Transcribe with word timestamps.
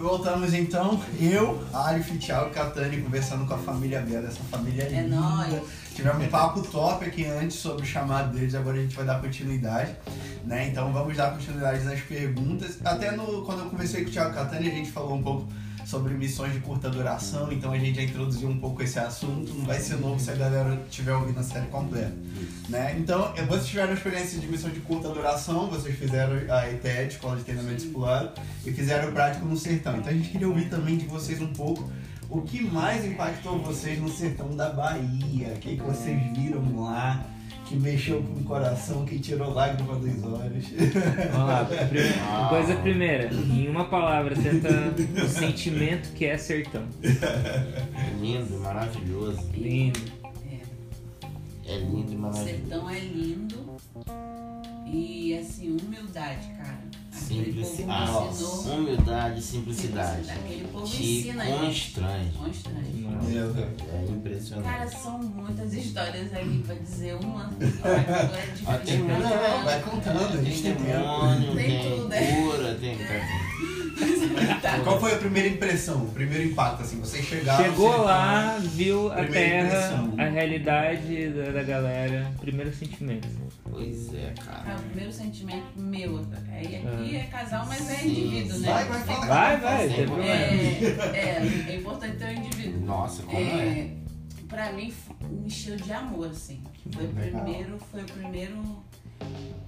Voltamos 0.00 0.52
então, 0.52 1.00
eu, 1.20 1.62
Alif, 1.72 2.18
Thiago 2.18 2.50
e 2.50 2.52
Catani 2.52 3.00
conversando 3.02 3.46
com 3.46 3.54
a 3.54 3.58
família 3.58 4.00
Bela, 4.00 4.26
essa 4.26 4.42
família 4.50 4.82
É 4.84 5.02
linda. 5.02 5.16
nóis. 5.16 5.62
Tivemos 5.94 6.24
um 6.24 6.28
papo 6.28 6.62
top 6.62 7.04
aqui 7.04 7.24
antes 7.26 7.58
sobre 7.58 7.82
o 7.82 7.86
chamado 7.86 8.34
deles, 8.34 8.54
agora 8.54 8.78
a 8.78 8.82
gente 8.82 8.96
vai 8.96 9.04
dar 9.04 9.20
continuidade, 9.20 9.94
né? 10.44 10.68
Então 10.68 10.92
vamos 10.92 11.16
dar 11.16 11.30
continuidade 11.32 11.84
nas 11.84 12.00
perguntas. 12.00 12.78
Até 12.84 13.12
no, 13.12 13.42
quando 13.42 13.60
eu 13.60 13.66
conversei 13.70 14.02
com 14.02 14.08
o 14.10 14.12
Thiago 14.12 14.34
Catani, 14.34 14.68
a 14.68 14.74
gente 14.74 14.90
falou 14.90 15.14
um 15.14 15.22
pouco 15.22 15.46
sobre 15.84 16.14
missões 16.14 16.52
de 16.52 16.60
curta 16.60 16.88
duração, 16.88 17.52
então 17.52 17.72
a 17.72 17.78
gente 17.78 17.96
já 17.96 18.02
introduziu 18.02 18.48
um 18.48 18.58
pouco 18.58 18.82
esse 18.82 18.98
assunto, 18.98 19.52
não 19.54 19.64
vai 19.64 19.78
ser 19.78 19.96
novo 19.96 20.18
se 20.18 20.30
a 20.30 20.34
galera 20.34 20.80
estiver 20.88 21.14
ouvindo 21.14 21.40
a 21.40 21.42
série 21.42 21.66
completa, 21.66 22.14
né? 22.68 22.96
Então, 22.98 23.32
eh, 23.36 23.42
vocês 23.42 23.66
tiveram 23.66 23.92
experiência 23.92 24.38
de 24.38 24.46
missão 24.46 24.70
de 24.70 24.80
curta 24.80 25.08
duração, 25.08 25.68
vocês 25.68 25.96
fizeram 25.98 26.34
a 26.52 26.70
ETED, 26.70 27.14
Escola 27.14 27.36
de 27.36 27.44
Treinamento 27.44 27.76
Discipulado, 27.76 28.40
e 28.64 28.72
fizeram 28.72 29.10
o 29.10 29.12
prático 29.12 29.44
no 29.44 29.56
sertão. 29.56 29.96
Então 29.96 30.10
a 30.10 30.14
gente 30.14 30.28
queria 30.28 30.48
ouvir 30.48 30.68
também 30.68 30.96
de 30.96 31.06
vocês 31.06 31.40
um 31.40 31.52
pouco 31.52 31.90
o 32.32 32.40
que 32.40 32.62
mais 32.62 33.04
impactou 33.04 33.58
vocês 33.58 34.00
no 34.00 34.08
sertão 34.08 34.56
da 34.56 34.70
Bahia, 34.70 35.48
o 35.54 35.58
que, 35.58 35.76
que 35.76 35.82
vocês 35.82 36.18
viram 36.34 36.80
lá, 36.80 37.24
que 37.68 37.76
mexeu 37.76 38.22
com 38.22 38.40
o 38.40 38.44
coração, 38.44 39.04
que 39.06 39.18
tirou 39.18 39.52
lágrima 39.52 39.94
dos 39.96 40.22
olhos. 40.24 40.66
Vamos 41.32 41.48
lá, 41.48 41.64
primeira, 41.64 42.14
coisa 42.50 42.76
primeira, 42.76 43.34
em 43.34 43.68
uma 43.68 43.84
palavra, 43.86 44.34
tenta 44.34 44.68
o 45.22 45.28
sentimento 45.28 46.12
que 46.12 46.24
é 46.26 46.36
sertão. 46.36 46.84
Lindo, 48.20 48.58
maravilhoso. 48.60 49.40
Lindo. 49.54 50.00
É 51.64 51.78
lindo 51.78 52.12
e 52.12 52.16
O 52.16 52.18
maravilhoso. 52.18 52.50
sertão 52.50 52.90
é 52.90 52.98
lindo. 52.98 53.56
E 54.86 55.38
assim, 55.38 55.76
humildade, 55.80 56.48
cara. 56.58 56.91
Nossa, 57.86 58.44
ensinou. 58.44 58.76
humildade 58.78 59.38
e 59.40 59.42
simplicidade. 59.42 60.30
Aquele 60.30 60.68
povo 60.68 60.86
Te 60.86 61.30
a 61.30 61.34
constrange. 61.34 62.30
Constrange. 62.36 63.06
É 63.06 63.84
Cara, 63.92 64.10
impressionante. 64.10 64.96
são 65.02 65.18
muitas 65.22 65.72
histórias 65.72 66.32
aí 66.34 66.62
pra 66.66 66.74
dizer 66.74 67.14
uma. 67.16 67.50
É 67.62 68.78
tem 68.78 68.96
difícil. 68.96 69.04
muito- 69.04 69.64
Vai 69.64 69.82
contando, 69.82 70.38
a 70.38 70.42
gente 70.42 70.62
tem. 70.62 70.74
Testemunho, 70.74 71.54
Tem 71.56 71.66
tem 71.80 71.90
tudo, 71.98 72.12
é. 72.12 72.26
cura, 72.32 72.74
tem. 72.80 72.96
Qual 74.84 74.98
foi 75.00 75.14
a 75.14 75.18
primeira 75.18 75.48
impressão, 75.48 76.02
o 76.04 76.08
primeiro 76.10 76.44
impacto, 76.44 76.82
assim? 76.82 76.98
Vocês 77.00 77.24
chegaram... 77.24 77.64
Chegou 77.64 77.88
sertão, 77.88 78.04
lá, 78.04 78.58
viu 78.60 79.12
a 79.12 79.24
terra, 79.26 79.66
impressão. 79.66 80.14
a 80.18 80.24
realidade 80.28 81.28
da, 81.30 81.50
da 81.52 81.62
galera, 81.62 82.32
primeiro 82.40 82.74
sentimento. 82.74 83.28
Pois 83.70 84.12
é, 84.14 84.32
cara. 84.44 84.76
o 84.78 84.82
primeiro 84.82 85.12
sentimento 85.12 85.66
meu. 85.76 86.24
Aí 86.50 86.76
aqui 86.76 87.16
Ah. 87.16 87.21
É 87.22 87.26
casal, 87.26 87.66
mas 87.66 87.88
é 87.90 88.06
indivíduo, 88.06 88.58
né? 88.58 88.68
Vai, 88.72 88.84
vai, 88.84 89.00
fala. 89.04 89.26
Vai, 89.26 89.60
vai, 89.60 89.88
tem 89.88 90.06
problema. 90.06 90.34
É, 90.34 91.16
é, 91.16 91.66
é 91.70 91.76
importante 91.76 92.16
ter 92.16 92.24
um 92.26 92.32
indivíduo. 92.44 92.80
Nossa, 92.80 93.22
como 93.22 93.36
é? 93.38 93.42
É, 93.78 93.96
pra 94.48 94.72
mim 94.72 94.92
me 95.30 95.46
encheu 95.46 95.76
de 95.76 95.92
amor, 95.92 96.28
assim. 96.28 96.62
Foi 96.92 97.04
o 97.06 97.08
primeiro, 97.08 97.78
foi 97.90 98.02
o 98.02 98.06
primeiro. 98.06 98.62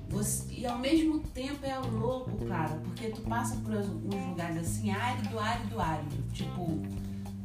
Você- 0.08 0.52
e 0.52 0.66
ao 0.66 0.78
mesmo 0.78 1.20
tempo 1.20 1.64
é 1.64 1.76
louco, 1.78 2.44
cara, 2.46 2.74
porque 2.84 3.08
tu 3.08 3.20
passa 3.22 3.56
por 3.56 3.74
uns 3.74 3.86
uns 3.88 4.26
lugares 4.28 4.56
assim, 4.58 4.90
árido, 4.90 5.38
árido, 5.38 5.80
árido. 5.80 6.32
Tipo, 6.32 6.80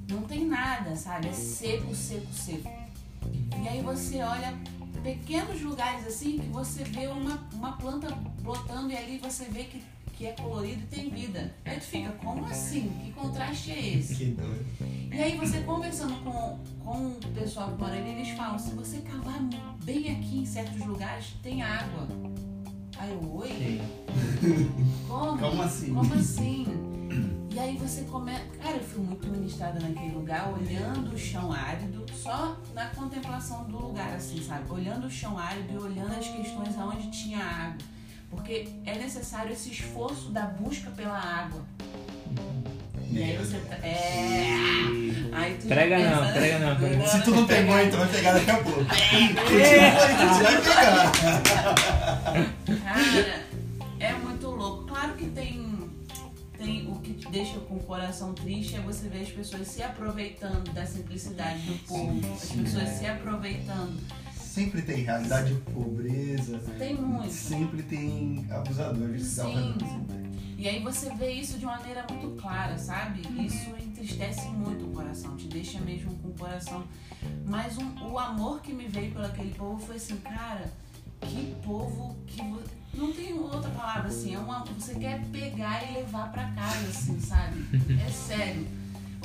não 0.10 0.22
tem 0.24 0.46
nada, 0.46 0.96
sabe? 0.96 1.28
É 1.30 1.34
seco, 1.34 1.94
seco, 1.96 2.32
seco. 2.34 2.70
E 3.64 3.68
aí 3.68 3.82
você 3.82 4.22
olha 4.22 4.54
pequenos 5.04 5.62
lugares 5.62 6.06
assim 6.06 6.38
que 6.40 6.48
você 6.48 6.84
vê 6.84 7.08
uma, 7.08 7.48
uma 7.54 7.74
planta 7.78 8.10
brotando 8.42 8.92
e 8.92 8.98
ali 8.98 9.18
você 9.18 9.46
vê 9.46 9.64
que, 9.64 9.82
que 10.20 10.28
é 10.28 10.34
colorido 10.34 10.82
e 10.82 10.86
tem 10.88 11.10
vida. 11.10 11.50
Aí 11.64 11.80
tu 11.80 11.86
fica, 11.86 12.12
como 12.12 12.46
assim? 12.46 12.92
Que 13.02 13.14
contraste 13.14 13.72
é 13.72 13.88
esse? 13.96 14.16
Que 14.16 14.26
doido. 14.26 14.66
E 15.14 15.18
aí 15.18 15.38
você 15.38 15.62
conversando 15.62 16.22
com, 16.26 16.60
com 16.84 17.08
o 17.12 17.34
pessoal 17.34 17.72
que 17.72 17.82
mora 17.82 17.96
ali, 17.96 18.10
eles 18.10 18.30
falam, 18.32 18.60
se 18.60 18.72
você 18.72 18.98
cavar 18.98 19.40
bem 19.86 20.12
aqui 20.12 20.40
em 20.40 20.46
certos 20.46 20.86
lugares, 20.86 21.28
tem 21.42 21.62
água. 21.62 22.06
Aí 22.98 23.12
eu, 23.12 23.34
oi? 23.34 23.82
Como? 25.08 25.38
Como 25.40 25.62
assim? 25.62 25.94
Como 25.94 26.14
assim? 26.14 26.66
E 27.54 27.58
aí 27.58 27.78
você 27.78 28.02
começa. 28.02 28.44
Cara, 28.62 28.76
eu 28.76 28.84
fui 28.84 29.02
muito 29.02 29.26
ministrada 29.26 29.80
naquele 29.80 30.12
lugar, 30.12 30.52
olhando 30.52 31.14
o 31.14 31.18
chão 31.18 31.50
árido, 31.54 32.06
só 32.14 32.58
na 32.74 32.88
contemplação 32.88 33.64
do 33.70 33.78
lugar, 33.78 34.16
assim, 34.16 34.44
sabe? 34.44 34.70
Olhando 34.70 35.08
o 35.08 35.10
chão 35.10 35.38
árido 35.38 35.74
e 35.74 35.78
olhando 35.78 36.12
as 36.12 36.28
questões 36.28 36.78
aonde 36.78 37.10
tinha 37.10 37.40
água. 37.40 37.99
Porque 38.30 38.70
é 38.86 38.98
necessário 38.98 39.52
esse 39.52 39.72
esforço 39.72 40.30
da 40.32 40.44
busca 40.44 40.90
pela 40.92 41.18
água. 41.18 41.64
E 43.12 43.24
aí 43.24 43.38
você 43.38 43.58
tá. 43.58 43.76
É. 43.78 44.46
Aí 45.32 45.58
tu 45.60 45.68
já 45.68 45.76
Prega 45.76 45.96
pensa, 45.96 46.10
não, 46.16 46.22
né? 46.22 46.32
prega 46.34 46.60
não, 46.60 46.76
prega 46.76 46.98
não. 46.98 47.08
Se 47.08 47.24
tu 47.24 47.32
não 47.32 47.48
pegou, 47.48 47.80
então 47.80 48.00
vai 48.00 48.10
pegar 48.10 48.34
daqui 48.34 48.52
a 48.52 48.58
pouco. 48.58 48.86
Tu 48.86 50.44
vai 50.44 50.62
pegar. 50.62 51.12
Cara, 52.84 53.46
é 54.00 54.14
muito 54.14 54.48
louco. 54.48 54.84
Claro 54.86 55.14
que 55.14 55.26
tem, 55.30 55.90
tem 56.56 56.88
o 56.88 57.00
que 57.00 57.14
te 57.14 57.32
deixa 57.32 57.58
com 57.62 57.78
o 57.78 57.80
coração 57.80 58.34
triste 58.34 58.76
é 58.76 58.80
você 58.80 59.10
ver 59.10 59.24
as 59.24 59.30
pessoas 59.30 59.68
se 59.68 59.82
aproveitando 59.82 60.72
da 60.72 60.86
simplicidade 60.86 61.62
do 61.62 61.80
povo, 61.88 62.34
as 62.34 62.42
sim, 62.42 62.64
pessoas 62.64 62.90
é. 62.90 62.94
se 62.94 63.06
aproveitando. 63.08 64.00
Sempre 64.40 64.82
tem 64.84 65.04
realidade 65.04 65.54
de 65.54 65.62
pobreza. 65.62 66.60
Sempre 67.30 67.84
tem 67.84 68.46
abusadores. 68.50 69.24
Sim. 69.24 69.74
Sempre. 69.78 70.30
E 70.58 70.68
aí 70.68 70.84
você 70.84 71.10
vê 71.16 71.32
isso 71.32 71.58
de 71.58 71.66
uma 71.66 71.78
maneira 71.78 72.06
muito 72.12 72.36
clara, 72.42 72.78
sabe? 72.78 73.22
Isso 73.46 73.70
entristece 73.82 74.48
muito 74.50 74.86
o 74.86 74.90
coração, 74.92 75.38
te 75.38 75.48
deixa 75.48 75.80
mesmo 75.80 76.14
com 76.18 76.28
o 76.30 76.34
coração. 76.34 76.84
Mas 77.46 77.78
um- 77.78 78.12
o 78.12 78.20
amor 78.20 78.62
que 78.62 78.74
me 78.74 78.88
veio 78.88 79.12
por 79.14 79.24
aquele 79.24 79.54
povo 79.54 79.80
foi 79.80 79.96
assim, 79.96 80.18
cara, 80.18 80.70
que 81.22 81.56
povo 81.64 82.18
que 82.28 82.42
não 82.94 83.14
tem 83.14 83.34
outra 83.34 83.70
palavra 83.72 84.10
assim, 84.10 84.36
é 84.36 84.40
uma 84.40 84.66
você 84.66 84.96
quer 84.96 85.22
pegar 85.32 85.90
e 85.90 85.94
levar 85.96 86.30
pra 86.32 86.52
casa 86.52 86.88
assim, 86.90 87.20
sabe? 87.22 87.64
É 88.06 88.10
sério. 88.12 88.68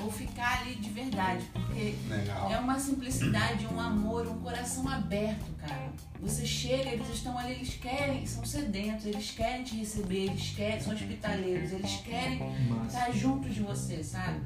Ou 0.04 0.10
ficar 0.10 0.60
ali 0.60 0.74
de 0.74 0.90
verdade, 0.90 1.44
porque 1.52 1.94
Legal. 2.08 2.50
é 2.50 2.58
uma 2.58 2.78
simplicidade, 2.78 3.66
um 3.66 3.80
amor, 3.80 4.26
um 4.28 4.38
coração 4.40 4.86
aberto, 4.86 5.50
cara. 5.58 5.90
Você 6.20 6.44
chega, 6.44 6.90
eles 6.90 7.08
estão 7.08 7.38
ali, 7.38 7.52
eles 7.52 7.74
querem, 7.76 8.26
são 8.26 8.44
sedentos, 8.44 9.06
eles 9.06 9.30
querem 9.30 9.64
te 9.64 9.76
receber, 9.76 10.26
eles 10.26 10.50
querem, 10.50 10.80
são 10.80 10.92
hospitaleiros, 10.92 11.72
eles 11.72 11.96
querem 12.04 12.40
estar 12.86 13.10
junto 13.12 13.48
de 13.48 13.62
você, 13.62 14.04
sabe? 14.04 14.40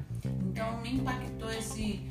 Então 0.49 0.79
me 0.81 0.93
impactou 0.95 1.51
esse, 1.51 2.07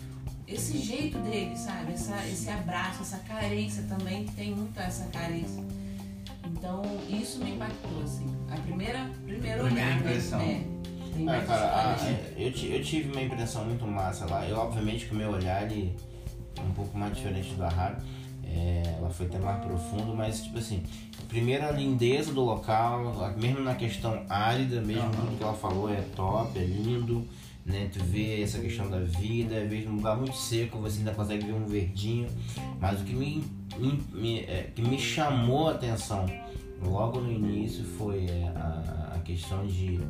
esse 0.46 0.78
jeito 0.78 1.18
deles, 1.20 1.58
sabe? 1.60 1.92
Essa, 1.92 2.26
esse 2.26 2.50
abraço, 2.50 3.00
essa 3.02 3.18
carência 3.18 3.82
também, 3.84 4.24
que 4.26 4.32
tem 4.32 4.54
muito 4.54 4.78
essa 4.78 5.04
carência. 5.06 5.64
Então 6.46 6.82
isso 7.08 7.38
me 7.38 7.52
impactou, 7.52 8.02
assim. 8.02 8.26
A 8.50 8.56
primeira, 8.60 9.10
primeiro 9.24 9.64
Primeira 9.64 9.64
olhar, 9.64 9.90
né? 9.90 9.96
impressão. 9.96 10.40
É, 10.40 10.64
tem 11.18 11.28
Ah, 11.28 11.40
cara, 11.42 11.90
a- 11.90 11.94
histórias. 11.96 12.26
eu, 12.36 12.52
ti- 12.52 12.70
eu 12.72 12.82
tive 12.82 13.10
uma 13.12 13.22
impressão 13.22 13.64
muito 13.64 13.86
massa 13.86 14.26
lá. 14.26 14.46
Eu, 14.46 14.56
obviamente, 14.58 15.06
que 15.06 15.12
o 15.14 15.16
meu 15.16 15.30
olhar 15.30 15.62
ele 15.70 15.94
é 16.56 16.60
um 16.62 16.72
pouco 16.72 16.96
mais 16.96 17.14
diferente 17.16 17.54
do 17.54 17.62
da. 17.64 17.96
É, 18.44 18.94
ela 18.98 19.10
foi 19.10 19.26
até 19.26 19.38
mais 19.38 19.62
profundo, 19.64 20.14
mas, 20.16 20.42
tipo 20.42 20.58
assim, 20.58 20.82
primeiro 21.28 21.66
a 21.66 21.70
lindeza 21.70 22.32
do 22.32 22.42
local, 22.42 23.14
mesmo 23.36 23.60
na 23.60 23.74
questão 23.74 24.22
árida, 24.28 24.80
mesmo 24.80 25.02
Aham. 25.02 25.10
tudo 25.12 25.36
que 25.36 25.42
ela 25.42 25.52
falou 25.54 25.90
é 25.92 26.00
top, 26.16 26.58
é 26.58 26.64
lindo, 26.64 27.26
né? 27.66 27.90
Tu 27.92 28.02
vê 28.02 28.40
essa 28.42 28.58
questão 28.58 28.88
da 28.90 29.00
vida, 29.00 29.60
às 29.60 29.68
vezes 29.68 29.84
num 29.86 29.96
lugar 29.96 30.16
muito 30.16 30.34
seco 30.34 30.78
você 30.78 30.98
ainda 31.00 31.12
consegue 31.12 31.44
ver 31.44 31.52
um 31.52 31.66
verdinho, 31.66 32.26
mas 32.80 33.02
o 33.02 33.04
que 33.04 33.12
me, 33.14 33.44
me- 33.76 34.02
me- 34.14 34.40
é, 34.40 34.70
que 34.74 34.80
me 34.80 34.98
chamou 34.98 35.68
a 35.68 35.72
atenção 35.72 36.24
logo 36.82 37.20
no 37.20 37.30
início 37.30 37.84
foi 37.84 38.24
é, 38.24 38.50
a, 38.56 39.12
a 39.16 39.18
questão 39.18 39.66
de, 39.66 40.00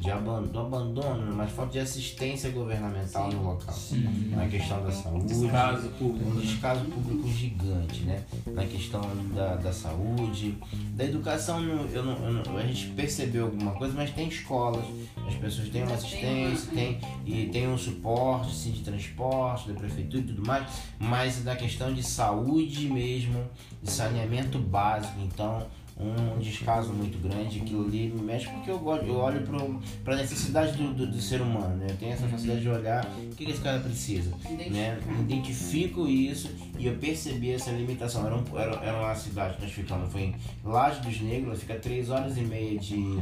de 0.00 0.10
abandono, 0.10 0.66
abandono, 0.66 1.36
mas 1.36 1.52
falta 1.52 1.72
de 1.72 1.78
assistência 1.80 2.50
governamental 2.50 3.30
Sim. 3.30 3.36
no 3.36 3.44
local. 3.44 3.74
Sim. 3.74 4.32
Na 4.34 4.48
questão 4.48 4.82
da 4.82 4.90
saúde, 4.90 5.26
Descaso 5.26 5.88
público. 5.90 6.30
um 6.30 6.40
descaso 6.40 6.84
público 6.86 7.28
gigante, 7.28 8.00
né? 8.04 8.24
Na 8.46 8.64
questão 8.64 9.02
da, 9.34 9.56
da 9.56 9.72
saúde, 9.72 10.56
da 10.94 11.04
educação, 11.04 11.62
eu 11.62 12.02
não, 12.02 12.14
eu 12.24 12.32
não- 12.32 12.56
a 12.56 12.62
gente 12.62 12.86
percebeu 12.88 13.44
alguma 13.46 13.72
coisa, 13.72 13.94
mas 13.94 14.10
tem 14.10 14.26
escolas, 14.28 14.84
as 15.28 15.34
pessoas 15.34 15.68
têm 15.68 15.82
uma 15.82 15.94
assistência, 15.94 16.70
tem, 16.72 16.98
e 17.26 17.46
tem 17.46 17.68
um 17.68 17.76
suporte 17.76 18.54
sim, 18.54 18.70
de 18.72 18.80
transporte, 18.80 19.68
da 19.68 19.74
prefeitura 19.74 20.22
e 20.22 20.26
tudo 20.26 20.46
mais, 20.46 20.66
mas 20.98 21.42
da 21.44 21.54
questão 21.54 21.92
de 21.92 22.02
saúde 22.02 22.88
mesmo, 22.88 23.44
de 23.82 23.90
saneamento 23.90 24.58
básico, 24.58 25.18
então 25.20 25.66
um 26.02 26.38
descaso 26.38 26.92
muito 26.92 27.18
grande, 27.18 27.60
aquilo 27.60 27.84
ali 27.84 28.08
me 28.08 28.22
mexe 28.22 28.48
porque 28.48 28.70
eu, 28.70 28.78
gosto, 28.78 29.04
eu 29.04 29.16
olho 29.16 29.42
para 30.02 30.14
a 30.14 30.16
necessidade 30.16 30.76
do, 30.76 30.94
do, 30.94 31.06
do, 31.06 31.20
ser 31.20 31.40
humano, 31.40 31.76
né? 31.76 31.86
Eu 31.90 31.96
tenho 31.96 32.12
essa 32.12 32.26
facilidade 32.26 32.62
de 32.62 32.68
olhar 32.68 33.04
o 33.04 33.34
que, 33.34 33.44
que 33.44 33.50
esse 33.50 33.60
cara 33.60 33.80
precisa, 33.80 34.30
né? 34.70 34.98
Identifico 35.20 36.08
isso 36.08 36.48
e 36.80 36.86
eu 36.86 36.96
percebi 36.96 37.52
essa 37.52 37.70
limitação. 37.70 38.26
Era, 38.26 38.34
um, 38.34 38.58
era, 38.58 38.74
era 38.82 38.98
uma 38.98 39.14
cidade 39.14 39.56
que 39.56 39.62
nós 39.62 39.70
ficamos, 39.70 40.10
foi 40.10 40.22
em 40.22 40.34
Laje 40.64 41.00
dos 41.02 41.20
Negros, 41.20 41.60
fica 41.60 41.74
três 41.74 42.08
horas 42.08 42.38
e 42.38 42.40
meia 42.40 42.78
de 42.78 43.20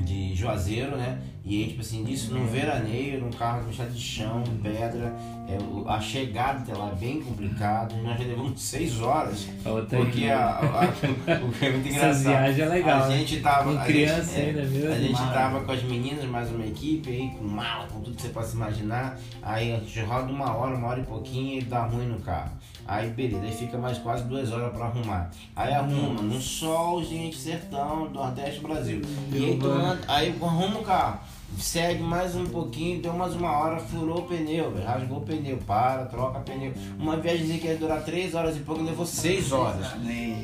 de 0.00 0.34
Juazeiro, 0.34 0.96
né? 0.96 1.18
E 1.44 1.62
aí, 1.62 1.68
tipo 1.68 1.80
assim, 1.80 2.04
disso 2.04 2.32
num 2.32 2.46
veraneio, 2.46 3.20
num 3.20 3.30
carro 3.30 3.64
com 3.64 3.86
de 3.86 4.00
chão, 4.00 4.42
pedra, 4.62 5.14
é, 5.46 5.58
a 5.86 6.00
chegada 6.00 6.60
até 6.60 6.72
lá 6.72 6.90
é 6.90 6.94
bem 6.94 7.20
complicado. 7.20 7.94
Nós 8.02 8.18
já 8.18 8.24
levamos 8.24 8.62
seis 8.62 9.00
horas. 9.00 9.48
Porque 9.90 10.26
a, 10.26 10.38
a, 10.38 10.84
a, 10.84 10.86
o 11.44 11.52
que 11.52 11.66
é 11.66 11.70
muito 11.70 11.88
engraçado. 11.88 12.10
Essa 12.10 12.28
viagem 12.30 12.64
é 12.64 12.68
legal. 12.68 13.02
A 13.02 13.10
gente 13.10 13.40
tava. 13.40 13.76
Com 13.76 13.84
criança 13.84 14.38
ainda, 14.38 14.62
viu? 14.62 14.90
A 14.90 14.98
gente 14.98 15.18
tava 15.18 15.60
com 15.64 15.72
as 15.72 15.82
meninas, 15.82 16.24
mais 16.24 16.50
uma 16.50 16.64
equipe 16.64 17.10
aí, 17.10 17.30
com 17.36 17.44
mala, 17.44 17.86
com 17.88 18.00
tudo 18.00 18.16
que 18.16 18.22
você 18.22 18.28
possa 18.28 18.56
imaginar. 18.56 19.18
Aí 19.42 19.72
a 19.72 19.78
gente 19.80 20.00
roda 20.00 20.32
uma 20.32 20.54
hora, 20.54 20.74
uma 20.76 20.88
hora 20.88 21.00
e 21.00 21.04
pouquinho 21.04 21.58
e 21.58 21.62
dá 21.62 21.84
ruim 21.84 22.06
no 22.06 22.13
carro. 22.20 22.52
Aí 22.86 23.08
beleza, 23.10 23.42
aí 23.42 23.52
fica 23.52 23.78
mais 23.78 23.98
quase 23.98 24.24
duas 24.24 24.52
horas 24.52 24.72
pra 24.72 24.86
arrumar. 24.86 25.30
Aí 25.56 25.72
arruma 25.72 26.22
no 26.22 26.40
sol, 26.40 27.02
gente, 27.02 27.36
sertão, 27.36 28.10
Nordeste 28.10 28.60
Brasil. 28.60 29.00
E 29.32 29.36
aí, 29.36 29.58
tu 29.58 29.66
anda, 29.66 30.00
aí 30.06 30.36
arruma 30.40 30.80
o 30.80 30.84
carro 30.84 31.20
segue 31.58 32.02
mais 32.02 32.34
um 32.34 32.46
pouquinho, 32.46 33.00
deu 33.00 33.12
mais 33.12 33.34
uma 33.34 33.50
hora, 33.50 33.78
furou 33.78 34.18
o 34.18 34.22
pneu, 34.22 34.70
véio, 34.70 34.86
rasgou 34.86 35.18
o 35.18 35.20
pneu, 35.20 35.58
para, 35.66 36.04
troca 36.06 36.40
pneu. 36.40 36.72
Uma 36.98 37.16
viagem 37.16 37.58
que 37.58 37.66
ia 37.66 37.76
durar 37.76 38.02
3 38.02 38.34
horas 38.34 38.56
e 38.56 38.60
pouco 38.60 38.82
levou 38.82 39.06
6 39.06 39.52
horas 39.52 39.86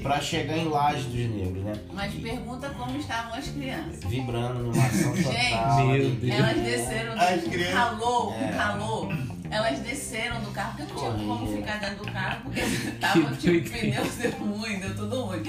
para 0.03 0.21
chegar 0.21 0.57
em 0.57 0.69
Laje 0.69 1.05
dos 1.05 1.31
Negros, 1.31 1.65
né? 1.65 1.73
Mas 1.93 2.15
pergunta 2.15 2.71
como 2.71 2.97
estavam 2.99 3.35
as 3.35 3.49
crianças. 3.49 4.05
Vibrando 4.05 4.61
numa 4.61 4.87
ação 4.87 5.13
total. 5.13 5.97
Gente, 5.97 6.31
elas 6.31 6.57
desceram 6.57 7.15
do 7.15 7.73
calor, 7.73 8.35
é. 8.35 8.49
calor. 8.53 9.30
Elas 9.51 9.81
desceram 9.81 10.41
do 10.43 10.53
carro, 10.53 10.77
porque 10.77 10.93
não 10.93 11.17
tinha 11.17 11.27
como 11.27 11.57
ficar 11.57 11.81
dentro 11.81 12.05
do 12.05 12.13
carro, 12.13 12.43
porque 12.45 12.61
tava 13.01 13.37
tipo 13.37 13.71
pneus 13.71 14.15
deu 14.15 14.31
ruim, 14.33 14.79
deu 14.79 14.95
tudo 14.95 15.23
ruim. 15.23 15.43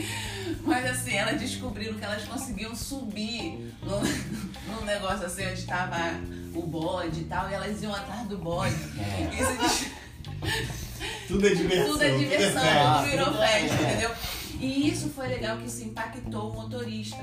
Mas 0.64 0.86
assim, 0.86 1.16
elas 1.16 1.40
descobriram 1.40 1.94
que 1.94 2.04
elas 2.04 2.24
conseguiam 2.24 2.76
subir 2.76 3.74
no, 3.84 4.00
no 4.74 4.86
negócio 4.86 5.26
assim 5.26 5.46
onde 5.46 5.60
estava 5.60 6.20
o 6.54 6.64
bode 6.64 7.22
e 7.22 7.24
tal, 7.26 7.50
e 7.50 7.54
elas 7.54 7.82
iam 7.82 7.94
atrás 7.94 8.28
do 8.28 8.38
bode. 8.38 8.76
É. 8.98 9.30
Isso, 9.40 9.92
tudo 11.28 11.48
é 11.48 11.54
diversão. 11.54 11.92
Tudo 11.92 12.04
é 12.04 12.18
diversão, 12.18 12.64
é 12.64 12.98
tudo 12.98 13.10
virou 13.10 13.34
festa, 13.34 13.84
entendeu? 13.84 14.12
E 14.62 14.90
isso 14.90 15.10
foi 15.10 15.28
legal 15.28 15.58
que 15.58 15.66
isso 15.66 15.84
impactou 15.84 16.52
o 16.52 16.54
motorista. 16.54 17.18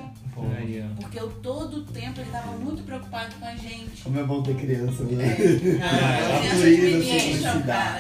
Porque 1.01 1.21
eu, 1.21 1.31
todo 1.41 1.79
o 1.79 1.85
tempo 1.85 2.21
ele 2.21 2.27
estava 2.27 2.53
muito 2.53 2.83
preocupado 2.83 3.35
com 3.37 3.47
a 3.47 3.55
gente. 3.55 4.03
Como 4.03 4.19
é 4.19 4.25
bom 4.25 4.43
ter 4.43 4.57
criança, 4.57 5.05
né? 5.05 5.25
É. 5.25 6.49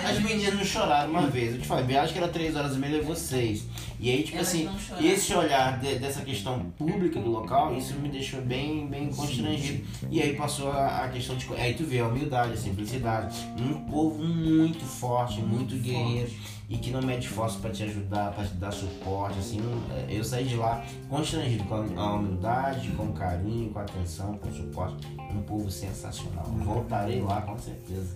As 0.08 0.18
meninas 0.20 0.54
não 0.54 0.64
choraram 0.64 1.10
uma 1.10 1.28
vez. 1.28 1.54
Eu 1.54 1.60
te 1.60 1.68
falei, 1.68 1.96
acho 1.96 2.12
que 2.12 2.18
era 2.18 2.28
3 2.28 2.56
horas 2.56 2.74
e 2.74 2.78
meia, 2.78 2.96
levou 2.96 3.14
6. 3.14 3.64
E 4.00 4.10
aí, 4.10 4.22
tipo 4.22 4.36
Elas 4.36 4.48
assim, 4.48 4.68
esse 5.00 5.34
olhar 5.34 5.78
de, 5.80 5.96
dessa 5.98 6.22
questão 6.22 6.70
pública 6.76 7.20
do 7.20 7.30
local, 7.30 7.76
isso 7.76 7.94
me 7.94 8.08
deixou 8.08 8.40
bem, 8.40 8.88
bem 8.88 9.08
constrangido. 9.08 9.84
E 10.10 10.20
aí 10.20 10.34
passou 10.34 10.70
a, 10.70 11.04
a, 11.04 11.08
questão 11.08 11.36
de. 11.36 11.46
Aí 11.54 11.74
tu 11.74 11.84
vê 11.84 12.00
a 12.00 12.06
humildade, 12.06 12.52
a 12.52 12.56
simplicidade. 12.56 13.36
Um 13.60 13.84
povo 13.84 14.22
muito 14.22 14.84
forte, 14.84 15.40
muito, 15.40 15.74
muito 15.74 15.76
guerreiro. 15.76 16.28
Forte 16.28 16.57
e 16.68 16.76
que 16.76 16.90
não 16.90 17.00
mede 17.00 17.26
esforço 17.26 17.58
para 17.60 17.70
te 17.70 17.82
ajudar, 17.84 18.32
para 18.32 18.44
te 18.44 18.54
dar 18.54 18.70
suporte, 18.70 19.38
assim, 19.38 19.60
é, 19.90 20.06
eu 20.10 20.22
saí 20.22 20.44
de 20.44 20.56
lá 20.56 20.84
constrangido 21.08 21.64
com 21.64 21.74
a 21.74 22.14
humildade, 22.14 22.90
com 22.90 23.10
carinho, 23.12 23.70
com 23.70 23.78
atenção, 23.78 24.36
com 24.36 24.52
suporte, 24.52 25.06
um 25.30 25.42
povo 25.42 25.70
sensacional. 25.70 26.44
Voltarei 26.44 27.22
lá 27.22 27.40
com 27.40 27.58
certeza. 27.58 28.14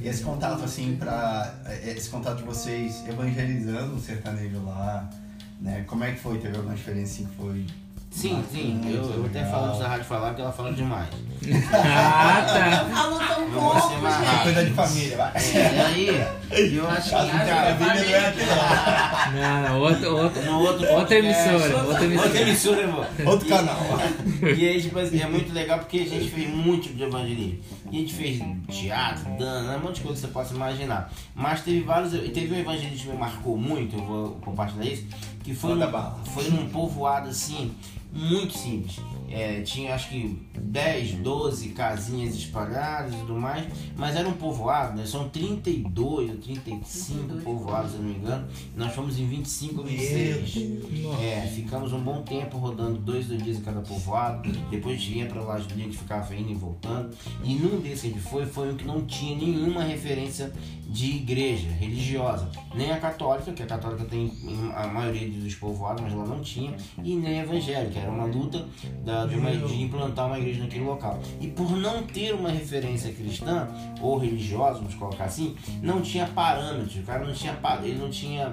E 0.00 0.08
esse 0.08 0.22
contato, 0.22 0.64
assim, 0.64 0.96
para 0.96 1.54
é, 1.66 1.90
esse 1.90 2.08
contato 2.08 2.38
de 2.38 2.44
vocês 2.44 3.06
evangelizando 3.06 3.96
o 3.96 4.00
sertanejo 4.00 4.64
lá, 4.64 5.10
né? 5.60 5.84
Como 5.86 6.02
é 6.02 6.12
que 6.12 6.18
foi? 6.18 6.38
Teve 6.38 6.56
alguma 6.56 6.74
diferença 6.74 7.12
assim 7.12 7.26
que 7.26 7.36
foi 7.36 7.66
Sim, 8.12 8.44
sim. 8.52 8.78
Eu, 8.84 9.02
eu 9.14 9.24
até 9.24 9.42
falo 9.46 9.78
da 9.78 9.88
rádio 9.88 10.04
falar 10.04 10.28
porque 10.28 10.42
ela 10.42 10.52
fala 10.52 10.72
demais. 10.72 11.08
ah, 11.72 12.44
tá. 12.46 12.84
Falou 12.94 13.18
tão 13.18 13.50
pouco, 13.50 13.88
gente. 13.88 14.42
Coisa 14.42 14.64
de 14.64 14.70
família, 14.72 15.16
vai. 15.16 15.32
É, 15.34 16.30
aí, 16.50 16.76
eu 16.76 16.88
acho 16.88 17.08
que... 17.08 17.10
Cara, 17.10 17.78
não, 19.32 19.62
não, 19.68 19.80
outro, 19.80 20.16
outro, 20.16 20.42
no 20.42 20.60
outro 20.60 20.92
outra 20.92 21.18
emissora. 21.18 21.84
Outra 21.84 22.04
emissora, 22.04 22.26
outra 22.26 22.40
emissora 22.42 22.80
irmão. 22.82 23.06
Outro 23.26 23.48
canal. 23.48 23.78
E 24.42 24.68
aí, 24.68 24.82
tipo 24.82 24.98
assim, 24.98 25.20
é 25.20 25.26
muito 25.26 25.52
legal 25.52 25.78
porque 25.78 26.00
a 26.00 26.06
gente 26.06 26.30
fez 26.30 26.50
muito 26.50 26.82
tipo 26.82 26.96
de 26.96 27.04
evangelismo. 27.04 27.60
E 27.90 27.96
a 27.96 28.00
gente 28.00 28.14
fez 28.14 28.42
teatro, 28.68 29.24
dança, 29.38 29.78
um 29.78 29.80
monte 29.80 29.96
de 29.96 30.00
coisa 30.02 30.20
que 30.20 30.26
você 30.26 30.32
possa 30.32 30.54
imaginar. 30.54 31.10
Mas 31.34 31.62
teve 31.62 31.80
vários... 31.80 32.12
Teve 32.12 32.54
um 32.54 32.58
evangelismo 32.58 33.06
que 33.06 33.08
me 33.08 33.16
marcou 33.18 33.56
muito, 33.56 33.96
eu 33.96 34.04
vou 34.04 34.30
compartilhar 34.42 34.84
isso, 34.84 35.06
que 35.42 35.54
foi, 35.54 35.74
num, 35.74 35.90
foi 36.26 36.48
num 36.50 36.68
povoado 36.68 37.30
assim 37.30 37.72
muito 38.12 38.56
simples. 38.56 39.00
É, 39.30 39.62
tinha 39.62 39.94
acho 39.94 40.10
que 40.10 40.38
10, 40.58 41.14
12 41.14 41.70
casinhas 41.70 42.34
espalhadas 42.34 43.14
e 43.14 43.16
tudo 43.16 43.34
mais, 43.34 43.66
mas 43.96 44.14
era 44.14 44.28
um 44.28 44.34
povoado, 44.34 44.96
né? 44.96 45.06
São 45.06 45.30
32 45.30 46.30
ou 46.30 46.36
35 46.36 47.18
32. 47.18 47.44
povoados, 47.44 47.92
se 47.92 47.96
não 47.96 48.04
me 48.04 48.14
engano. 48.16 48.46
Nós 48.76 48.94
fomos 48.94 49.18
em 49.18 49.26
25 49.26 49.80
ou 49.80 49.86
26. 49.86 50.56
É, 51.22 51.46
ficamos 51.46 51.92
um 51.94 52.00
bom 52.00 52.20
tempo 52.22 52.58
rodando 52.58 52.98
dois, 52.98 53.26
dois 53.26 53.42
dias 53.42 53.56
em 53.56 53.62
cada 53.62 53.80
povoado. 53.80 54.50
Depois 54.70 54.96
a 54.96 54.98
gente 54.98 55.18
ia 55.18 55.26
para 55.26 55.40
lá 55.40 55.58
de 55.58 55.74
dia 55.74 55.88
que 55.88 55.96
ficava 55.96 56.34
indo 56.34 56.50
e 56.50 56.54
voltando. 56.54 57.16
E 57.42 57.54
num 57.54 57.80
desses 57.80 58.02
que 58.02 58.06
a 58.08 58.10
gente 58.10 58.22
foi, 58.22 58.44
foi 58.44 58.72
um 58.72 58.76
que 58.76 58.84
não 58.84 59.06
tinha 59.06 59.36
nenhuma 59.36 59.82
referência 59.82 60.52
de 60.92 61.16
igreja 61.16 61.70
religiosa, 61.70 62.50
nem 62.74 62.92
a 62.92 62.98
católica, 62.98 63.50
que 63.52 63.62
a 63.62 63.66
católica 63.66 64.04
tem 64.04 64.30
a 64.74 64.86
maioria 64.86 65.26
dos 65.26 65.54
povoados, 65.54 66.02
mas 66.02 66.12
ela 66.12 66.26
não 66.26 66.40
tinha, 66.40 66.76
e 67.02 67.16
nem 67.16 67.40
a 67.40 67.42
evangélica, 67.44 67.98
era 68.02 68.10
uma 68.10 68.24
luta 68.24 68.66
da, 69.04 69.26
de, 69.26 69.36
uma, 69.36 69.50
de, 69.50 69.82
implantar 69.82 70.26
uma 70.26 70.38
igreja 70.38 70.62
naquele 70.62 70.84
local. 70.84 71.20
E 71.40 71.46
por 71.46 71.70
não 71.70 72.02
ter 72.02 72.34
uma 72.34 72.50
referência 72.50 73.12
cristã 73.12 73.68
ou 74.00 74.18
religiosa, 74.18 74.78
vamos 74.78 74.94
colocar 74.94 75.24
assim, 75.24 75.56
não 75.80 76.00
tinha 76.00 76.26
parâmetros, 76.26 76.96
o 76.96 77.02
cara 77.02 77.24
não 77.24 77.32
tinha, 77.32 77.58
ele 77.82 77.98
não 77.98 78.10
tinha 78.10 78.50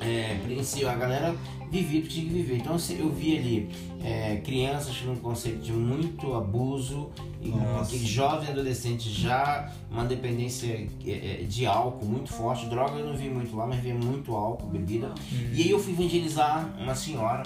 é, 0.00 0.38
princípio, 0.44 0.88
a 0.88 0.94
galera 0.94 1.34
vivia 1.70 2.00
o 2.00 2.02
que 2.02 2.08
tinha 2.08 2.26
que 2.26 2.32
viver. 2.32 2.56
Então 2.58 2.76
eu 2.90 3.10
vi 3.10 3.38
ali 3.38 3.68
é, 4.02 4.36
crianças 4.36 5.00
num 5.02 5.16
conceito 5.16 5.60
de 5.60 5.72
muito 5.72 6.34
abuso, 6.34 7.10
e 7.40 7.52
aquele 7.80 8.06
jovem 8.06 8.48
adolescente 8.48 9.10
já 9.10 9.70
uma 9.90 10.04
dependência 10.04 10.86
é, 11.04 11.42
é, 11.42 11.44
de 11.44 11.66
álcool 11.66 12.06
muito 12.06 12.32
forte, 12.32 12.66
droga 12.66 12.98
eu 12.98 13.06
não 13.06 13.16
vi 13.16 13.28
muito 13.28 13.54
lá, 13.56 13.66
mas 13.66 13.80
vi 13.80 13.92
muito 13.92 14.34
álcool, 14.34 14.66
bebida. 14.66 15.08
Uhum. 15.08 15.50
E 15.52 15.62
aí 15.62 15.70
eu 15.70 15.78
fui 15.78 15.92
evangelizar 15.92 16.68
uma 16.78 16.94
senhora 16.94 17.42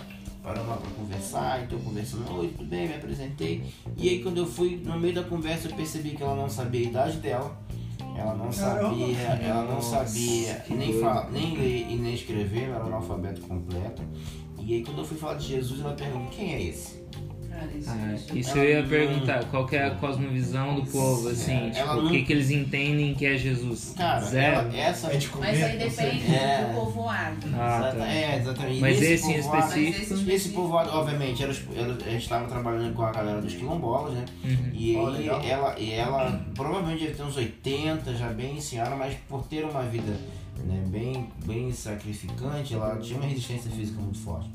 para 0.49 0.63
lá 0.63 0.77
para 0.77 0.91
conversar, 0.93 1.63
então 1.63 1.79
conversando, 1.81 2.39
oi, 2.39 2.49
tudo 2.49 2.69
bem, 2.69 2.89
me 2.89 2.95
apresentei. 2.95 3.65
E 3.97 4.09
aí 4.09 4.23
quando 4.23 4.39
eu 4.39 4.47
fui 4.47 4.81
no 4.83 4.99
meio 4.99 5.15
da 5.15 5.23
conversa 5.23 5.69
eu 5.69 5.77
percebi 5.77 6.11
que 6.11 6.23
ela 6.23 6.35
não 6.35 6.49
sabia 6.49 6.87
a 6.87 6.91
idade 6.91 7.19
dela 7.19 7.69
ela 8.19 8.35
não 8.35 8.51
sabia, 8.51 9.17
ela 9.17 9.63
não 9.63 9.81
sabia 9.81 10.65
nem, 10.69 11.01
falar, 11.01 11.31
nem 11.31 11.57
ler 11.57 11.87
e 11.89 11.97
nem 11.97 12.15
escrever, 12.15 12.65
ela 12.65 12.77
era 12.77 12.85
um 12.85 12.89
analfabeto 12.89 13.41
completo. 13.43 14.03
E 14.59 14.75
aí 14.75 14.85
quando 14.85 14.99
eu 14.99 15.05
fui 15.05 15.17
falar 15.17 15.35
de 15.35 15.47
Jesus, 15.47 15.81
ela 15.81 15.95
perguntou, 15.95 16.29
quem 16.31 16.53
é 16.53 16.63
esse? 16.63 16.98
Ah, 17.87 18.15
isso 18.35 18.59
eu 18.59 18.65
ia 18.65 18.83
perguntar, 18.83 19.45
qual 19.47 19.67
que 19.67 19.77
é 19.77 19.87
a 19.87 19.91
cosmovisão 19.91 20.75
do 20.75 20.91
povo, 20.91 21.29
assim, 21.29 21.71
tipo, 21.71 21.91
o 21.91 22.09
que, 22.09 22.23
que 22.23 22.33
eles 22.33 22.51
entendem 22.51 23.15
que 23.15 23.27
é 23.27 23.37
Jesus? 23.37 23.95
Cara, 23.97 24.21
Zero. 24.21 24.57
Ela, 24.57 24.77
essa 24.77 25.13
é 25.13 25.17
de 25.17 25.29
comer, 25.29 25.47
Mas 25.49 25.63
aí 25.63 25.79
depende 25.79 26.35
é. 26.35 26.65
do 26.65 26.75
povoado. 26.75 27.49
Ah, 27.55 27.95
tá. 27.97 28.07
É, 28.07 28.37
exatamente. 28.37 28.81
Mas 28.81 29.03
esse, 29.03 29.33
em 29.33 29.39
específico? 29.39 30.15
Esse, 30.15 30.31
esse 30.31 30.49
povoado, 30.51 30.91
obviamente, 30.91 31.43
era, 31.43 31.53
era, 31.75 31.93
a 31.93 32.11
gente 32.11 32.23
estava 32.23 32.47
trabalhando 32.47 32.95
com 32.95 33.03
a 33.03 33.13
galera 33.13 33.41
dos 33.41 33.55
quilombolas, 33.55 34.15
né? 34.15 34.25
Uhum. 34.45 34.71
E 34.73 34.97
oh, 34.97 35.43
ela, 35.45 35.79
e 35.79 35.93
ela 35.93 36.47
provavelmente 36.55 37.05
deve 37.05 37.15
ter 37.15 37.23
uns 37.23 37.37
80, 37.37 38.15
já 38.15 38.29
bem 38.29 38.61
senhora, 38.61 38.97
mas 38.97 39.15
por 39.29 39.45
ter 39.45 39.65
uma 39.65 39.83
vida 39.83 40.13
né, 40.65 40.85
bem, 40.89 41.29
bem 41.45 41.73
sacrificante, 41.73 42.75
ela 42.75 42.97
tinha 42.97 43.19
uma 43.19 43.29
resistência 43.29 43.71
física 43.71 44.01
muito 44.01 44.19
forte. 44.19 44.51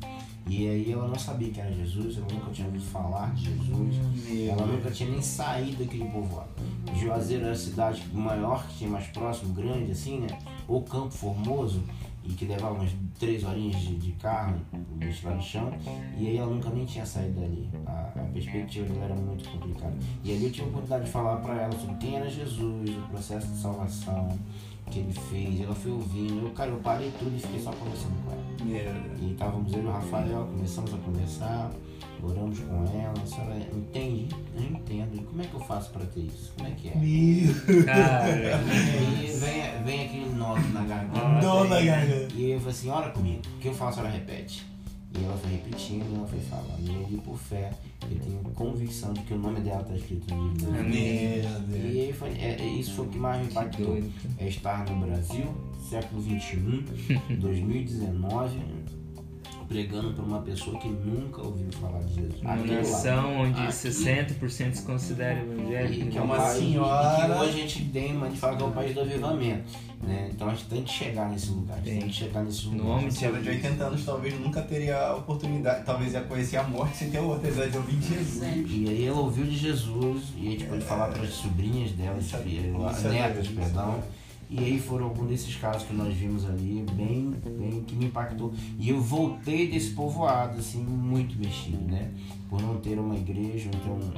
E 0.48 0.68
aí 0.68 0.92
ela 0.92 1.08
não 1.08 1.18
sabia 1.18 1.50
que 1.50 1.60
era 1.60 1.72
Jesus, 1.72 2.18
ela 2.18 2.28
nunca 2.32 2.52
tinha 2.52 2.68
ouvido 2.68 2.84
falar 2.84 3.34
de 3.34 3.46
Jesus, 3.46 3.96
Meu 4.28 4.52
ela 4.52 4.66
nunca 4.66 4.92
tinha 4.92 5.10
nem 5.10 5.22
saído 5.22 5.84
daquele 5.84 6.06
povoado. 6.06 6.50
Juazeiro 6.96 7.46
era 7.46 7.54
a 7.54 7.58
cidade 7.58 8.04
maior 8.14 8.68
que 8.68 8.80
tinha 8.80 8.90
mais 8.90 9.08
próximo, 9.08 9.54
grande 9.54 9.92
assim, 9.92 10.20
né? 10.20 10.28
O 10.68 10.82
Campo 10.82 11.12
Formoso, 11.12 11.82
e 12.26 12.34
que 12.34 12.46
levava 12.46 12.76
umas 12.76 12.92
três 13.20 13.44
horinhas 13.44 13.82
de, 13.82 13.96
de 13.98 14.12
carro, 14.14 14.56
de 14.98 15.26
lá 15.26 15.36
no 15.36 15.42
chão, 15.42 15.74
e 16.18 16.28
aí 16.28 16.38
ela 16.38 16.54
nunca 16.54 16.70
nem 16.70 16.86
tinha 16.86 17.06
saído 17.06 17.40
dali. 17.40 17.70
A, 17.86 18.12
a 18.16 18.24
perspectiva 18.34 18.88
dela 18.94 19.06
era 19.06 19.16
muito 19.16 19.50
complicada. 19.50 19.96
E 20.24 20.32
ali 20.32 20.46
eu 20.46 20.52
tive 20.52 20.66
a 20.66 20.70
oportunidade 20.70 21.06
de 21.06 21.12
falar 21.12 21.38
para 21.38 21.62
ela 21.62 21.78
sobre 21.78 21.96
quem 21.96 22.16
era 22.16 22.30
Jesus, 22.30 22.90
o 22.90 23.08
processo 23.10 23.48
de 23.48 23.58
salvação, 23.58 24.30
que 24.90 25.00
ele 25.00 25.14
fez, 25.14 25.62
ela 25.62 25.76
foi 25.76 25.92
ouvindo. 25.92 26.46
Eu, 26.46 26.52
cara, 26.52 26.70
eu 26.72 26.78
parei 26.78 27.12
tudo 27.20 27.36
e 27.36 27.40
fiquei 27.40 27.60
só 27.60 27.72
conversando 27.72 28.24
com 28.24 28.32
ela. 28.32 28.44
Deus. 28.64 29.22
E 29.22 29.32
estávamos 29.32 29.74
eu 29.74 29.84
e 29.84 29.86
o 29.86 29.92
Rafael, 29.92 30.46
começamos 30.46 30.94
a 30.94 30.98
conversar, 30.98 31.72
oramos 32.22 32.60
com 32.60 32.76
ela, 32.98 33.14
a 33.22 33.26
senhora 33.26 33.58
entende? 33.74 34.36
Eu 34.56 34.64
entendo. 34.64 35.16
E 35.16 35.24
como 35.24 35.42
é 35.42 35.46
que 35.46 35.54
eu 35.54 35.60
faço 35.62 35.92
para 35.92 36.06
ter 36.06 36.22
isso? 36.22 36.54
Como 36.56 36.70
é 36.70 36.72
que 36.72 36.90
é? 36.90 36.96
Meu 36.96 37.86
Cara, 37.86 38.36
E 38.36 39.20
aí 39.20 39.38
vem, 39.38 39.84
vem 39.84 40.06
aquele 40.06 40.36
nó 40.36 40.56
na 40.56 40.84
garganta. 40.84 41.42
Nó 41.42 41.64
na 41.66 41.82
garganta. 41.82 42.34
E 42.36 42.52
eu 42.52 42.60
falei 42.60 42.74
assim, 42.74 42.90
ora 42.90 43.10
comigo, 43.10 43.42
o 43.56 43.60
que 43.60 43.68
eu 43.68 43.74
faço, 43.74 44.00
ela 44.00 44.10
repete. 44.10 44.73
E 45.16 45.24
ela 45.24 45.38
foi 45.38 45.52
repetindo, 45.52 46.16
ela 46.16 46.28
foi 46.28 46.40
falando. 46.40 46.80
E 46.82 46.90
aí, 46.90 47.22
por 47.24 47.38
fé, 47.38 47.72
eu 48.10 48.20
tenho 48.20 48.40
convicção 48.56 49.14
de 49.14 49.22
que 49.22 49.34
o 49.34 49.38
nome 49.38 49.60
dela 49.62 49.82
está 49.82 49.96
escrito 49.96 50.34
no 50.34 50.50
livro. 50.54 50.72
Meu 50.72 50.84
Deus. 51.62 51.94
E 51.94 52.00
aí 52.02 52.14
foi, 52.14 52.30
é, 52.30 52.58
é- 52.60 52.66
isso 52.68 52.94
foi 52.96 53.06
o 53.06 53.10
que 53.10 53.18
mais 53.20 53.42
me 53.42 53.52
impactou. 53.52 54.02
É 54.40 54.48
estar 54.48 54.86
no 54.90 55.06
Brasil, 55.06 55.46
século 55.88 56.22
XXI, 56.22 56.84
2019, 57.40 58.58
pregando 59.74 60.14
para 60.14 60.24
uma 60.24 60.40
pessoa 60.42 60.80
que 60.80 60.88
nunca 60.88 61.42
ouviu 61.42 61.68
falar 61.72 62.00
de 62.04 62.14
Jesus. 62.14 62.42
Uma 62.42 62.56
lá. 62.56 62.66
nação 62.66 63.42
onde 63.42 63.60
Aqui. 63.62 63.74
60% 63.74 64.74
se 64.76 64.84
considera 64.84 65.40
E 65.40 65.52
evangélico. 65.52 66.10
que 66.12 66.18
é 66.18 66.22
uma 66.22 66.36
uma 66.36 66.44
país, 66.44 66.60
senhora- 66.60 67.18
E 67.18 67.26
que 67.26 67.32
hoje 67.40 67.50
a 67.50 67.62
gente 67.68 67.86
tem 67.86 68.16
uma 68.16 68.30
de 68.30 68.38
falar 68.38 68.56
que 68.58 68.64
é 68.64 68.66
o 68.68 68.72
país 68.72 68.94
do 68.94 69.02
avivamento. 69.02 69.64
Né? 70.04 70.30
Então 70.34 70.50
a 70.50 70.54
gente 70.54 70.66
tem 70.66 70.84
que 70.84 70.92
chegar 70.92 71.30
nesse 71.30 71.50
lugar. 71.50 71.76
A 71.76 71.78
gente 71.78 71.90
Tem. 71.90 72.00
tem 72.00 72.10
que 72.10 72.16
chegar 72.16 72.44
nesse 72.44 72.66
lugar. 72.66 72.84
nome 72.84 73.04
Uma 73.04 73.12
senhora 73.12 73.42
de 73.42 73.50
80 73.50 73.84
anos 73.86 74.06
talvez 74.06 74.40
nunca 74.40 74.62
teria 74.62 74.98
a 74.98 75.16
oportunidade, 75.16 75.86
talvez 75.86 76.14
ia 76.14 76.22
conhecer 76.22 76.58
a 76.58 76.64
morte 76.64 76.98
sem 76.98 77.10
ter 77.10 77.18
a 77.20 77.22
oportunidade 77.22 77.72
de 77.72 77.78
ouvir 77.78 78.02
Jesus. 78.02 78.42
E 78.70 78.86
aí 78.90 79.06
ela 79.08 79.20
ouviu 79.20 79.46
de 79.46 79.56
Jesus 79.58 80.24
e 80.38 80.48
a 80.48 80.52
gente 80.52 80.66
pôde 80.66 80.84
falar 80.84 81.08
para 81.08 81.24
as 81.24 81.30
sobrinhas 81.34 81.92
dela, 81.94 82.18
Isso 82.20 82.36
é- 82.36 82.40
as 82.40 83.38
isso 83.46 83.54
E 84.56 84.60
aí 84.64 84.80
foram 84.80 85.06
alguns 85.06 85.30
desses 85.30 85.56
casos 85.56 85.82
que 85.88 85.94
nós 85.96 86.14
vimos 86.14 86.46
ali, 86.46 86.86
bem, 86.94 87.32
bem, 87.58 87.84
que 87.84 87.96
me 87.96 88.06
impactou. 88.06 88.54
E 88.78 88.90
eu 88.90 89.02
voltei 89.02 89.68
desse 89.68 89.90
povoado, 89.92 90.60
assim, 90.60 90.78
muito 90.84 91.36
mexido, 91.40 91.82
né? 91.92 92.12
Por 92.52 92.62
não 92.62 92.78
ter 92.78 93.00
uma 93.00 93.16
igreja, 93.16 93.68
não 93.74 93.80
ter 93.80 93.90
um, 93.90 94.14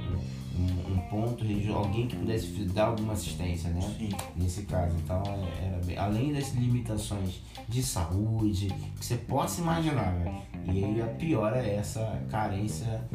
um, 0.60 0.94
um 0.94 1.00
ponto 1.10 1.42
religioso, 1.46 1.77
alguém 1.80 2.08
que 2.08 2.18
pudesse 2.18 2.48
dar 2.65 2.88
alguma 2.88 3.13
assistência, 3.13 3.70
né? 3.70 3.80
Sim. 3.98 4.10
Nesse 4.36 4.63
caso. 4.63 4.94
Então, 5.01 5.24
é- 5.25 5.68
era 5.68 5.77
bem, 5.86 5.98
além 5.98 6.34
das 6.34 6.54
limitações 6.54 7.42
de 7.70 7.82
saúde, 7.82 8.68
que 9.00 9.06
você 9.06 9.15
possa 9.15 9.62
imaginar, 9.62 10.13
velho. 10.15 10.36
E 10.68 10.84
aí 10.84 11.01
a 11.01 11.06
pior 11.08 11.54
é 11.56 11.75
essa 11.75 12.22
carência 12.30 13.08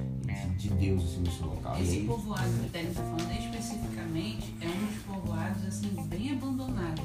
de, 0.56 0.68
de 0.68 0.74
Deus, 0.74 1.04
assim, 1.04 1.20
nesse 1.20 1.42
local. 1.42 1.78
Esse 1.82 1.96
aí, 1.98 2.04
povoado 2.06 2.50
que 2.60 2.66
o 2.66 2.70
Tênis 2.70 2.90
está 2.90 3.02
falando 3.02 3.32
especificamente 3.32 4.54
é 4.60 4.66
um 4.66 4.86
dos 4.86 5.02
povoados 5.02 5.66
assim 5.66 5.88
bem 6.08 6.30
abandonados, 6.32 6.99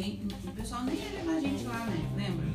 ninguém, 0.00 0.20
o 0.44 0.50
pessoal 0.52 0.82
nem 0.84 0.94
ia 0.94 1.10
levar 1.10 1.36
a 1.36 1.40
gente 1.40 1.64
lá, 1.64 1.86
né? 1.86 2.10
Lembra? 2.16 2.46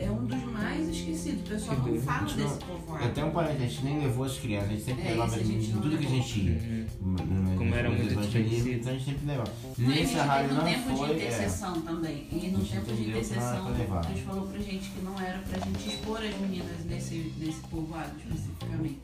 É 0.00 0.10
um 0.10 0.26
dos 0.26 0.42
mais 0.88 0.96
esquecidos. 0.96 1.40
O 1.40 1.44
pessoal 1.44 1.76
não 1.78 2.00
fala 2.00 2.26
gente 2.28 2.38
não- 2.40 2.48
desse 2.48 2.64
povoado. 2.64 3.04
Até 3.04 3.24
um 3.24 3.30
parente, 3.30 3.62
a 3.62 3.66
gente 3.66 3.84
nem 3.84 4.00
levou 4.00 4.24
as 4.24 4.38
crianças, 4.38 4.68
a 4.68 4.72
gente 4.72 4.84
sempre 4.84 5.02
É, 5.06 5.10
levava 5.10 5.32
a 5.34 5.36
eles 5.36 5.48
gente 5.48 5.68
em 5.68 5.72
tudo 5.72 5.98
que 5.98 6.06
a 6.06 6.08
gente 6.08 6.40
ia. 6.40 6.86
Uhum. 7.02 7.54
Como 7.58 7.74
era 7.74 7.90
muito 7.90 8.14
desconhecido. 8.14 8.68
Então 8.72 8.92
a 8.92 8.96
gente 8.96 9.04
sempre 9.04 9.26
levava. 9.26 9.50
A 9.50 9.80
gente 9.80 9.88
Nesse 10.00 10.14
rádio 10.14 10.54
não 10.54 10.64
tempo 10.64 10.96
foi. 10.96 11.06
de 11.06 11.12
é, 11.12 11.16
intercessão 11.16 11.80
também. 11.82 12.26
E 12.32 12.34
no 12.48 12.58
A 12.58 12.60
gente 12.60 12.72
tempo 12.72 12.92
de 12.96 13.08
intercessão, 13.10 13.64
pra 13.66 13.76
levar. 13.76 14.04
Deus 14.06 14.20
falou 14.20 14.46
pra 14.48 14.58
gente 14.58 14.90
que 14.90 15.00
não 15.04 15.20
era 15.20 15.38
pra 15.38 15.58
gente 15.58 15.88
expor 15.88 16.18
as 16.22 16.36
meninas 16.40 16.84
nesse, 16.86 17.32
nesse 17.38 17.60
povoado 17.68 18.10
especificamente. 18.18 18.98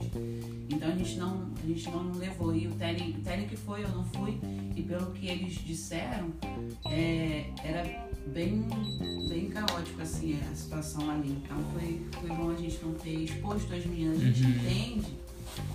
Então 0.70 0.88
a 0.88 0.96
gente 0.96 1.16
não, 1.18 1.48
a 1.62 1.66
gente 1.66 1.90
não 1.90 2.12
levou. 2.12 2.54
E 2.54 2.66
o 2.66 2.70
Terry, 2.72 3.14
o 3.18 3.22
Terry 3.22 3.46
que 3.46 3.56
foi, 3.56 3.84
eu 3.84 3.88
não 3.90 4.04
fui. 4.04 4.38
E 4.76 4.82
pelo 4.82 5.06
que 5.12 5.26
eles 5.28 5.54
disseram, 5.64 6.32
é, 6.86 7.46
era 7.62 8.06
bem, 8.28 8.66
bem 9.28 9.48
caótico 9.48 10.00
assim 10.02 10.38
a 10.50 10.54
situação 10.54 11.10
ali. 11.10 11.30
Então 11.44 11.56
foi, 11.74 12.00
foi 12.20 12.28
bom 12.36 12.50
a 12.50 12.54
gente 12.56 12.78
não 12.84 12.94
ter 12.94 13.24
exposto 13.24 13.74
as 13.74 13.84
meninas. 13.86 14.18
A 14.20 14.24
gente 14.24 14.42
Uhum. 14.44 14.50
entende, 14.50 15.06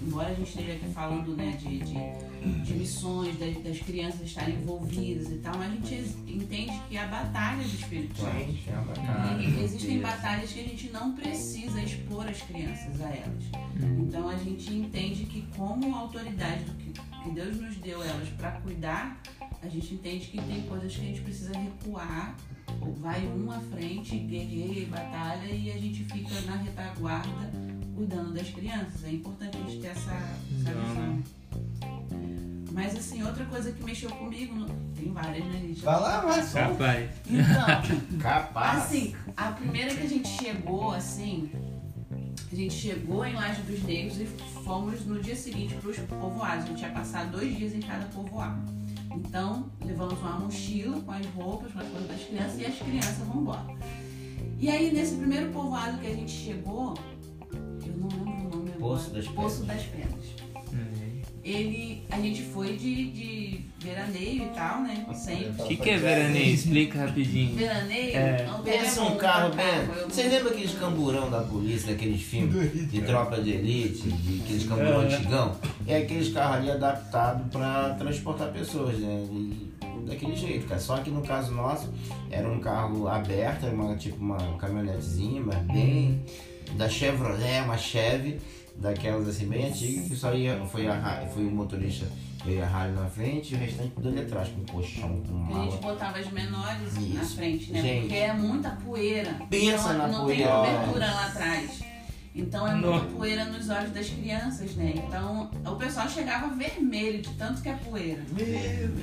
embora 0.01 0.29
a 0.29 0.33
gente 0.33 0.49
esteja 0.49 0.73
aqui 0.73 0.87
falando 0.93 1.35
né, 1.35 1.57
de, 1.59 1.79
de, 1.79 2.63
de 2.63 2.73
missões, 2.73 3.37
das, 3.37 3.55
das 3.63 3.79
crianças 3.79 4.21
estarem 4.21 4.55
envolvidas 4.55 5.29
e 5.31 5.37
tal, 5.37 5.57
mas 5.57 5.71
a 5.71 5.75
gente 5.75 6.15
entende 6.27 6.81
que 6.89 6.97
a 6.97 7.07
batalha 7.07 7.63
do 7.63 7.75
Espírito 7.75 8.19
Santo. 8.19 8.37
Gente, 8.37 8.69
é 8.69 9.41
E 9.41 9.63
existem 9.63 9.99
Deus. 9.99 10.01
batalhas 10.11 10.51
que 10.51 10.59
a 10.59 10.63
gente 10.63 10.89
não 10.91 11.13
precisa 11.15 11.81
expor 11.81 12.27
as 12.27 12.41
crianças 12.41 12.99
a 13.01 13.09
elas. 13.09 13.43
Então 13.99 14.27
a 14.29 14.35
gente 14.37 14.73
entende 14.73 15.25
que 15.25 15.41
como 15.55 15.95
autoridade 15.95 16.63
do 16.65 16.73
que, 16.75 16.91
que 17.23 17.29
Deus 17.31 17.55
nos 17.61 17.75
deu 17.77 18.03
elas 18.03 18.27
para 18.29 18.51
cuidar, 18.61 19.21
a 19.61 19.67
gente 19.67 19.93
entende 19.93 20.27
que 20.27 20.41
tem 20.41 20.61
coisas 20.63 20.93
que 20.95 21.01
a 21.01 21.05
gente 21.05 21.21
precisa 21.21 21.51
recuar, 21.57 22.35
vai 22.99 23.25
um 23.27 23.51
à 23.51 23.59
frente, 23.59 24.17
guerreia 24.17 24.81
e 24.83 24.85
batalha, 24.85 25.45
e 25.51 25.71
a 25.71 25.77
gente 25.77 26.03
fica 26.05 26.41
na 26.41 26.55
retaguarda 26.57 27.51
cuidando 27.95 28.33
das 28.33 28.49
crianças. 28.49 29.03
É 29.03 29.11
importante 29.11 29.57
a 29.57 29.69
gente 29.69 29.81
ter 29.81 29.87
essa, 29.87 30.11
essa 30.11 30.71
Não, 30.71 30.85
visão. 30.85 31.23
Mas 32.71 32.95
assim, 32.95 33.23
outra 33.23 33.43
coisa 33.45 33.71
que 33.71 33.83
mexeu 33.83 34.09
comigo, 34.11 34.55
no- 34.55 34.69
tem 34.95 35.11
várias, 35.11 35.43
né, 35.45 35.59
Lídia? 35.65 35.83
Vai 35.83 35.99
lá, 35.99 36.21
vai, 36.21 36.43
só. 36.43 36.59
Capaz. 36.59 37.09
Então, 37.27 38.17
Capaz. 38.19 38.83
Assim, 38.83 39.15
a 39.35 39.51
primeira 39.51 39.93
que 39.93 40.03
a 40.03 40.07
gente 40.09 40.27
chegou, 40.29 40.91
assim, 40.91 41.51
a 42.51 42.55
gente 42.55 42.73
chegou 42.73 43.25
em 43.25 43.33
Laje 43.33 43.61
dos 43.63 43.83
Negros 43.83 44.19
e 44.21 44.25
fomos 44.63 45.05
no 45.05 45.21
dia 45.21 45.35
seguinte 45.35 45.73
para 45.75 45.89
os 45.89 45.97
povoados. 45.97 46.65
A 46.65 46.67
gente 46.67 46.81
ia 46.81 46.89
passar 46.89 47.25
dois 47.27 47.55
dias 47.57 47.73
em 47.73 47.79
cada 47.81 48.05
povoado. 48.07 48.61
Então, 49.11 49.69
levamos 49.83 50.19
uma 50.19 50.39
mochila 50.39 50.99
com 51.01 51.11
as 51.11 51.25
roupas, 51.27 51.71
com 51.71 51.79
as 51.79 51.87
coisas 51.87 52.07
das 52.07 52.23
crianças 52.23 52.59
e 52.59 52.65
as 52.65 52.77
crianças 52.77 53.27
vão 53.27 53.41
embora. 53.41 53.65
E 54.59 54.69
aí, 54.69 54.91
nesse 54.91 55.15
primeiro 55.15 55.51
povoado 55.51 55.97
que 55.99 56.07
a 56.07 56.15
gente 56.15 56.31
chegou, 56.31 56.93
eu 57.53 57.97
não 57.97 58.07
lembro 58.07 58.47
o 58.47 58.57
nome 58.57 58.71
Poço 58.71 59.07
agora. 59.07 59.23
das 59.23 59.27
Poço 59.33 59.63
das 59.63 59.83
Pedras. 59.83 60.18
Uhum. 61.43 61.51
Ele, 61.51 62.03
a 62.11 62.19
gente 62.19 62.41
foi 62.43 62.73
de, 62.75 63.11
de 63.11 63.59
veraneio 63.79 64.43
e 64.43 64.49
tal, 64.53 64.81
né? 64.81 65.05
Sempre. 65.13 65.61
O 65.63 65.65
que, 65.67 65.75
que 65.77 65.89
é 65.89 65.97
veraneio? 65.97 66.53
Explica 66.53 66.99
rapidinho. 67.05 67.55
Veraneio? 67.55 68.15
É. 68.17 68.45
não, 68.45 68.61
Pensa 68.63 68.99
é 68.99 69.03
um 69.03 69.15
carro, 69.17 69.49
tá? 69.51 69.55
Ben. 69.57 69.97
Eu- 70.01 70.09
Vocês 70.09 70.31
lembram 70.31 70.51
aqueles 70.51 70.73
camburão 70.73 71.29
da 71.29 71.41
polícia, 71.41 71.93
daqueles 71.93 72.21
filmes 72.21 72.91
de 72.91 73.01
tropa 73.01 73.41
de 73.41 73.51
elite, 73.51 74.09
de 74.11 74.41
aqueles 74.41 74.63
camburão 74.65 75.01
É. 75.03 75.05
antigão? 75.15 75.55
É 75.87 75.97
aqueles 75.97 76.29
carros 76.33 76.57
ali 76.57 76.71
adaptados 76.71 77.47
para 77.51 77.91
transportar 77.95 78.51
pessoas, 78.51 78.97
né? 78.99 79.25
E 79.31 79.69
daquele 80.07 80.35
jeito, 80.35 80.67
cara. 80.67 80.79
Só 80.81 80.97
que 80.97 81.09
no 81.09 81.21
caso 81.21 81.51
nosso, 81.53 81.89
era 82.29 82.49
um 82.49 82.59
carro 82.59 83.07
aberto, 83.07 83.65
era 83.65 83.73
uma, 83.75 83.95
tipo 83.95 84.17
uma 84.17 84.37
caminhonetezinha, 84.57 85.41
mas 85.41 85.57
bem. 85.67 86.23
da 86.75 86.87
Chevrolet, 86.87 87.61
uma 87.63 87.77
Chevy, 87.77 88.39
daquelas 88.79 89.27
assim 89.27 89.47
bem 89.47 89.67
antigas, 89.67 90.07
que 90.07 90.15
só 90.15 90.33
ia. 90.33 90.55
Foi, 90.65 90.87
a, 90.87 91.27
foi 91.33 91.45
o 91.45 91.51
motorista 91.51 92.05
veio 92.45 92.63
a 92.63 92.67
Harley 92.67 92.95
na 92.95 93.09
frente 93.09 93.53
e 93.53 93.55
o 93.55 93.59
restante 93.59 93.91
tudo 93.95 94.09
ali 94.09 94.21
atrás, 94.21 94.49
com 94.49 94.63
colchão, 94.71 95.21
com 95.27 95.35
A 95.35 95.47
gente 95.47 95.53
mala. 95.53 95.77
botava 95.77 96.19
as 96.19 96.31
menores 96.31 96.93
na 97.13 97.21
Isso. 97.21 97.35
frente, 97.35 97.71
né? 97.71 97.81
Gente. 97.81 98.01
Porque 98.01 98.15
é 98.15 98.33
muita 98.33 98.69
poeira. 98.71 99.35
Pensa 99.49 99.93
então, 99.93 99.97
na 99.97 100.07
não 100.07 100.23
poeira. 100.23 100.43
tem 100.43 100.75
cobertura 100.75 101.05
lá 101.11 101.25
atrás. 101.27 101.88
Então 102.33 102.67
é 102.67 102.75
muita 102.75 103.05
poeira 103.07 103.45
nos 103.45 103.69
olhos 103.69 103.91
das 103.91 104.09
crianças, 104.09 104.75
né? 104.75 104.93
Então 104.95 105.49
o 105.65 105.75
pessoal 105.75 106.07
chegava 106.07 106.53
vermelho 106.55 107.21
de 107.21 107.33
tanto 107.33 107.61
que 107.61 107.69
é 107.69 107.73
poeira. 107.73 108.23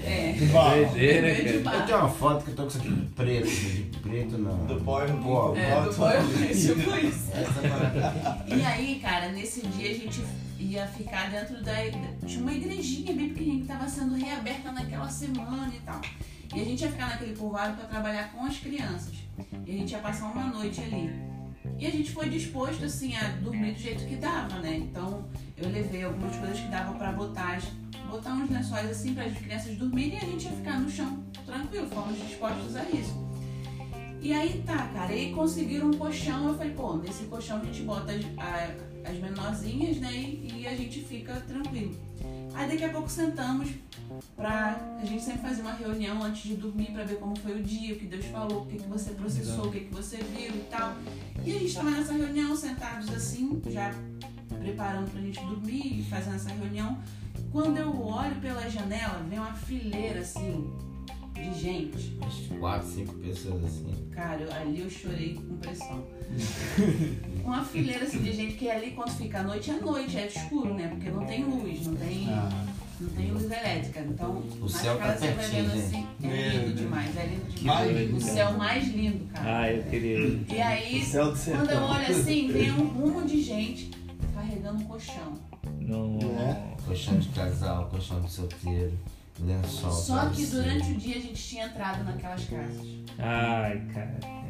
É. 0.04 0.34
Doideira, 0.38 1.26
Vermelho 1.26 1.44
de 1.44 1.44
cara. 1.44 1.56
Eu 1.56 1.62
barro. 1.62 1.86
tenho 1.86 1.98
uma 1.98 2.08
foto 2.08 2.44
que 2.44 2.50
eu 2.50 2.54
tô 2.54 2.62
com 2.62 2.68
isso 2.68 2.78
aqui 2.78 3.08
preto, 3.16 3.48
de 3.48 3.98
preto 3.98 4.38
não. 4.38 4.66
Do 4.66 4.74
e 4.74 4.80
Pó. 4.80 5.54
É, 5.56 5.82
do 5.82 5.92
banho, 5.96 6.28
tipo 6.48 7.06
isso. 7.06 7.30
E 8.46 8.64
aí, 8.64 9.00
cara, 9.00 9.32
nesse 9.32 9.66
dia 9.66 9.90
a 9.90 9.94
gente 9.94 10.22
ia 10.58 10.86
ficar 10.86 11.30
dentro 11.30 11.62
da. 11.62 11.74
Tinha 12.24 12.40
uma 12.40 12.52
igrejinha 12.52 13.12
bem 13.12 13.28
pequenininha 13.30 13.64
que 13.64 13.72
estava 13.72 13.88
sendo 13.88 14.14
reaberta 14.14 14.70
naquela 14.72 15.08
semana 15.08 15.72
e 15.74 15.80
tal. 15.80 16.00
E 16.54 16.60
a 16.60 16.64
gente 16.64 16.80
ia 16.82 16.90
ficar 16.90 17.10
naquele 17.10 17.34
povoado 17.34 17.76
para 17.76 17.86
trabalhar 17.86 18.32
com 18.32 18.44
as 18.44 18.56
crianças. 18.58 19.14
E 19.66 19.70
a 19.70 19.74
gente 19.74 19.90
ia 19.90 19.98
passar 19.98 20.26
uma 20.26 20.46
noite 20.46 20.80
ali. 20.80 21.35
E 21.78 21.86
a 21.86 21.90
gente 21.90 22.10
foi 22.10 22.28
disposto, 22.28 22.84
assim, 22.84 23.14
a 23.16 23.28
dormir 23.42 23.72
do 23.72 23.78
jeito 23.78 24.04
que 24.06 24.16
dava, 24.16 24.58
né? 24.60 24.76
Então 24.76 25.24
eu 25.56 25.68
levei 25.68 26.04
algumas 26.04 26.34
coisas 26.36 26.58
que 26.60 26.68
dava 26.68 26.94
para 26.94 27.12
botar, 27.12 27.60
botar 28.10 28.32
uns 28.34 28.50
lençóis 28.50 28.90
assim 28.90 29.14
para 29.14 29.24
as 29.24 29.36
crianças 29.36 29.76
dormirem 29.76 30.14
e 30.14 30.16
a 30.16 30.24
gente 30.24 30.44
ia 30.46 30.52
ficar 30.52 30.80
no 30.80 30.90
chão 30.90 31.22
tranquilo. 31.44 31.86
Fomos 31.88 32.18
dispostos 32.18 32.76
a 32.76 32.82
isso. 32.90 33.26
E 34.22 34.32
aí 34.32 34.62
tá, 34.66 34.88
cara, 34.88 35.14
e 35.14 35.32
conseguiram 35.32 35.88
um 35.88 35.92
colchão, 35.92 36.48
eu 36.48 36.54
falei, 36.56 36.72
pô, 36.72 36.96
nesse 36.96 37.24
colchão 37.24 37.60
a 37.60 37.64
gente 37.64 37.82
bota 37.82 38.10
as, 38.12 38.24
a- 38.38 39.10
as 39.10 39.18
menorzinhas, 39.18 39.98
né, 39.98 40.12
e, 40.12 40.62
e 40.62 40.66
a 40.66 40.74
gente 40.74 41.00
fica 41.00 41.34
tranquilo. 41.46 41.94
Aí 42.54 42.68
daqui 42.68 42.82
a 42.84 42.88
pouco 42.88 43.08
sentamos 43.08 43.68
pra. 44.36 44.98
A 45.00 45.04
gente 45.04 45.22
sempre 45.22 45.42
fazia 45.42 45.62
uma 45.62 45.72
reunião 45.74 46.22
antes 46.22 46.42
de 46.42 46.54
dormir 46.56 46.92
pra 46.92 47.04
ver 47.04 47.16
como 47.18 47.36
foi 47.38 47.60
o 47.60 47.62
dia, 47.62 47.94
o 47.94 47.98
que 47.98 48.06
Deus 48.06 48.24
falou, 48.26 48.62
o 48.62 48.66
que, 48.66 48.76
que 48.78 48.88
você 48.88 49.10
processou, 49.10 49.66
o 49.66 49.70
que, 49.72 49.80
que 49.80 49.94
você 49.94 50.16
viu 50.18 50.54
e 50.54 50.66
tal. 50.70 50.94
E 51.44 51.54
a 51.54 51.58
gente 51.58 51.74
tava 51.74 51.90
nessa 51.90 52.12
reunião, 52.12 52.56
sentados 52.56 53.08
assim, 53.10 53.60
já 53.68 53.92
preparando 54.60 55.10
pra 55.10 55.20
gente 55.20 55.38
dormir 55.40 56.00
e 56.00 56.04
fazendo 56.04 56.36
essa 56.36 56.50
reunião. 56.50 56.98
Quando 57.52 57.76
eu 57.78 58.00
olho 58.02 58.34
pela 58.36 58.68
janela, 58.68 59.22
vem 59.28 59.38
uma 59.38 59.52
fileira 59.54 60.20
assim, 60.20 60.70
de 61.34 61.54
gente. 61.60 62.16
Umas 62.20 62.58
quatro, 62.58 62.88
cinco 62.88 63.14
pessoas 63.14 63.64
assim. 63.64 63.86
Cara, 64.12 64.40
eu- 64.42 64.52
ali 64.52 64.80
eu 64.80 64.90
chorei 64.90 65.34
com 65.34 65.56
pressão. 65.58 66.04
Uma 67.44 67.64
fileira 67.64 68.04
assim 68.04 68.18
de 68.22 68.32
gente 68.32 68.54
que 68.54 68.68
ali 68.68 68.90
quando 68.92 69.10
fica 69.10 69.40
à 69.40 69.42
noite 69.42 69.70
é 69.70 69.74
noite, 69.80 70.16
é 70.18 70.26
escuro, 70.26 70.74
né? 70.74 70.88
Porque 70.88 71.08
não 71.10 71.24
tem 71.24 71.44
luz, 71.44 71.86
não 71.86 71.94
tem, 71.94 72.26
Ah, 72.30 72.48
não 73.00 73.10
tem 73.10 73.30
luz 73.30 73.44
elétrica. 73.44 74.00
Então, 74.00 74.42
O 74.60 74.68
céu 74.68 74.96
tá 74.98 75.04
casas 75.06 75.20
você 75.20 75.26
vai 75.26 75.36
pertinho, 75.36 75.70
vendo 75.70 75.82
assim. 75.84 76.06
É 76.22 76.48
lindo 76.48 76.74
demais, 76.74 77.16
é 77.16 77.26
lindo 77.26 77.52
demais. 77.52 77.90
doido, 77.92 78.16
O 78.16 78.20
cara. 78.20 78.32
céu 78.32 78.52
mais 78.58 78.88
lindo, 78.88 79.26
cara. 79.32 79.58
Ah, 79.60 79.72
eu 79.72 79.82
queria. 79.84 80.18
E 80.48 80.60
aí, 80.60 81.00
o 81.02 81.04
céu 81.06 81.32
do 81.32 81.38
quando 81.38 81.70
eu 81.70 81.82
olho 81.82 82.06
assim, 82.06 82.48
vem 82.52 82.72
um 82.72 82.86
rumo 82.88 83.26
de 83.26 83.42
gente 83.42 83.90
carregando 84.34 84.78
um 84.82 84.84
colchão. 84.84 85.32
Não. 85.80 86.18
É. 86.40 86.76
Colchão 86.86 87.18
de 87.18 87.28
casal, 87.30 87.88
colchão 87.88 88.20
de 88.20 88.30
solteiro, 88.30 88.92
lençol. 89.40 89.90
Só 89.90 90.28
que 90.30 90.46
durante 90.46 90.92
o 90.92 90.94
dia 90.96 91.16
a 91.16 91.20
gente 91.20 91.42
tinha 91.42 91.66
entrado 91.66 92.04
naquelas 92.04 92.44
casas. 92.44 92.86
Ai, 93.18 93.82
cara. 93.92 94.18
é. 94.24 94.46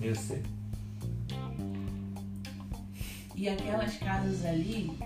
Eu 0.00 0.14
sei. 0.14 0.42
E 3.34 3.48
aquelas 3.48 3.96
casas 3.96 4.44
ali 4.46 4.96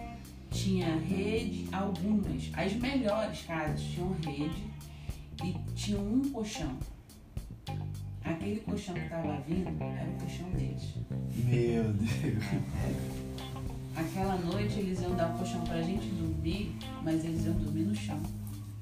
tinha 0.51 0.97
rede, 0.97 1.69
algumas, 1.73 2.51
as 2.53 2.73
melhores 2.75 3.43
casas 3.43 3.81
tinham 3.81 4.15
rede 4.25 4.65
e 5.45 5.55
tinham 5.75 6.03
um 6.03 6.29
colchão. 6.31 6.77
Aquele 8.25 8.61
colchão 8.61 8.95
que 8.95 9.09
tava 9.09 9.41
vindo 9.47 9.83
era 9.83 10.09
o 10.09 10.13
colchão 10.21 10.51
deles. 10.51 10.95
Meu 11.45 11.85
Deus. 11.93 12.45
Aquela 13.97 14.37
noite 14.37 14.79
eles 14.79 15.01
iam 15.01 15.15
dar 15.15 15.35
o 15.35 15.39
colchão 15.39 15.61
pra 15.63 15.83
gente 15.83 16.07
dormir, 16.07 16.77
mas 17.03 17.25
eles 17.25 17.45
iam 17.47 17.55
dormir 17.55 17.83
no 17.85 17.95
chão. 17.95 18.21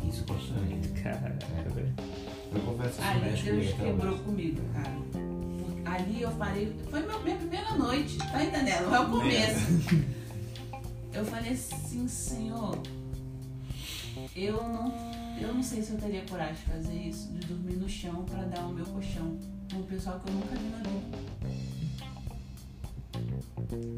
Isso 0.09 0.25
colchão 0.25 0.57
aí. 0.63 1.03
Caraca, 1.03 1.47
velho. 1.75 1.95
Eu 2.55 2.61
confesso 2.61 2.99
que 2.99 3.05
Ali 3.05 3.43
Deus 3.43 3.73
quebrou 3.75 4.15
hoje. 4.15 4.23
comigo, 4.23 4.61
cara. 4.73 4.99
Ali 5.85 6.23
eu 6.23 6.31
falei, 6.33 6.77
foi 6.91 7.01
minha 7.23 7.37
primeira 7.37 7.75
noite, 7.77 8.19
tá 8.19 8.43
entendendo? 8.45 8.95
É 8.95 9.01
o 9.01 9.09
começo. 9.09 10.18
Eu 11.13 11.25
falei 11.25 11.53
assim, 11.53 12.07
Senhor, 12.07 12.79
eu 14.37 14.63
não, 14.63 15.13
eu 15.41 15.55
não 15.55 15.63
sei 15.63 15.83
se 15.83 15.93
eu 15.93 15.99
teria 15.99 16.23
coragem 16.23 16.55
de 16.55 16.63
fazer 16.63 16.95
isso, 16.95 17.33
de 17.33 17.47
dormir 17.47 17.77
no 17.77 17.89
chão 17.89 18.25
pra 18.25 18.45
dar 18.45 18.67
o 18.67 18.73
meu 18.73 18.85
colchão 18.87 19.39
um 19.77 19.83
pessoal 19.83 20.19
que 20.21 20.31
eu 20.31 20.35
nunca 20.35 20.55
vi 20.57 20.69
na 20.71 20.79
vida. 20.79 21.19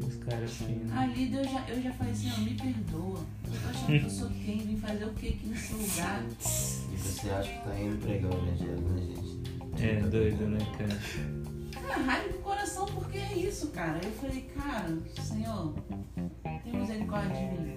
Os 0.05 0.15
caras 0.17 0.51
finos. 0.51 0.91
Ali 0.91 1.27
Deus 1.27 1.49
já, 1.49 1.69
eu 1.69 1.81
já 1.81 1.93
falei, 1.93 2.13
Senhor, 2.13 2.39
me 2.39 2.53
perdoa. 2.55 3.19
Eu 3.45 3.51
tô 3.51 3.69
achando 3.69 3.99
que 3.99 4.05
eu 4.05 4.09
sou 4.09 4.29
quem, 4.29 4.57
vim 4.59 4.77
fazer 4.77 5.05
o 5.05 5.13
que 5.13 5.29
aqui 5.29 5.47
nesse 5.47 5.73
lugar. 5.73 6.23
E 6.23 6.97
você 6.97 7.29
acha 7.29 7.49
que 7.49 7.63
tá 7.63 7.79
indo 7.79 7.97
pregar 8.01 8.31
o 8.31 8.37
evangelho, 8.37 8.81
né, 8.81 9.01
gente? 9.01 9.83
É 9.83 10.01
doido, 10.01 10.47
né, 10.49 10.59
cara? 10.77 10.99
Cara, 11.87 12.03
raiva 12.03 12.29
do 12.29 12.39
coração, 12.39 12.85
porque 12.87 13.17
é 13.17 13.37
isso, 13.37 13.67
cara. 13.69 13.99
Eu 14.03 14.11
falei, 14.11 14.41
cara, 14.55 14.97
Senhor, 15.21 15.73
tem 16.63 16.73
misericórdia 16.79 17.35
de 17.35 17.61
mim. 17.61 17.71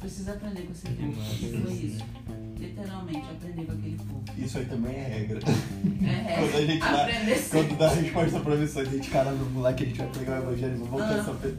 Preciso 0.00 0.30
aprender 0.32 0.62
com 0.62 0.72
esse 0.72 0.86
Que 0.86 0.94
povo. 0.94 1.62
foi 1.64 1.72
isso. 1.74 2.04
Literalmente, 2.58 3.18
aprender 3.30 3.64
com 3.66 3.72
aquele 3.72 3.96
povo. 3.96 4.22
Isso 4.38 4.58
aí 4.58 4.64
também 4.66 4.96
é 4.96 5.02
regra. 5.08 5.38
É, 5.38 6.34
Quando 6.34 6.56
a 6.56 6.66
gente 6.66 6.78
dá- 6.80 7.02
aprender 7.02 7.34
sempre. 7.36 7.68
Quando 7.68 7.78
dá 7.78 7.86
a 7.86 7.94
resposta 7.94 8.40
pra 8.40 8.56
missão, 8.56 8.82
a 8.82 8.84
gente, 8.84 9.10
caramba, 9.10 9.44
moleque, 9.44 9.82
a 9.84 9.86
gente 9.86 9.98
vai 9.98 10.06
pegar 10.08 10.40
o 10.40 10.42
evangelho, 10.42 10.76
vamos 10.84 11.02
Ah. 11.02 11.08
querer 11.08 11.22
saber. 11.24 11.56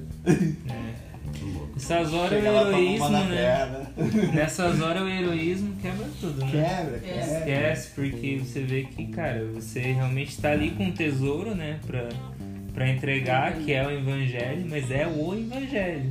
É. 0.70 1.14
Que. 1.34 1.46
Nessas 1.74 2.14
horas 2.14 2.30
Chega 2.30 2.52
o 2.52 2.54
lá, 2.54 2.62
heroísmo, 2.70 3.10
né? 3.10 3.88
Nessas 4.34 4.82
horas 4.82 5.02
o 5.04 5.08
heroísmo 5.08 5.76
quebra 5.82 6.06
tudo, 6.20 6.40
né? 6.46 6.52
Quebra, 6.52 6.98
É. 6.98 7.00
quebra. 7.00 7.38
Esquece, 7.40 7.90
porque 7.96 8.38
você 8.44 8.62
vê 8.62 8.84
que, 8.84 9.08
cara, 9.08 9.46
você 9.54 9.80
realmente 9.80 10.40
tá 10.40 10.52
ali 10.52 10.72
com 10.72 10.84
um 10.84 10.92
tesouro, 10.92 11.56
né? 11.56 11.80
Pra, 11.88 12.10
pra 12.74 12.90
entregar, 12.90 13.54
que 13.60 13.72
é 13.72 13.86
o 13.86 13.92
evangelho, 13.92 14.66
mas 14.70 14.90
é 14.90 15.08
o 15.08 15.34
evangelho. 15.34 16.10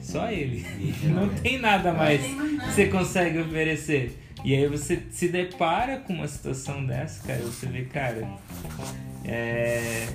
Só 0.00 0.30
ele. 0.30 0.64
Não 1.04 1.28
tem 1.28 1.58
nada 1.58 1.92
mais 1.92 2.20
que 2.20 2.66
você 2.66 2.86
consegue 2.86 3.38
oferecer. 3.38 4.18
E 4.44 4.54
aí 4.54 4.66
você 4.68 5.02
se 5.10 5.28
depara 5.28 5.98
com 5.98 6.12
uma 6.12 6.28
situação 6.28 6.84
dessa, 6.84 7.26
cara, 7.26 7.40
você 7.40 7.66
vê, 7.66 7.84
cara. 7.84 8.28
É... 9.24 10.06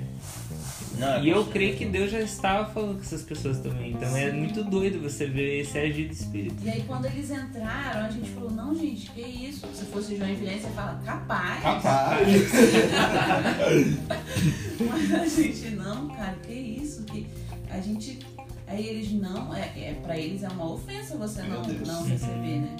Não, 0.99 1.13
é 1.15 1.23
E 1.23 1.29
eu 1.29 1.45
creio 1.45 1.75
que 1.77 1.85
Deus 1.85 2.11
já 2.11 2.19
estava 2.19 2.69
falando 2.71 2.95
com 2.95 3.01
essas 3.01 3.23
pessoas 3.23 3.59
também. 3.59 3.91
Então 3.91 4.15
é 4.15 4.31
muito 4.31 4.63
doido 4.63 4.99
você 5.01 5.25
ver 5.25 5.61
esse 5.61 5.77
agir 5.77 6.07
do 6.07 6.13
Espírito. 6.13 6.55
E 6.63 6.69
aí 6.69 6.83
quando 6.85 7.05
eles 7.05 7.31
entraram, 7.31 8.05
a 8.05 8.09
gente 8.09 8.29
falou, 8.31 8.51
não 8.51 8.75
gente, 8.75 9.09
que 9.11 9.21
isso? 9.21 9.65
Se 9.73 9.85
fosse 9.85 10.17
João 10.17 10.33
Vilhena, 10.35 10.59
você 10.59 10.69
fala, 10.69 11.01
capaz. 11.05 11.63
Capaz. 11.63 12.27
Mas 14.89 15.13
a 15.13 15.25
gente, 15.25 15.69
não, 15.71 16.07
cara, 16.09 16.35
que 16.45 16.53
isso? 16.53 17.03
Que 17.03 17.25
a 17.69 17.79
gente. 17.79 18.19
Aí 18.67 18.85
eles 18.85 19.11
não, 19.13 19.55
é, 19.55 19.71
é, 19.75 19.97
pra 20.03 20.17
eles 20.17 20.43
é 20.43 20.47
uma 20.49 20.73
ofensa 20.73 21.17
você 21.17 21.41
Meu 21.41 21.53
não, 21.53 21.61
Deus. 21.63 21.87
não 21.87 22.03
receber, 22.03 22.59
né? 22.59 22.75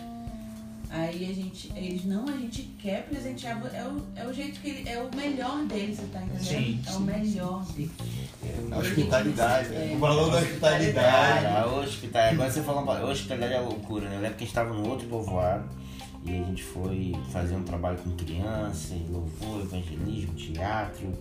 Aí 0.92 1.30
a 1.30 1.34
gente, 1.34 1.72
eles 1.76 2.04
não, 2.04 2.28
a 2.28 2.32
gente 2.32 2.64
quer 2.82 3.06
presentear, 3.08 3.62
é 3.74 3.84
o, 3.84 4.02
é 4.16 4.28
o 4.28 4.34
jeito 4.34 4.60
que 4.60 4.70
ele, 4.70 4.90
é 4.90 5.00
o 5.00 5.16
melhor 5.16 5.64
deles, 5.66 5.98
você 5.98 6.08
tá 6.08 6.20
entendendo? 6.20 6.44
Sim, 6.44 6.82
é 6.86 6.90
o 6.90 6.94
sim. 6.94 7.04
melhor 7.04 7.66
deles. 7.74 7.92
A 8.72 8.78
hospitalidade, 8.80 9.76
É. 9.76 9.94
o 9.96 10.00
valor 10.00 10.32
da 10.32 10.40
hospitalidade. 10.40 10.96
Cara, 10.96 11.62
a 11.62 11.68
hospitalidade, 11.68 12.34
agora 12.34 12.52
você 12.52 12.64
falou, 12.64 12.92
a 12.92 13.06
hospitalidade 13.06 13.54
é 13.54 13.60
loucura, 13.60 14.10
né? 14.10 14.16
Eu 14.16 14.22
lembro 14.22 14.38
que 14.38 14.44
a 14.44 14.48
gente 14.48 14.56
tava 14.56 14.74
no 14.74 14.90
outro 14.90 15.08
povoado 15.08 15.70
e 16.26 16.32
a 16.32 16.44
gente 16.44 16.64
foi 16.64 17.16
fazer 17.32 17.56
um 17.56 17.64
trabalho 17.64 18.00
com 18.00 18.10
criança, 18.16 18.96
e 18.96 19.06
louvor, 19.12 19.62
evangelismo, 19.62 20.34
teatro, 20.34 21.14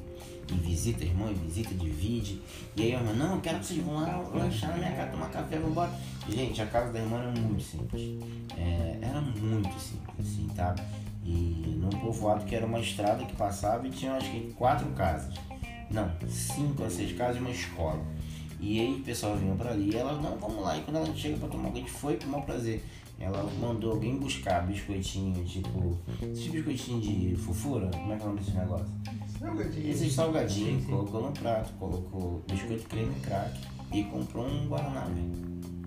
visita 0.57 1.05
irmão, 1.05 1.31
e 1.31 1.35
visita 1.35 1.75
de 1.75 1.89
vídeo. 1.89 2.41
E 2.77 2.83
aí 2.83 2.93
irmã, 2.93 3.13
não, 3.13 3.35
eu 3.35 3.41
quero 3.41 3.59
que 3.59 3.67
vocês 3.67 3.85
vão 3.85 3.95
lá 3.95 4.17
lanchar 4.35 4.71
na 4.71 4.77
minha 4.79 4.93
casa, 4.93 5.11
tomar 5.11 5.31
café, 5.31 5.59
vambora. 5.59 5.91
Gente, 6.29 6.63
a 6.63 6.67
casa 6.67 6.93
da 6.93 7.01
irmã 7.01 7.19
era 7.19 7.31
muito 7.41 7.63
simples. 7.63 8.23
É, 8.57 8.99
era 9.03 9.21
muito 9.21 9.81
simples, 9.81 10.21
assim, 10.21 10.49
tá? 10.55 10.75
E 11.25 11.79
num 11.79 11.91
povoado 11.91 12.45
que 12.45 12.55
era 12.55 12.65
uma 12.65 12.81
estrada 12.81 13.25
que 13.25 13.37
passava 13.37 13.87
e 13.87 13.91
tinha 13.91 14.13
acho 14.15 14.31
que 14.31 14.53
quatro 14.55 14.87
casas. 14.91 15.35
Não, 15.91 16.11
cinco 16.29 16.85
a 16.85 16.91
seis 16.91 17.17
casas 17.17 17.37
e 17.37 17.41
uma 17.41 17.51
escola. 17.51 18.03
E 18.61 18.81
aí 18.81 18.95
o 18.95 19.05
pessoal 19.05 19.37
vinha 19.37 19.55
pra 19.55 19.71
ali 19.71 19.91
e 19.93 19.97
ela, 19.97 20.15
não, 20.21 20.37
vamos 20.37 20.63
lá. 20.63 20.77
E 20.77 20.81
quando 20.83 20.97
ela 20.97 21.15
chega 21.15 21.37
pra 21.37 21.49
tomar, 21.49 21.69
a 21.69 21.73
gente 21.73 21.91
foi 21.91 22.17
o 22.17 22.27
maior 22.27 22.45
prazer. 22.45 22.85
Ela 23.19 23.43
mandou 23.61 23.93
alguém 23.93 24.17
buscar 24.17 24.67
biscoitinho, 24.67 25.45
tipo. 25.45 25.99
Esses 26.23 26.49
biscoitinhos 26.49 27.03
de 27.05 27.37
fofura, 27.37 27.91
como 27.91 28.13
é 28.13 28.17
que 28.17 28.23
é 28.23 28.25
o 28.25 28.29
nome 28.29 28.41
desses 28.41 28.55
negócios? 28.55 28.91
Esses 29.77 30.13
salgadinhos, 30.13 30.87
colocou 30.87 31.23
no 31.23 31.33
prato, 31.33 31.73
colocou 31.79 32.43
biscoito 32.49 32.89
creme 32.89 33.15
crack 33.21 33.61
e 33.93 34.05
comprou 34.05 34.47
um 34.47 34.69
Guaraná, 34.69 35.05
velho. 35.07 35.78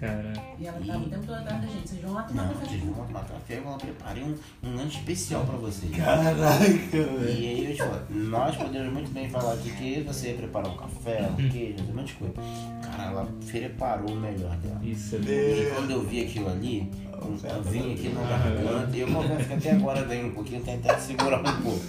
Cara, 0.00 0.32
E 0.60 0.64
ela 0.66 0.78
tava 0.86 0.98
o 1.04 1.08
tempo 1.10 1.26
todo 1.26 1.34
atrás 1.34 1.60
da 1.60 1.66
gente, 1.66 1.88
vocês 1.88 2.00
vão 2.02 2.12
lá 2.14 2.22
tomar 2.22 2.42
Não, 2.46 2.54
café 2.54 2.66
vocês 2.66 2.82
vão 2.84 3.04
tomar 3.06 3.24
café, 3.24 3.58
eu 3.58 3.64
lá 3.64 3.76
preparei 3.78 4.22
um, 4.22 4.34
um 4.62 4.76
lanche 4.76 4.98
especial 4.98 5.44
pra 5.44 5.56
vocês. 5.56 5.90
Caraca, 5.96 6.96
E 6.96 6.96
velho. 6.96 7.28
aí 7.28 7.64
eu 7.70 7.72
te 7.74 7.78
falo, 7.82 8.00
nós 8.10 8.56
podemos 8.56 8.92
muito 8.92 9.10
bem 9.10 9.28
falar 9.28 9.54
aqui 9.54 9.70
que 9.72 10.00
você 10.02 10.28
ia 10.28 10.34
preparar 10.36 10.70
um 10.70 10.76
café, 10.76 11.28
um 11.36 11.48
queijo, 11.48 11.82
um 11.90 11.94
monte 11.96 12.06
de 12.08 12.14
coisa. 12.14 12.34
Cara, 12.82 13.10
ela 13.10 13.28
preparou 13.50 14.10
o 14.12 14.16
melhor 14.16 14.56
dela. 14.58 14.80
isso 14.84 15.16
é 15.16 15.18
E 15.18 15.72
quando 15.74 15.90
eu 15.90 16.02
vi 16.06 16.22
aquilo 16.22 16.48
ali, 16.48 16.88
eu 17.20 17.62
vim 17.62 17.92
aqui 17.94 18.08
na 18.10 18.20
garganta 18.22 18.96
e 18.96 19.00
eu 19.00 19.08
confesso 19.08 19.48
que 19.48 19.54
até 19.54 19.70
agora 19.72 20.04
vem 20.04 20.24
um 20.26 20.30
pouquinho, 20.30 20.60
até 20.60 20.94
que 20.94 21.00
segurar 21.02 21.40
um 21.40 21.62
pouco. 21.62 21.80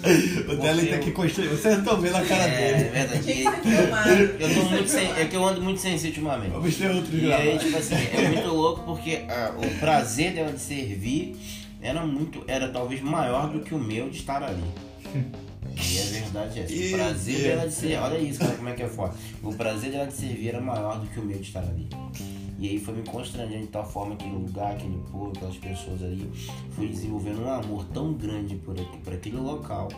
O 0.52 0.56
dela 0.56 0.82
tem 0.82 1.00
que 1.00 1.12
construir. 1.12 1.48
Vocês 1.48 1.78
estão 1.78 2.00
vendo 2.00 2.16
a 2.16 2.22
cara 2.22 2.42
É, 2.44 2.72
dele. 2.74 2.88
é 2.88 3.06
verdade. 3.06 3.32
E-. 3.32 4.42
Eu 4.42 4.54
tô 4.54 4.70
muito 4.70 4.88
sem, 4.88 5.10
é 5.12 5.24
que 5.26 5.36
eu 5.36 5.44
ando 5.46 5.62
muito 5.62 5.80
sensível 5.80 6.08
ultimamente. 6.10 6.52
Vamos 6.52 6.76
ter 6.76 6.90
outro 6.90 7.16
E 7.16 7.32
aí, 7.32 7.58
tipo 7.58 7.76
assim, 7.76 7.94
é 7.94 8.28
muito 8.28 8.48
louco 8.48 8.82
porque 8.84 9.22
ah, 9.28 9.52
o 9.56 9.78
prazer 9.78 10.32
dela 10.34 10.52
de 10.52 10.60
servir 10.60 11.36
era 11.80 12.04
muito, 12.04 12.42
era 12.46 12.68
talvez 12.68 13.00
maior 13.00 13.48
do 13.50 13.60
que 13.60 13.74
o 13.74 13.78
meu 13.78 14.10
de 14.10 14.18
estar 14.18 14.42
ali. 14.42 14.62
E 15.14 15.98
a 16.00 16.20
verdade 16.20 16.60
é 16.60 16.62
essa. 16.64 16.74
O 16.74 16.90
prazer 16.98 17.42
dela 17.42 17.60
de 17.62 17.66
do 17.68 17.72
ser. 17.72 17.88
céu. 17.88 18.02
Olha 18.02 18.18
isso, 18.18 18.38
cara, 18.40 18.52
como 18.54 18.68
é 18.68 18.72
que 18.72 18.82
é 18.82 18.88
foda. 18.88 19.14
O 19.42 19.54
prazer 19.54 19.90
dela 19.92 20.06
de 20.06 20.12
servir 20.14 20.48
era 20.48 20.60
maior 20.60 20.98
do 20.98 21.06
que 21.06 21.18
o 21.20 21.22
meu 21.24 21.38
de 21.38 21.46
estar 21.46 21.60
ali. 21.62 21.88
E 22.60 22.68
aí 22.68 22.78
foi 22.78 22.94
me 22.94 23.02
constrangendo 23.08 23.62
de 23.62 23.68
tal 23.68 23.84
forma 23.90 24.12
aquele 24.14 24.34
lugar, 24.34 24.72
aquele 24.72 24.98
povo, 25.10 25.32
aquelas 25.34 25.56
pessoas 25.56 26.02
ali. 26.02 26.30
Fui 26.72 26.88
desenvolvendo 26.88 27.40
um 27.42 27.50
amor 27.50 27.86
tão 27.86 28.12
grande 28.12 28.56
por, 28.56 28.78
aqui- 28.78 28.98
por 28.98 29.14
aquele 29.14 29.36
local. 29.38 29.88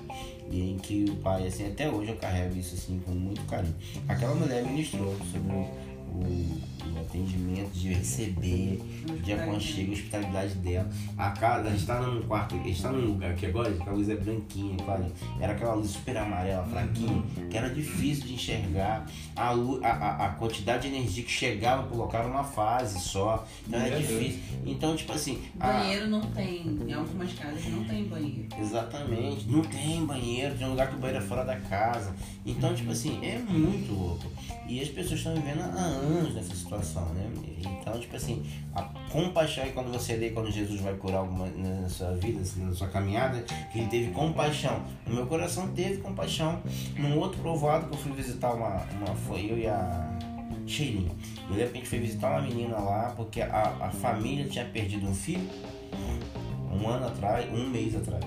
E 0.49 0.71
em 0.71 0.77
que 0.77 1.05
o 1.11 1.17
pai, 1.17 1.47
assim, 1.47 1.67
até 1.67 1.91
hoje 1.91 2.11
eu 2.13 2.17
carrego 2.17 2.57
isso 2.57 2.75
assim 2.77 3.01
com 3.05 3.11
muito 3.11 3.43
carinho. 3.47 3.75
Aquela 4.09 4.35
mulher 4.37 4.65
ministrou 4.65 5.13
sobre 5.33 5.67
o, 6.15 6.95
o 6.95 7.01
atendimento, 7.01 7.71
de 7.73 7.93
receber, 7.95 8.81
de 9.23 9.33
aconchego, 9.33 9.91
a 9.91 9.95
hospitalidade 9.95 10.55
dela. 10.57 10.91
A 11.17 11.31
casa, 11.31 11.69
a 11.69 11.71
gente 11.73 11.87
tá 11.87 12.01
num 12.01 12.23
quarto, 12.23 12.55
a 12.55 12.59
gente 12.59 12.83
tá 12.83 12.91
num 12.93 13.07
lugar 13.07 13.35
que 13.35 13.47
agora 13.47 13.73
que 13.73 13.89
a 13.89 13.93
luz 13.93 14.09
é 14.09 14.17
branquinha, 14.17 14.77
claro, 14.85 15.07
era 15.41 15.53
aquela 15.53 15.75
luz 15.75 15.91
super 15.91 16.17
amarela, 16.17 16.65
fraquinha, 16.67 17.23
que 17.51 17.57
era 17.57 17.71
difícil 17.71 18.25
de 18.27 18.35
enxergar. 18.35 19.07
A, 19.37 19.51
a, 19.51 19.89
a, 19.89 20.27
a 20.27 20.29
quantidade 20.31 20.89
de 20.89 20.95
energia 20.95 21.25
que 21.25 21.31
chegava 21.31 21.85
pro 21.85 21.97
local 21.97 22.23
era 22.23 22.31
uma 22.31 22.45
fase 22.45 22.99
só, 23.01 23.47
então 23.67 23.81
era 23.81 23.97
difícil. 23.99 24.41
Então, 24.67 24.95
tipo 24.97 25.13
assim, 25.13 25.41
a- 25.59 25.73
Banheiro 25.73 26.09
não 26.09 26.21
tem. 26.21 26.67
Em 26.87 26.93
algumas 26.93 27.33
casas 27.35 27.65
não 27.69 27.85
tem 27.85 28.05
banheiro. 28.05 28.47
Exatamente. 28.61 29.49
Não 29.49 29.63
tem 29.63 30.05
banheiro, 30.05 30.55
tem 30.57 30.67
um 30.67 30.71
lugar 30.71 30.89
que 30.89 30.97
o 30.97 30.99
banheiro 30.99 31.23
é 31.25 31.27
fora 31.27 31.45
da 31.45 31.57
casa. 31.57 32.15
Então, 32.45 32.75
tipo 32.75 32.91
assim, 32.91 33.19
é 33.25 33.39
muito 33.39 33.93
louco. 33.93 34.25
E 34.73 34.81
as 34.81 34.89
pessoas 34.89 35.19
estão 35.21 35.35
vivendo 35.35 35.61
há 35.61 35.81
anos 35.83 36.35
nessa 36.35 36.55
situação, 36.55 37.05
né? 37.11 37.31
Então, 37.59 38.01
tipo 38.01 38.17
assim, 38.17 38.43
a 38.75 38.81
compaixão, 39.11 39.67
e 39.67 39.71
quando 39.73 39.93
você 39.93 40.17
lê 40.17 40.31
quando 40.31 40.51
Jesus 40.51 40.81
vai 40.81 40.95
curar 40.95 41.19
alguma 41.19 41.47
na 41.49 41.87
sua 41.91 42.13
vida, 42.13 42.41
assim, 42.41 42.65
na 42.65 42.73
sua 42.73 42.89
caminhada, 42.89 43.43
que 43.71 43.79
ele 43.81 43.89
teve 43.89 44.13
compaixão. 44.13 44.83
No 45.07 45.15
meu 45.17 45.27
coração 45.27 45.69
teve 45.73 45.99
compaixão. 45.99 46.63
Num 46.97 47.19
outro 47.19 47.43
povoado 47.43 47.87
que 47.89 47.95
eu 47.95 47.99
fui 47.99 48.13
visitar 48.13 48.55
uma. 48.55 48.83
uma 48.97 49.15
foi 49.15 49.51
eu 49.51 49.59
e 49.59 49.67
a. 49.67 50.19
Cheirinho. 50.67 51.15
Eu 51.51 51.57
lembro 51.57 51.73
que 51.73 51.79
a 51.79 51.81
gente 51.81 51.89
foi 51.91 51.99
visitar 51.99 52.31
uma 52.31 52.41
menina 52.41 52.79
lá 52.79 53.13
porque 53.15 53.43
a, 53.43 53.77
a 53.81 53.91
família 53.91 54.47
tinha 54.47 54.65
perdido 54.65 55.07
um 55.07 55.15
filho 55.15 55.47
um 56.73 56.89
ano 56.89 57.07
atrás, 57.09 57.47
um 57.53 57.69
mês 57.69 57.95
atrás. 57.95 58.25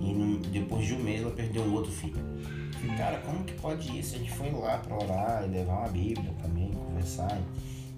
E 0.00 0.12
no- 0.12 0.38
depois 0.40 0.86
de 0.86 0.94
um 0.94 0.98
mês 0.98 1.22
ela 1.22 1.30
perdeu 1.30 1.62
um 1.62 1.72
outro 1.72 1.90
filho. 1.90 2.29
Cara, 2.96 3.18
como 3.18 3.44
que 3.44 3.52
pode 3.54 3.98
isso? 3.98 4.14
A 4.16 4.18
gente 4.18 4.30
foi 4.32 4.50
lá 4.50 4.78
pra 4.78 4.96
orar 4.96 5.44
e 5.44 5.48
levar 5.48 5.78
uma 5.80 5.88
Bíblia 5.88 6.32
também, 6.42 6.70
conversar. 6.72 7.38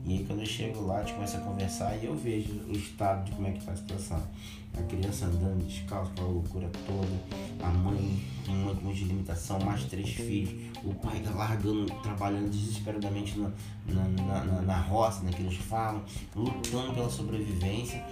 E 0.05 0.19
aí 0.19 0.25
quando 0.25 0.41
eu 0.41 0.47
chego 0.47 0.85
lá, 0.85 0.99
a 0.99 1.03
gente 1.03 1.15
começa 1.15 1.39
a 1.39 1.41
conversar 1.43 1.97
e 1.97 2.07
eu 2.07 2.17
vejo 2.17 2.53
o 2.69 2.73
estado 2.73 3.25
de 3.25 3.33
como 3.33 3.47
é 3.47 3.53
que 3.53 3.65
tá 3.65 3.73
a 3.73 3.77
situação. 3.77 4.23
A 4.77 4.83
criança 4.85 5.27
andando 5.27 5.65
descalço, 5.67 6.11
aquela 6.13 6.29
loucura 6.29 6.69
toda, 6.87 7.63
a 7.63 7.69
mãe 7.71 8.21
com 8.47 8.53
um 8.53 8.75
monte 8.83 8.99
de 9.01 9.05
limitação, 9.05 9.61
mais 9.61 9.85
três 9.85 10.09
filhos, 10.09 10.51
o 10.83 10.95
pai 10.95 11.21
tá 11.21 11.31
largando, 11.31 11.87
trabalhando 12.03 12.51
desesperadamente 12.51 13.39
na, 13.39 13.51
na, 13.87 14.05
na, 14.45 14.63
na- 14.63 14.81
roça, 14.81 15.23
né, 15.23 15.31
que 15.31 15.43
eles 15.43 15.57
falam, 15.57 16.03
lutando 16.35 16.95
pela 16.95 17.09
sobrevivência. 17.11 18.03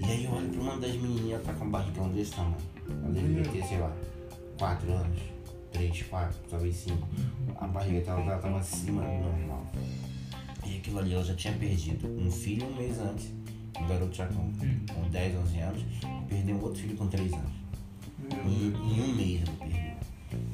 E 0.00 0.04
aí 0.06 0.24
eu 0.24 0.32
olho 0.32 0.48
pra 0.48 0.60
uma 0.62 0.78
das 0.78 0.92
menininhas, 0.94 1.32
ela 1.34 1.42
tá 1.44 1.52
com 1.52 1.66
um 1.66 1.70
barrigão 1.70 2.08
desse 2.08 2.32
tamanho. 2.32 2.56
Ela 2.88 3.12
deveria 3.12 3.44
ter, 3.52 3.62
sei 3.64 3.78
lá, 3.78 3.92
4 4.58 4.90
anos, 4.90 5.20
3, 5.72 6.02
4, 6.02 6.38
talvez 6.50 6.76
5. 6.76 7.08
A 7.56 7.66
barriga 7.66 8.00
dela 8.00 8.22
dela 8.22 8.38
tava 8.38 8.58
acima 8.58 9.02
do 9.02 9.08
normal. 9.08 9.66
E 10.66 10.76
aquilo 10.76 10.98
ali 10.98 11.14
ela 11.14 11.24
já 11.24 11.34
tinha 11.34 11.54
perdido 11.54 12.06
um 12.08 12.30
filho 12.30 12.66
um 12.66 12.76
mês 12.76 12.98
antes, 12.98 13.32
um 13.80 13.86
garoto 13.86 14.14
já 14.14 14.26
com, 14.26 14.52
com 14.92 15.08
10, 15.10 15.36
11 15.36 15.58
anos, 15.58 15.82
e 15.82 16.24
perdeu 16.28 16.56
um 16.56 16.62
outro 16.62 16.80
filho 16.80 16.96
com 16.96 17.06
3 17.06 17.32
anos. 17.32 17.52
Em, 18.44 18.68
em 18.68 19.02
um 19.02 19.14
mês 19.14 19.42
ela 19.46 19.56
perdeu. 19.58 19.80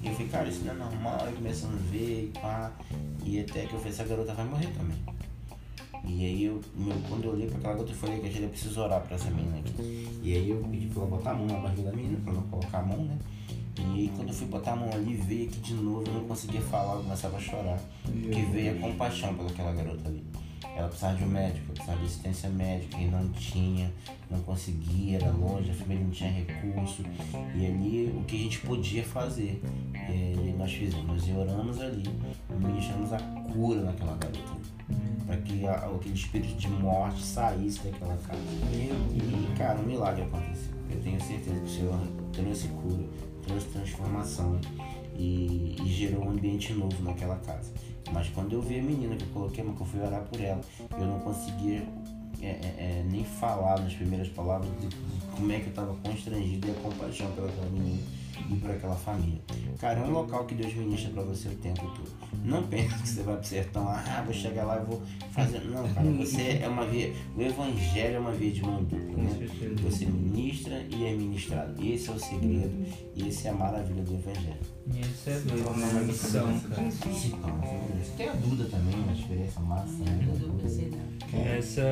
E 0.02 0.07
eu 0.07 0.12
falei, 0.12 0.29
cara, 0.29 0.48
isso 0.48 0.64
não 0.64 0.72
é 0.72 0.76
normal, 0.76 1.18
começando 1.35 1.74
a 1.74 1.90
ver 1.90 2.24
e 2.24 2.38
pá. 2.38 2.72
E 3.24 3.40
até 3.40 3.66
que 3.66 3.74
eu 3.74 3.79
falei, 3.79 3.92
essa 3.92 4.05
garota 4.05 4.35
vai 4.35 4.46
morrer 4.46 4.68
também. 4.68 4.96
E 6.05 6.24
aí 6.24 6.44
eu, 6.44 6.61
meu, 6.76 6.96
quando 7.09 7.24
eu 7.24 7.33
olhei 7.33 7.48
pra 7.48 7.59
aquela 7.59 7.74
garota, 7.74 7.92
eu 7.92 7.96
falei 7.96 8.20
que 8.20 8.38
eu 8.40 8.48
preciso 8.48 8.81
orar 8.81 9.00
pra 9.00 9.16
essa 9.16 9.29
menina 9.31 9.59
aqui. 9.59 10.09
E 10.22 10.35
aí 10.35 10.50
eu 10.50 10.62
pedi 10.70 10.87
pra 10.87 11.02
ela 11.02 11.11
botar 11.11 11.33
a 11.33 11.35
mão 11.35 11.46
na 11.46 11.59
barriga 11.59 11.90
da 11.90 11.96
menina, 11.96 12.18
pra 12.22 12.33
não 12.33 12.42
colocar 12.42 12.79
a 12.79 12.83
mão, 12.83 13.05
né? 13.05 13.18
E 13.78 13.82
aí 14.00 14.12
quando 14.16 14.28
eu 14.28 14.34
fui 14.34 14.46
botar 14.46 14.72
a 14.72 14.76
mão 14.76 14.90
ali, 14.92 15.14
veio 15.16 15.48
aqui 15.48 15.60
de 15.60 15.74
novo, 15.74 16.04
eu 16.06 16.14
não 16.14 16.24
conseguia 16.24 16.60
falar, 16.62 16.94
eu 16.96 17.02
começava 17.02 17.36
a 17.36 17.40
chorar. 17.40 17.78
Porque 18.02 18.42
veio 18.52 18.76
a 18.76 18.80
compaixão 18.80 19.34
pelaquela 19.34 19.72
garota 19.72 20.08
ali. 20.08 20.24
Ela 20.74 20.88
precisava 20.88 21.16
de 21.16 21.24
um 21.24 21.28
médico, 21.28 21.72
precisava 21.72 21.98
de 21.98 22.04
assistência 22.06 22.50
médica 22.50 22.98
e 22.98 23.06
não 23.06 23.28
tinha, 23.30 23.90
não 24.30 24.40
conseguia, 24.40 25.16
era 25.18 25.30
longe, 25.30 25.70
a 25.70 25.74
família 25.74 26.02
não 26.04 26.10
tinha 26.10 26.30
recurso. 26.30 27.02
E 27.54 27.66
ali 27.66 28.14
o 28.14 28.24
que 28.24 28.36
a 28.36 28.38
gente 28.40 28.58
podia 28.60 29.02
fazer, 29.04 29.62
eh, 29.94 30.54
nós 30.58 30.72
fizemos, 30.72 31.26
e 31.28 31.32
oramos 31.32 31.80
ali, 31.80 32.02
e 32.50 32.54
ministramos 32.66 33.12
a 33.12 33.18
cura 33.18 33.82
naquela 33.82 34.16
garota. 34.16 34.56
Para 35.26 35.36
que 35.38 35.66
a- 35.66 35.74
aquele 35.94 36.14
espírito 36.14 36.54
de 36.56 36.68
morte 36.68 37.22
saísse 37.22 37.80
daquela 37.84 38.16
casa. 38.18 38.38
E, 38.72 39.56
cara, 39.56 39.78
um 39.80 39.82
milagre 39.86 40.22
aconteceu. 40.22 40.74
Eu 40.90 41.00
tenho 41.00 41.20
certeza 41.22 41.58
que 41.58 41.64
o 41.66 41.68
Senhor 41.68 41.98
trouxe 42.32 42.68
cura, 42.68 43.04
transformação 43.72 44.61
e, 45.16 45.76
e 45.82 45.88
gerou 45.88 46.24
um 46.24 46.30
ambiente 46.30 46.72
novo 46.72 47.02
naquela 47.02 47.37
casa. 47.37 47.72
Mas 48.12 48.28
quando 48.28 48.52
eu 48.52 48.62
vi 48.62 48.78
a 48.78 48.82
menina 48.82 49.16
que 49.16 49.24
eu 49.24 49.28
coloquei, 49.28 49.64
que 49.64 49.80
eu 49.80 49.87
fui 49.87 50.00
orar 50.00 50.22
por 50.22 50.40
ela, 50.40 50.61
eu 50.92 51.06
não 51.06 51.18
conseguia 51.20 51.87
é, 52.40 52.46
é, 52.46 52.74
é, 52.78 53.06
nem 53.11 53.24
falar 53.24 53.80
nas 53.80 53.94
primeiras 53.94 54.28
palavras 54.28 54.70
de, 54.80 54.88
de 54.88 55.26
como 55.35 55.50
é 55.50 55.59
que 55.59 55.66
eu 55.66 55.70
estava 55.70 55.94
constrangido 55.96 56.68
e 56.68 56.70
a 56.70 56.74
compaixão 56.74 57.30
pelaquela 57.32 57.68
menina 57.70 58.02
e 58.50 58.56
por 58.56 58.70
aquela 58.70 58.96
família. 58.96 59.40
Cara, 59.78 60.00
é 60.00 60.02
um 60.04 60.11
local 60.11 60.44
que 60.44 60.54
Deus 60.54 60.72
ministra 60.74 61.11
pra 61.11 61.22
você 61.22 61.48
o 61.48 61.54
tempo 61.56 61.80
todo. 61.80 62.11
Não 62.44 62.62
pense 62.62 62.94
que 63.02 63.09
você 63.09 63.22
vai 63.22 63.37
pro 63.37 63.46
sertão, 63.46 63.88
ah, 63.88 64.22
vou 64.24 64.35
chegar 64.35 64.64
lá 64.64 64.80
e 64.80 64.85
vou 64.85 65.02
fazer. 65.32 65.61
Não, 65.64 65.88
cara, 65.92 66.11
você 66.12 66.61
é 66.62 66.68
uma 66.68 66.87
via. 66.87 67.12
O 67.37 67.42
evangelho 67.42 68.16
é 68.16 68.18
uma 68.18 68.32
via 68.32 68.50
de 68.50 68.62
mão 68.62 68.85
dupla, 68.85 69.22
né? 69.22 69.48
Você 69.82 70.06
ministra 70.06 70.85
e 70.90 71.04
é 71.04 71.12
ministrado. 71.12 71.74
Esse 71.85 72.09
é 72.09 72.12
o 72.12 72.18
segredo 72.18 72.87
e 73.14 73.28
esse 73.28 73.46
é 73.46 73.50
a 73.50 73.54
maravilha 73.54 74.02
do 74.02 74.14
evangelho. 74.14 74.61
E 74.87 75.00
isso 75.00 75.30
é 75.30 75.38
doido, 75.40 75.64
torna 75.64 75.87
né? 75.87 76.02
Missão. 76.04 76.52
interessante. 76.52 77.18
Se 77.18 77.30
torna, 77.30 77.52
você 77.56 78.12
Tem 78.16 78.28
a 78.28 78.32
Duda 78.35 78.64
também, 78.64 78.94
uma 78.94 79.12
experiência 79.12 79.61
massa, 79.61 80.04
né? 80.04 81.56
Essa 81.56 81.82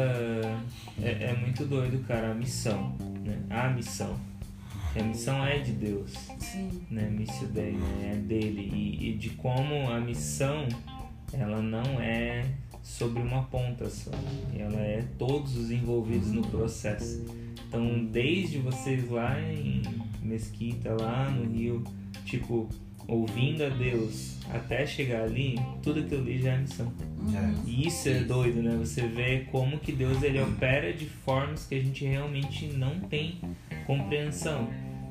é, 1.02 1.30
é 1.30 1.36
muito 1.40 1.64
doido, 1.64 2.04
cara, 2.06 2.30
a 2.30 2.34
missão, 2.34 2.94
né? 3.24 3.38
A 3.50 3.68
missão. 3.70 4.16
A 4.96 5.02
missão 5.02 5.44
é 5.44 5.58
de 5.58 5.72
Deus, 5.72 6.12
Sim. 6.38 6.82
né? 6.90 7.08
Missio 7.10 7.48
Dei, 7.48 7.72
né? 7.72 8.12
É 8.12 8.16
dele. 8.16 8.70
E, 8.72 9.10
e 9.10 9.14
de 9.14 9.30
como 9.30 9.90
a 9.90 10.00
missão, 10.00 10.68
ela 11.32 11.60
não 11.60 12.00
é 12.00 12.44
sobre 12.82 13.20
uma 13.20 13.42
ponta 13.44 13.88
só. 13.90 14.10
Ela 14.56 14.80
é 14.80 15.04
todos 15.18 15.56
os 15.56 15.70
envolvidos 15.70 16.30
no 16.30 16.42
processo. 16.42 17.24
Então, 17.66 18.04
desde 18.04 18.58
vocês 18.58 19.10
lá 19.10 19.40
em 19.40 19.82
Mesquita, 20.22 20.94
lá 20.94 21.28
no 21.28 21.50
Rio, 21.50 21.82
tipo, 22.24 22.68
ouvindo 23.08 23.64
a 23.64 23.68
Deus 23.68 24.36
até 24.50 24.86
chegar 24.86 25.22
ali, 25.22 25.58
tudo 25.82 26.00
aquilo 26.00 26.20
ali 26.20 26.40
já 26.40 26.52
é 26.52 26.58
missão. 26.58 26.92
É. 27.34 27.68
E 27.68 27.88
isso 27.88 28.08
é 28.08 28.20
doido, 28.20 28.62
né? 28.62 28.76
Você 28.76 29.06
vê 29.06 29.46
como 29.50 29.78
que 29.78 29.92
Deus 29.92 30.22
ele 30.22 30.40
opera 30.40 30.92
de 30.92 31.06
formas 31.06 31.66
que 31.66 31.74
a 31.74 31.80
gente 31.80 32.04
realmente 32.04 32.66
não 32.66 33.00
tem 33.00 33.40
compreensão. 33.86 34.68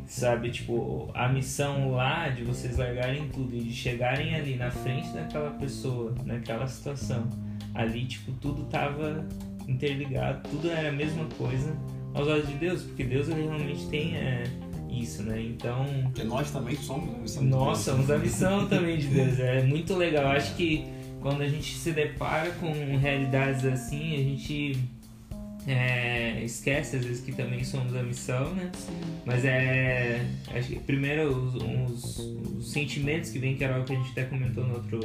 Sabe, 0.08 0.52
tipo, 0.52 1.10
a 1.14 1.30
missão 1.30 1.92
lá 1.92 2.30
de 2.30 2.44
vocês 2.44 2.78
largarem 2.78 3.30
tudo 3.30 3.56
e 3.56 3.60
de 3.62 3.74
chegarem 3.74 4.36
ali 4.36 4.56
na 4.56 4.70
frente 4.70 5.08
daquela 5.10 5.52
pessoa, 5.52 6.14
naquela 6.26 6.68
situação. 6.68 7.28
Ali, 7.74 8.06
tipo, 8.06 8.32
tudo 8.34 8.64
tava 8.66 9.26
interligado, 9.68 10.48
tudo 10.50 10.70
era 10.70 10.90
a 10.90 10.92
mesma 10.92 11.26
coisa 11.38 11.76
aos 12.14 12.28
olhos 12.28 12.48
de 12.48 12.54
Deus, 12.56 12.84
porque 12.84 13.04
Deus 13.04 13.28
ele 13.30 13.44
realmente 13.44 13.86
tem 13.88 14.16
é, 14.16 14.44
isso, 14.90 15.24
né? 15.24 15.42
Então, 15.42 15.86
Porque 16.04 16.24
nós 16.24 16.52
também 16.52 16.76
somos 16.76 17.16
a 17.16 17.18
missão 17.18 17.44
de 17.44 17.50
nós 17.50 17.66
Deus. 17.66 17.80
somos 17.80 18.12
a 18.12 18.18
missão 18.18 18.68
também 18.68 18.98
de 18.98 19.08
Deus. 19.08 19.40
É 19.40 19.64
muito 19.64 19.96
legal. 19.96 20.28
Acho 20.28 20.56
que 20.56 20.86
quando 21.20 21.42
a 21.42 21.48
gente 21.48 21.74
se 21.74 21.92
depara 21.92 22.52
com 22.52 22.72
realidades 22.98 23.66
assim, 23.66 24.14
a 24.14 24.18
gente 24.18 24.78
é, 25.68 26.42
esquece 26.44 26.98
às 26.98 27.06
vezes 27.06 27.24
que 27.24 27.32
também 27.32 27.64
somos 27.64 27.96
a 27.96 28.04
missão, 28.04 28.54
né? 28.54 28.70
Mas 29.26 29.46
é. 29.46 30.26
Acho 30.54 30.70
que 30.70 30.80
primeiro 30.80 31.30
os, 31.32 31.56
os- 31.56 32.20
os 32.58 32.72
sentimentos 32.72 33.30
que 33.30 33.40
vem, 33.40 33.56
que 33.56 33.64
era 33.64 33.76
algo 33.76 33.86
que 33.88 33.94
a 33.94 33.96
gente 33.98 34.12
até 34.12 34.24
comentou 34.26 34.66
no 34.66 34.74
outro 34.76 35.00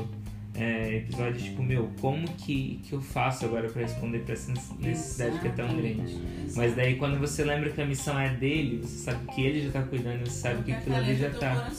é, 0.54 0.96
episódio, 0.96 1.40
tipo, 1.40 1.62
meu, 1.62 1.88
como 2.00 2.26
que, 2.32 2.80
que 2.82 2.92
eu 2.92 3.00
faço 3.00 3.44
agora 3.44 3.68
pra 3.68 3.82
responder 3.82 4.18
pra 4.20 4.32
essa 4.32 4.52
necessidade 4.80 5.38
que 5.38 5.46
é 5.46 5.50
tão 5.52 5.68
grande? 5.76 6.16
Mas 6.56 6.74
daí 6.74 6.96
quando 6.96 7.16
você 7.20 7.44
lembra 7.44 7.70
que 7.70 7.80
a 7.80 7.86
missão 7.86 8.18
é 8.18 8.30
dele, 8.30 8.78
você 8.82 9.04
sabe 9.04 9.32
que 9.32 9.40
ele 9.42 9.66
já 9.66 9.70
tá 9.70 9.82
cuidando, 9.82 10.26
você 10.26 10.40
sabe 10.40 10.64
que 10.64 10.72
aquilo 10.72 10.96
ali 10.96 11.14
já 11.14 11.30
tá. 11.30 11.70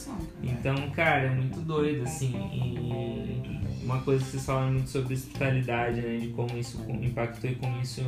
Então, 0.42 0.74
cara, 0.92 1.24
é 1.26 1.30
muito 1.34 1.60
doido, 1.60 2.04
assim. 2.04 2.32
E 2.54 3.84
uma 3.84 4.00
coisa 4.00 4.24
que 4.24 4.30
vocês 4.30 4.46
falam 4.46 4.72
muito 4.72 4.88
sobre 4.88 5.12
hospitalidade, 5.12 6.00
né? 6.00 6.16
De 6.16 6.28
como 6.28 6.56
isso 6.56 6.80
impactou 7.02 7.50
e 7.50 7.56
como 7.56 7.78
isso 7.82 8.00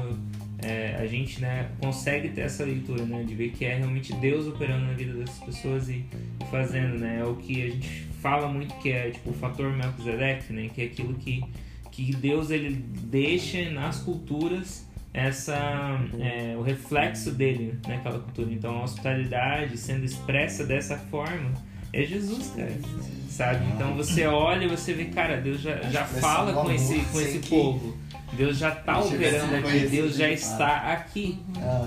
é, 0.62 0.96
a 1.00 1.06
gente 1.06 1.40
né, 1.40 1.68
consegue 1.80 2.28
ter 2.28 2.42
essa 2.42 2.64
leitura, 2.64 3.04
né? 3.04 3.24
De 3.24 3.34
ver 3.34 3.50
que 3.50 3.64
é 3.64 3.74
realmente 3.76 4.12
Deus 4.14 4.46
operando 4.46 4.86
na 4.86 4.92
vida 4.92 5.12
dessas 5.12 5.38
pessoas 5.38 5.88
e, 5.88 6.04
fazendo, 6.50 6.98
né? 6.98 7.18
É 7.20 7.24
o 7.24 7.34
que 7.34 7.62
a 7.62 7.70
gente 7.70 8.06
fala 8.20 8.48
muito 8.48 8.74
que 8.76 8.90
é 8.90 9.10
tipo 9.10 9.30
o 9.30 9.34
fator 9.34 9.72
Melchizedek, 9.72 10.52
né? 10.52 10.70
Que 10.72 10.82
é 10.82 10.84
aquilo 10.86 11.14
que, 11.14 11.44
que 11.90 12.14
Deus 12.14 12.50
ele 12.50 12.70
deixa 12.70 13.70
nas 13.70 14.00
culturas 14.00 14.88
essa 15.12 16.00
é, 16.18 16.56
o 16.56 16.62
reflexo 16.62 17.32
dele 17.32 17.78
naquela 17.86 18.18
cultura. 18.18 18.52
Então 18.52 18.78
a 18.78 18.84
hospitalidade 18.84 19.76
sendo 19.76 20.04
expressa 20.04 20.64
dessa 20.64 20.96
forma 20.96 21.52
é 21.92 22.04
Jesus, 22.04 22.52
cara. 22.56 22.72
Sabe? 23.28 23.64
Então 23.74 23.94
você 23.94 24.26
olha 24.26 24.64
e 24.64 24.68
você 24.68 24.92
vê, 24.92 25.06
cara, 25.06 25.40
Deus 25.40 25.60
já, 25.60 25.76
já 25.82 26.04
fala 26.04 26.52
com 26.52 26.70
esse, 26.70 27.00
com 27.00 27.20
esse 27.20 27.38
povo. 27.48 27.96
Deus 28.32 28.56
já 28.56 28.70
está 28.70 28.98
operando 28.98 29.56
aqui, 29.56 29.86
Deus 29.88 30.16
já 30.16 30.30
está 30.30 30.92
aqui. 30.92 31.38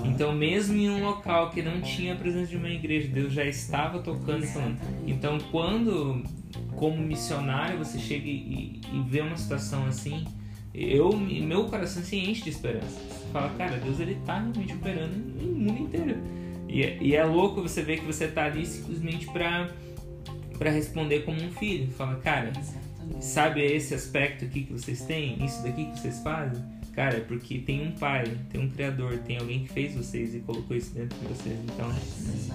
Então, 0.04 0.32
mesmo 0.32 0.76
em 0.76 0.88
um 0.88 1.04
local 1.04 1.50
que 1.50 1.60
não 1.60 1.80
tinha 1.80 2.14
a 2.14 2.16
presença 2.16 2.46
de 2.46 2.56
uma 2.56 2.68
igreja, 2.68 3.08
Deus 3.08 3.32
já 3.32 3.44
estava 3.44 3.98
tocando 3.98 4.44
e 4.44 4.46
falando. 4.46 4.78
Então, 5.06 5.38
quando, 5.50 6.22
como 6.76 6.98
missionário, 6.98 7.78
você 7.78 7.98
chega 7.98 8.28
e, 8.28 8.80
e 8.92 9.00
vê 9.08 9.22
uma 9.22 9.36
situação 9.36 9.86
assim, 9.86 10.24
eu, 10.72 11.16
meu 11.16 11.64
coração 11.64 12.02
se 12.02 12.16
enche 12.16 12.44
de 12.44 12.50
esperança. 12.50 13.00
Você 13.00 13.32
fala, 13.32 13.48
cara, 13.58 13.78
Deus 13.78 13.98
ele 13.98 14.12
está 14.12 14.38
realmente 14.38 14.72
operando 14.72 15.16
no 15.16 15.52
mundo 15.52 15.82
inteiro. 15.82 16.16
E, 16.68 16.82
é, 16.82 16.98
e 17.00 17.14
é 17.16 17.24
louco 17.24 17.60
você 17.60 17.82
ver 17.82 17.98
que 17.98 18.04
você 18.04 18.26
está 18.26 18.44
ali 18.44 18.64
simplesmente 18.64 19.26
para 19.26 19.68
para 20.56 20.70
responder 20.70 21.20
como 21.20 21.40
um 21.42 21.50
filho. 21.52 21.90
Fala, 21.92 22.16
cara, 22.16 22.52
sabe 23.20 23.62
esse 23.62 23.94
aspecto 23.94 24.44
aqui 24.44 24.64
que 24.64 24.72
vocês 24.72 25.02
têm? 25.02 25.44
Isso 25.44 25.62
daqui 25.62 25.86
que 25.86 25.98
vocês 25.98 26.20
fazem? 26.20 26.62
Cara, 26.96 27.18
é 27.18 27.20
porque 27.20 27.58
tem 27.58 27.86
um 27.86 27.92
pai, 27.92 28.24
tem 28.48 28.58
um 28.58 28.70
criador, 28.70 29.18
tem 29.18 29.36
alguém 29.36 29.64
que 29.64 29.68
fez 29.68 29.94
vocês 29.94 30.34
e 30.34 30.38
colocou 30.40 30.74
isso 30.74 30.94
dentro 30.94 31.18
de 31.18 31.26
vocês. 31.26 31.58
Então 31.64 31.92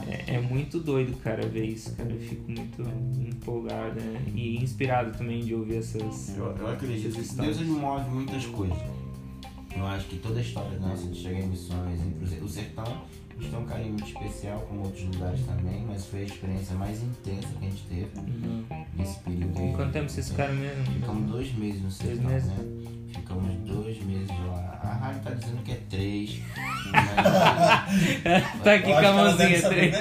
é, 0.07 0.35
é 0.35 0.41
muito 0.41 0.79
doido, 0.79 1.15
cara, 1.17 1.45
ver 1.45 1.65
isso, 1.65 1.95
cara. 1.95 2.11
Eu 2.11 2.19
fico 2.19 2.49
muito 2.49 2.81
empolgado 3.19 4.01
né? 4.01 4.19
e 4.33 4.57
inspirado 4.57 5.15
também 5.15 5.41
de 5.41 5.53
ouvir 5.53 5.77
essas. 5.77 6.35
Eu, 6.35 6.55
eu 6.57 6.67
acredito 6.67 7.21
que 7.21 7.35
Deus 7.35 7.61
ele 7.61 7.69
move 7.69 8.09
muitas 8.09 8.43
coisas. 8.47 8.77
Eu 9.75 9.85
acho 9.85 10.07
que 10.07 10.17
toda 10.17 10.39
a 10.39 10.41
história 10.41 10.79
nossa 10.79 11.07
de 11.07 11.19
chegar 11.19 11.39
em 11.39 11.47
missões, 11.47 11.99
o 12.41 12.47
sertão 12.47 13.03
a 13.41 13.43
gente 13.43 13.51
tem 13.51 13.59
um 13.59 13.65
carinho 13.65 13.89
muito 13.93 14.07
especial, 14.07 14.59
como 14.69 14.81
outros 14.83 15.03
lugares 15.03 15.39
também, 15.45 15.85
mas 15.87 16.05
foi 16.05 16.19
a 16.21 16.23
experiência 16.23 16.75
mais 16.75 17.01
intensa 17.01 17.47
que 17.59 17.65
a 17.65 17.69
gente 17.69 17.83
teve 17.83 18.11
uhum. 18.19 18.65
nesse 18.95 19.19
período 19.19 19.59
aí. 19.59 19.73
Quanto 19.73 19.91
tempo 19.91 20.09
vocês 20.09 20.29
ficaram 20.29 20.53
mesmo? 20.53 20.85
Ficamos 20.85 21.31
dois 21.31 21.53
meses 21.55 21.81
no 21.81 21.91
sertão, 21.91 22.23
dois 22.23 22.45
meses. 22.45 22.47
né? 22.49 23.00
Ficamos 23.13 23.53
dois 23.65 24.01
meses 24.03 24.29
lá. 24.29 24.79
A 24.81 24.93
rádio 24.93 25.21
tá 25.21 25.31
dizendo 25.31 25.61
que 25.63 25.71
é 25.71 25.79
três. 25.89 26.39
Mas... 26.91 28.63
tá 28.63 28.73
aqui 28.73 28.91
com 28.91 28.97
a 28.97 29.13
mãozinha 29.13 29.61
três. 29.61 29.95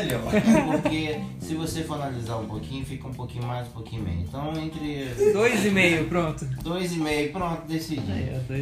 Porque 0.70 1.20
se 1.40 1.54
você 1.54 1.82
for 1.82 1.94
analisar 1.94 2.36
um 2.36 2.46
pouquinho, 2.46 2.84
fica 2.84 3.08
um 3.08 3.12
pouquinho 3.12 3.44
mais, 3.46 3.66
um 3.68 3.72
pouquinho 3.72 4.02
menos. 4.02 4.28
Então 4.28 4.52
entre. 4.56 5.32
Dois 5.32 5.64
e 5.64 5.70
meio, 5.70 6.08
pronto. 6.08 6.44
Dois 6.62 6.92
e 6.92 6.98
meio, 6.98 7.32
pronto, 7.32 7.66
decidi. 7.66 8.00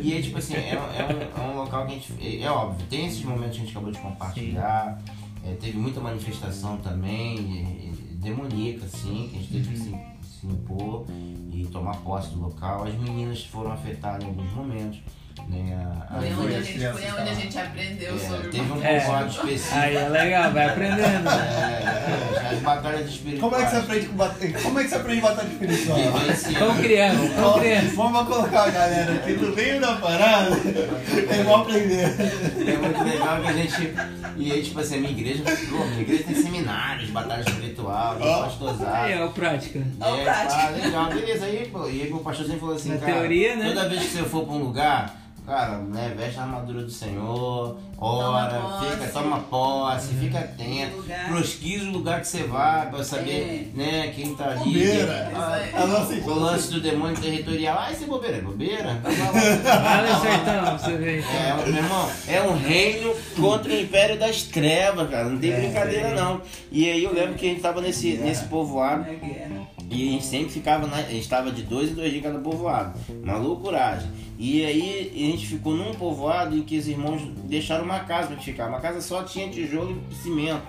E 0.03 0.13
aí, 0.13 0.23
tipo 0.23 0.39
assim, 0.39 0.55
é, 0.55 0.75
é, 0.75 1.39
um, 1.39 1.45
é 1.45 1.51
um 1.51 1.57
local 1.57 1.87
que 1.87 1.93
a 1.93 1.95
gente. 1.95 2.43
É 2.43 2.51
óbvio, 2.51 2.87
tem 2.89 3.07
esses 3.07 3.23
momentos 3.23 3.57
que 3.57 3.63
a 3.63 3.65
gente 3.65 3.71
acabou 3.71 3.93
de 3.93 3.99
compartilhar. 3.99 4.99
É, 5.45 5.53
teve 5.55 5.79
muita 5.79 6.01
manifestação 6.01 6.79
também, 6.79 7.93
demoníaca, 8.15 8.85
assim, 8.87 9.29
que 9.31 9.37
a 9.37 9.41
gente 9.41 9.53
teve 9.53 9.69
que 9.69 9.79
se, 9.79 9.95
se 10.39 10.47
impor 10.47 11.05
e 11.53 11.67
tomar 11.67 11.97
posse 11.99 12.31
do 12.31 12.41
local. 12.41 12.85
As 12.85 12.95
meninas 12.95 13.45
foram 13.45 13.73
afetadas 13.73 14.23
em 14.23 14.29
alguns 14.29 14.53
momentos. 14.53 15.01
Né? 15.49 15.77
A, 16.11 16.21
foi, 16.21 16.33
onde 16.33 16.55
a 16.55 16.61
gente, 16.63 16.79
foi 16.79 17.21
onde 17.21 17.31
a 17.31 17.35
gente 17.35 17.59
aprendeu 17.59 18.15
é, 18.15 18.19
sobre 18.19 18.49
Teve 18.49 18.73
um 18.73 18.83
é. 18.83 19.27
específico. 19.27 19.79
Aí 19.79 19.97
é 19.97 20.09
legal, 20.09 20.53
vai 20.53 20.69
aprendendo. 20.69 21.29
É, 21.69 21.83
é, 21.83 22.49
as 22.51 22.59
batalhas 22.61 23.09
espirituais. 23.09 23.41
Como 23.41 23.57
é 23.57 23.65
que 23.65 23.71
você 23.71 23.77
aprende 23.77 24.07
com 24.07 24.17
batalha? 24.17 24.61
Como 24.63 24.79
é 24.79 24.83
que 24.83 24.89
você 24.89 24.95
aprende 24.95 25.21
batalha 25.21 25.49
espiritual? 25.49 25.99
Estão 26.31 26.77
criando, 26.77 27.25
estão 27.25 27.59
criando. 27.59 27.95
Vamos 27.95 28.27
colocar 28.27 28.63
a 28.65 28.71
galera 28.71 29.13
aqui 29.15 29.33
no 29.33 29.55
meio 29.55 29.81
da 29.81 29.97
parada. 29.97 30.57
É 30.57 31.41
igual 31.41 31.63
aprender. 31.63 32.05
É 32.05 32.77
muito 32.77 33.05
legal 33.05 33.43
que 33.43 33.49
a 33.49 33.53
gente. 33.53 33.95
E 34.37 34.53
aí, 34.53 34.63
tipo 34.63 34.81
assim, 34.81 34.97
a 34.97 35.01
minha 35.01 35.13
igreja, 35.13 35.43
pô, 35.45 35.85
minha 35.85 36.01
igreja 36.01 36.25
tem 36.25 36.35
seminários, 36.35 37.11
batalha 37.11 37.41
espiritual, 37.43 38.17
oh. 38.21 38.43
pastorzado. 38.45 38.95
Aí 38.95 39.13
é 39.13 39.25
o 39.25 39.31
prática. 39.31 39.79
É, 39.79 40.09
o 40.09 40.23
prática. 40.23 40.63
Ah, 40.63 40.71
legal, 40.71 41.07
beleza. 41.09 41.45
Aí, 41.45 41.69
pô, 41.71 41.87
e 41.89 42.03
aí 42.03 42.09
meu 42.09 42.21
pastorzinho 42.21 42.59
falou 42.59 42.77
assim, 42.77 42.91
Na 42.91 42.99
cara, 42.99 43.13
teoria, 43.13 43.57
né? 43.57 43.69
toda 43.69 43.89
vez 43.89 44.03
que 44.03 44.09
você 44.09 44.23
for 44.25 44.45
pra 44.45 44.55
um 44.55 44.59
lugar 44.59 45.28
cara, 45.49 45.79
né, 45.79 46.13
veste 46.15 46.39
a 46.39 46.43
armadura 46.43 46.83
do 46.83 46.91
Senhor, 46.91 47.79
ora, 47.97 48.51
toma 48.51 48.81
fica, 48.83 49.09
toma 49.09 49.41
posse, 49.41 50.13
uhum. 50.13 50.21
fica 50.21 50.39
atento, 50.41 51.05
prosquise 51.29 51.87
o 51.87 51.93
lugar 51.93 52.21
que 52.21 52.29
você 52.29 52.43
vai 52.43 52.91
pra 52.91 53.03
saber, 53.03 53.73
é. 53.75 53.77
né, 53.77 54.13
quem 54.15 54.35
tá 54.35 54.51
ali. 54.51 54.59
Bobeira. 54.59 55.33
Ah, 55.35 55.85
o 56.27 56.35
lance 56.35 56.71
do 56.71 56.81
demônio 56.83 57.17
territorial. 57.17 57.79
Ah, 57.81 57.91
isso 57.91 58.05
é 58.05 58.07
bobeira, 58.07 58.37
é 58.37 58.41
bobeira? 58.43 59.01
Olha 59.03 60.21
sertão, 60.21 60.79
você 60.79 60.97
vê. 60.99 61.19
É, 61.21 61.55
meu 61.67 61.83
irmão, 61.83 62.11
é 62.29 62.43
um 62.43 62.55
reino 62.55 63.15
contra 63.41 63.73
o 63.73 63.81
império 63.81 64.19
das 64.19 64.43
trevas, 64.43 65.09
cara, 65.09 65.25
não 65.25 65.39
tem 65.39 65.53
é, 65.53 65.61
brincadeira 65.61 66.09
é. 66.09 66.15
não. 66.15 66.43
E 66.71 66.91
aí 66.91 67.03
eu 67.03 67.15
lembro 67.15 67.35
que 67.37 67.47
a 67.47 67.49
gente 67.49 67.63
tava 67.63 67.81
nesse, 67.81 68.19
nesse 68.19 68.45
povoado. 68.45 69.07
É 69.09 69.15
guerra. 69.15 69.68
E 69.91 70.09
a 70.09 70.13
gente 70.13 70.27
sempre 70.27 70.51
ficava, 70.51 70.87
na, 70.87 70.97
a 70.97 71.03
gente 71.03 71.21
estava 71.21 71.51
de 71.51 71.63
dois 71.63 71.91
em 71.91 71.95
dois 71.95 72.11
dias 72.11 72.23
cada 72.23 72.39
povoado. 72.39 72.99
Uma 73.23 73.37
loucuragem. 73.37 74.11
E 74.39 74.65
aí 74.65 75.11
a 75.15 75.33
gente 75.33 75.47
ficou 75.47 75.75
num 75.75 75.95
povoado 75.95 76.57
em 76.57 76.63
que 76.63 76.77
os 76.77 76.87
irmãos 76.87 77.23
deixaram 77.45 77.85
uma 77.85 78.01
casa 78.01 78.29
pra 78.29 78.37
gente 78.37 78.45
ficar. 78.45 78.69
Uma 78.69 78.81
casa 78.81 79.01
só 79.01 79.23
tinha 79.23 79.49
tijolo 79.49 80.01
e 80.11 80.15
cimento. 80.15 80.63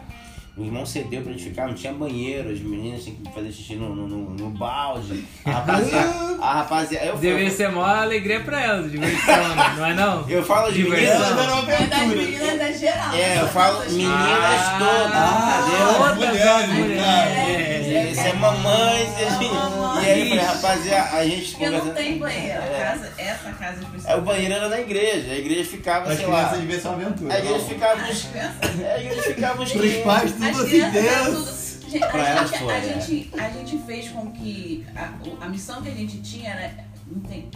O 0.60 0.66
irmão 0.66 0.86
cedeu 0.86 1.22
pra 1.22 1.32
gente 1.32 1.46
ficar, 1.46 1.68
não 1.68 1.74
tinha 1.74 1.94
banheiro, 1.94 2.50
as 2.50 2.60
meninas 2.60 3.02
tinham 3.06 3.16
que 3.16 3.32
fazer 3.32 3.50
xixi 3.50 3.76
no, 3.76 3.96
no, 3.96 4.08
no, 4.10 4.30
no 4.32 4.50
balde. 4.50 5.24
A 5.46 5.52
rapaziada. 5.52 6.30
A 6.40 6.54
rapaziada 6.56 7.06
eu 7.06 7.18
Deve 7.18 7.50
ser 7.50 7.70
maior 7.70 8.04
alegria 8.04 8.42
pra 8.42 8.62
elas, 8.62 8.92
diversão, 8.92 9.56
né? 9.56 9.74
não 9.78 9.86
é 9.86 9.94
não? 9.94 10.30
Eu 10.30 10.44
falo 10.44 10.72
de 10.72 10.84
meninas. 10.84 11.12
É 11.12 11.86
das 11.86 12.08
meninas 12.08 12.60
é 12.60 12.74
geral. 12.74 13.14
É, 13.14 13.42
eu 13.42 13.48
falo 13.48 13.80
meninas 13.90 14.14
ah, 14.14 14.78
todas, 14.80 15.16
ah, 15.16 16.12
entendeu? 16.12 16.30
Mulheres, 16.30 16.70
mulheres. 16.70 18.18
Isso 18.18 18.28
é 18.28 18.34
mamães 18.34 19.10
e 19.20 19.24
a 19.24 19.30
gente. 19.30 20.06
E 20.06 20.12
aí, 20.12 20.30
falei, 20.30 20.44
rapaziada, 20.44 21.18
a 21.18 21.26
gente. 21.26 21.52
Porque 21.52 21.70
não 21.70 21.94
tem 21.94 22.18
banheiro. 22.18 22.62
Casa, 22.80 23.14
essa 23.18 23.52
casa 23.52 23.82
É, 24.06 24.16
o 24.16 24.22
banheiro 24.22 24.54
era 24.54 24.70
na 24.70 24.80
igreja. 24.80 25.32
A 25.32 25.36
igreja 25.36 25.70
ficava, 25.70 26.16
sei 26.16 26.26
lá. 26.26 26.50
ser 26.50 26.88
uma 26.88 26.94
aventura. 26.96 27.34
A 27.34 27.40
igreja 27.40 27.66
ficava. 27.66 28.02
A 28.02 29.00
igreja 29.00 29.22
ficava 29.24 29.64
os. 29.64 29.76
Os 29.76 29.94
pais 30.04 30.32
tudo 30.32 30.49
as 30.50 30.60
assim 30.60 30.90
dentro. 30.92 31.60
Gente, 31.90 32.04
a, 32.04 32.46
gente, 32.46 32.70
a, 32.70 32.80
gente, 32.82 33.32
a 33.36 33.50
gente 33.50 33.78
fez 33.80 34.10
com 34.10 34.32
que 34.32 34.86
a, 34.96 35.46
a 35.46 35.50
missão 35.50 35.82
que 35.82 35.90
a 35.90 35.94
gente 35.94 36.22
tinha 36.22 36.52
era 36.52 36.89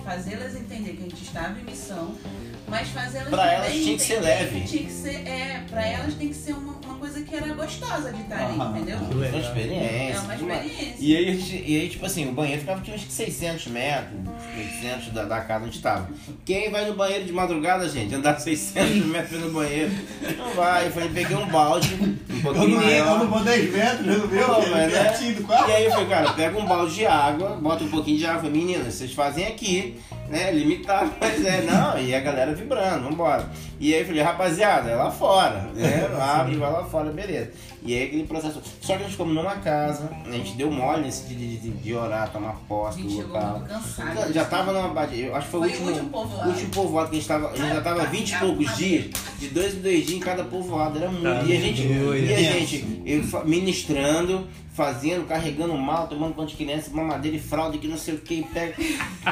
fazê-las 0.04 0.56
entender 0.56 0.94
que 0.94 1.04
a 1.04 1.10
gente 1.10 1.24
estava 1.24 1.60
em 1.60 1.64
missão, 1.64 2.16
mas 2.68 2.90
fazê-las 2.90 3.30
Pra 3.30 3.52
elas 3.52 3.74
tinha 3.74 3.98
que 3.98 4.04
ser 4.04 4.20
leve. 4.20 4.62
Tinha 4.62 4.84
que 4.84 4.92
ser, 4.92 5.28
é, 5.28 5.64
pra 5.70 5.86
elas 5.86 6.14
tem 6.16 6.30
que 6.30 6.36
ser 6.36 6.54
uma, 6.54 6.74
uma 6.74 6.96
coisa 6.96 7.22
que 7.22 7.36
era 7.36 7.54
gostosa 7.54 8.12
de 8.12 8.22
estar 8.22 8.46
ali, 8.46 8.58
entendeu? 8.58 9.00
Que 9.00 9.14
legal. 9.16 9.40
Uma 9.40 9.48
experiência. 9.48 10.16
É 10.16 10.20
uma 10.20 10.36
experiência. 10.36 10.96
E 11.00 11.18
aí, 11.18 11.64
e 11.66 11.80
aí, 11.80 11.90
tipo 11.90 12.06
assim, 12.06 12.30
o 12.30 12.32
banheiro 12.32 12.62
ficava 12.62 12.82
tinha 12.82 12.96
uns 12.96 13.04
600 13.04 13.68
metros, 13.68 14.20
800 14.58 15.14
da, 15.14 15.26
da 15.26 15.42
casa 15.42 15.66
onde 15.66 15.76
estava. 15.76 16.10
Quem 16.46 16.72
vai 16.72 16.86
no 16.86 16.96
banheiro 16.96 17.26
de 17.26 17.32
madrugada, 17.32 17.88
gente? 17.88 18.14
Andar 18.16 18.40
600 18.40 19.06
metros 19.06 19.40
no 19.40 19.52
banheiro? 19.52 19.92
Não 20.38 20.54
vai. 20.54 20.88
Eu 20.88 20.92
falei, 20.92 21.10
peguei 21.10 21.38
um 21.38 21.48
balde, 21.48 21.94
um 21.96 22.42
pouquinho 22.42 22.76
maior. 22.78 23.08
Eu 23.08 23.20
não 23.20 23.28
vou 23.30 23.44
10 23.44 23.72
metros 23.72 24.06
no 24.06 24.28
meu, 24.28 24.46
Pô, 24.46 24.62
mas, 24.72 24.92
né? 24.92 25.14
E 25.68 25.72
aí 25.72 25.86
eu 25.86 25.92
falei, 25.92 26.08
cara, 26.08 26.34
pega 26.34 26.58
um 26.58 26.66
balde 26.66 26.96
de 26.96 27.06
água, 27.06 27.50
bota 27.62 27.84
um 27.84 27.90
pouquinho 27.90 28.18
de 28.18 28.26
água. 28.26 28.50
Meninas, 28.50 28.94
vocês 28.94 29.14
fazem 29.14 29.43
aqui, 29.48 30.00
né? 30.30 30.52
Limitado, 30.52 31.14
mas 31.20 31.46
é, 31.46 31.62
não. 31.62 31.98
E 32.00 32.14
a 32.14 32.20
galera 32.20 32.54
vibrando, 32.54 33.10
vambora. 33.10 33.50
E 33.80 33.94
aí 33.94 34.02
eu 34.02 34.06
falei, 34.06 34.22
rapaziada, 34.22 34.90
é 34.90 34.96
lá 34.96 35.12
fora, 35.12 35.70
né? 35.74 36.08
Abre, 36.20 36.56
vai 36.56 36.72
lá 36.72 36.84
fora, 36.84 37.12
beleza. 37.12 37.52
E 37.86 37.96
aí 37.96 38.04
aquele 38.04 38.24
processo. 38.24 38.62
Só 38.82 38.94
que 38.94 38.94
a 38.94 38.98
gente 39.00 39.12
ficou 39.12 39.28
numa 39.28 39.56
casa, 39.58 40.10
a 40.26 40.32
gente 40.32 40.54
deu 40.54 40.72
mole 40.72 41.02
nesse 41.02 41.28
de, 41.28 41.58
de, 41.58 41.70
de 41.70 41.94
orar, 41.94 42.32
tomar 42.32 42.54
posse 42.68 43.02
do 43.02 43.18
local. 43.18 43.62
Cansado, 43.68 44.34
já 44.34 44.46
tava 44.46 44.72
numa. 44.72 45.04
Eu 45.06 45.36
acho 45.36 45.46
que 45.46 45.52
foi, 45.52 45.70
foi 45.70 45.86
o 45.86 45.90
último, 45.90 46.10
povoado. 46.10 46.50
último 46.50 46.70
povoado 46.70 47.10
que 47.10 47.16
a 47.16 47.20
gente 47.20 47.28
tava. 47.28 47.50
A 47.50 47.56
gente 47.56 47.70
já 47.70 47.82
tava 47.82 48.06
20 48.06 48.30
e 48.30 48.40
poucos 48.40 48.78
dias, 48.78 49.06
de 49.38 49.48
dois 49.50 49.76
em 49.76 49.82
dois 49.82 50.06
dias 50.06 50.18
em 50.18 50.20
cada 50.22 50.44
povoado. 50.46 50.98
Era 50.98 51.12
muito. 51.12 51.24
Tá, 51.24 51.44
e 51.44 51.58
a 51.58 51.60
gente, 51.60 51.82
e 51.82 52.34
a 52.34 52.52
gente 52.54 53.02
eu, 53.06 53.46
ministrando, 53.46 54.48
fazendo, 54.74 55.28
carregando 55.28 55.78
mal, 55.78 56.08
tomando 56.08 56.34
conta 56.34 56.52
de 56.52 56.56
criança, 56.56 56.90
mamadeira 56.94 57.36
e 57.36 57.40
fralda 57.40 57.78
que 57.78 57.88
não 57.88 57.98
sei 57.98 58.14
o 58.14 58.20
que. 58.20 58.44
Pega. 58.54 58.76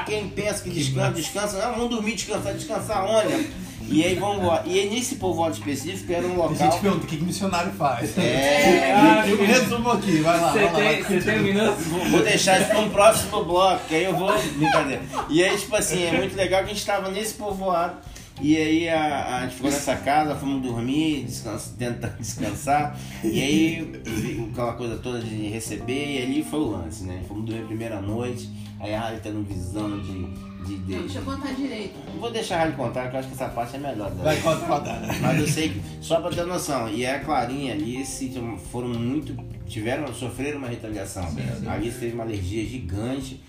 Quem 0.05 0.27
pensa 0.29 0.61
que 0.61 0.69
descansa, 0.69 1.13
descansa. 1.13 1.57
Não, 1.65 1.75
vamos 1.75 1.89
dormir, 1.89 2.15
descansar, 2.15 2.53
descansar 2.53 3.05
onde? 3.05 3.70
E 3.91 4.03
aí 4.03 4.15
vamos 4.15 4.37
embora. 4.37 4.63
E 4.65 4.79
aí 4.79 4.89
nesse 4.89 5.15
povoado 5.15 5.53
específico 5.53 6.11
era 6.11 6.25
um 6.25 6.35
local. 6.35 6.51
A 6.51 6.55
gente 6.55 6.79
pergunta 6.79 7.03
o 7.03 7.07
que, 7.07 7.17
que 7.17 7.23
missionário 7.23 7.71
faz. 7.73 8.17
É, 8.17 8.93
ah, 8.93 9.27
eu 9.27 9.37
resumo 9.45 9.91
aqui, 9.91 10.17
vai 10.21 10.39
lá. 10.39 10.53
Você 10.53 10.67
tem, 10.69 11.03
você 11.03 11.21
tem 11.21 11.39
um 11.39 11.43
minuto? 11.43 11.77
Vou, 11.77 12.05
vou 12.05 12.23
deixar 12.23 12.61
isso 12.61 12.69
para 12.69 12.79
um 12.79 12.89
próximo 12.89 13.43
bloco, 13.43 13.85
que 13.87 13.95
aí 13.95 14.05
eu 14.05 14.15
vou. 14.15 14.31
Brincadeira. 14.31 15.01
E 15.29 15.43
aí, 15.43 15.57
tipo 15.57 15.75
assim, 15.75 16.03
é 16.03 16.11
muito 16.13 16.35
legal 16.35 16.59
que 16.61 16.65
a 16.65 16.69
gente 16.69 16.79
estava 16.79 17.09
nesse 17.11 17.33
povoado. 17.33 17.97
E 18.41 18.57
aí 18.57 18.89
a, 18.89 19.37
a 19.37 19.41
gente 19.41 19.55
ficou 19.55 19.69
nessa 19.69 19.95
casa, 19.97 20.35
fomos 20.35 20.63
dormir, 20.63 21.25
descansa, 21.25 21.75
tentando 21.77 22.17
descansar. 22.17 22.97
E 23.23 23.41
aí 23.41 24.01
aquela 24.51 24.73
coisa 24.73 24.97
toda 24.97 25.19
de 25.19 25.47
receber, 25.47 26.19
e 26.19 26.23
ali 26.23 26.43
foi 26.43 26.59
o 26.59 26.71
lance, 26.71 27.03
né? 27.03 27.21
Fomos 27.27 27.45
dormir 27.45 27.63
a 27.63 27.67
primeira 27.67 28.01
noite, 28.01 28.49
aí 28.79 28.93
a 28.95 28.99
Rádio 28.99 29.19
tendo 29.21 29.43
visão 29.43 29.99
de. 29.99 30.50
De, 30.65 30.77
de 30.77 30.91
Não, 30.93 31.01
deixa 31.01 31.19
eu 31.19 31.23
contar 31.25 31.51
direito. 31.53 31.95
Vou 32.19 32.31
deixar 32.31 32.57
Rádio 32.59 32.75
contar, 32.75 33.01
porque 33.03 33.15
eu 33.15 33.19
acho 33.19 33.27
que 33.29 33.33
essa 33.35 33.47
parte 33.49 33.75
é 33.75 33.79
melhor. 33.79 34.09
Dela. 34.11 34.23
Vai 34.23 34.41
contar. 34.41 35.01
Mas 35.21 35.39
eu 35.39 35.47
sei 35.47 35.69
que, 35.69 35.81
só 36.01 36.21
pra 36.21 36.29
ter 36.31 36.45
noção, 36.45 36.89
e 36.89 37.05
a 37.05 37.19
Clarinha 37.19 37.75
e 37.75 37.81
Alice 37.81 38.31
foram 38.71 38.89
muito 38.89 39.35
tiveram, 39.67 40.13
sofreram 40.13 40.57
uma 40.57 40.67
retaliação. 40.67 41.25
A 41.67 41.71
Alice 41.73 41.97
teve 41.99 42.13
uma 42.13 42.23
alergia 42.23 42.65
gigante, 42.65 43.41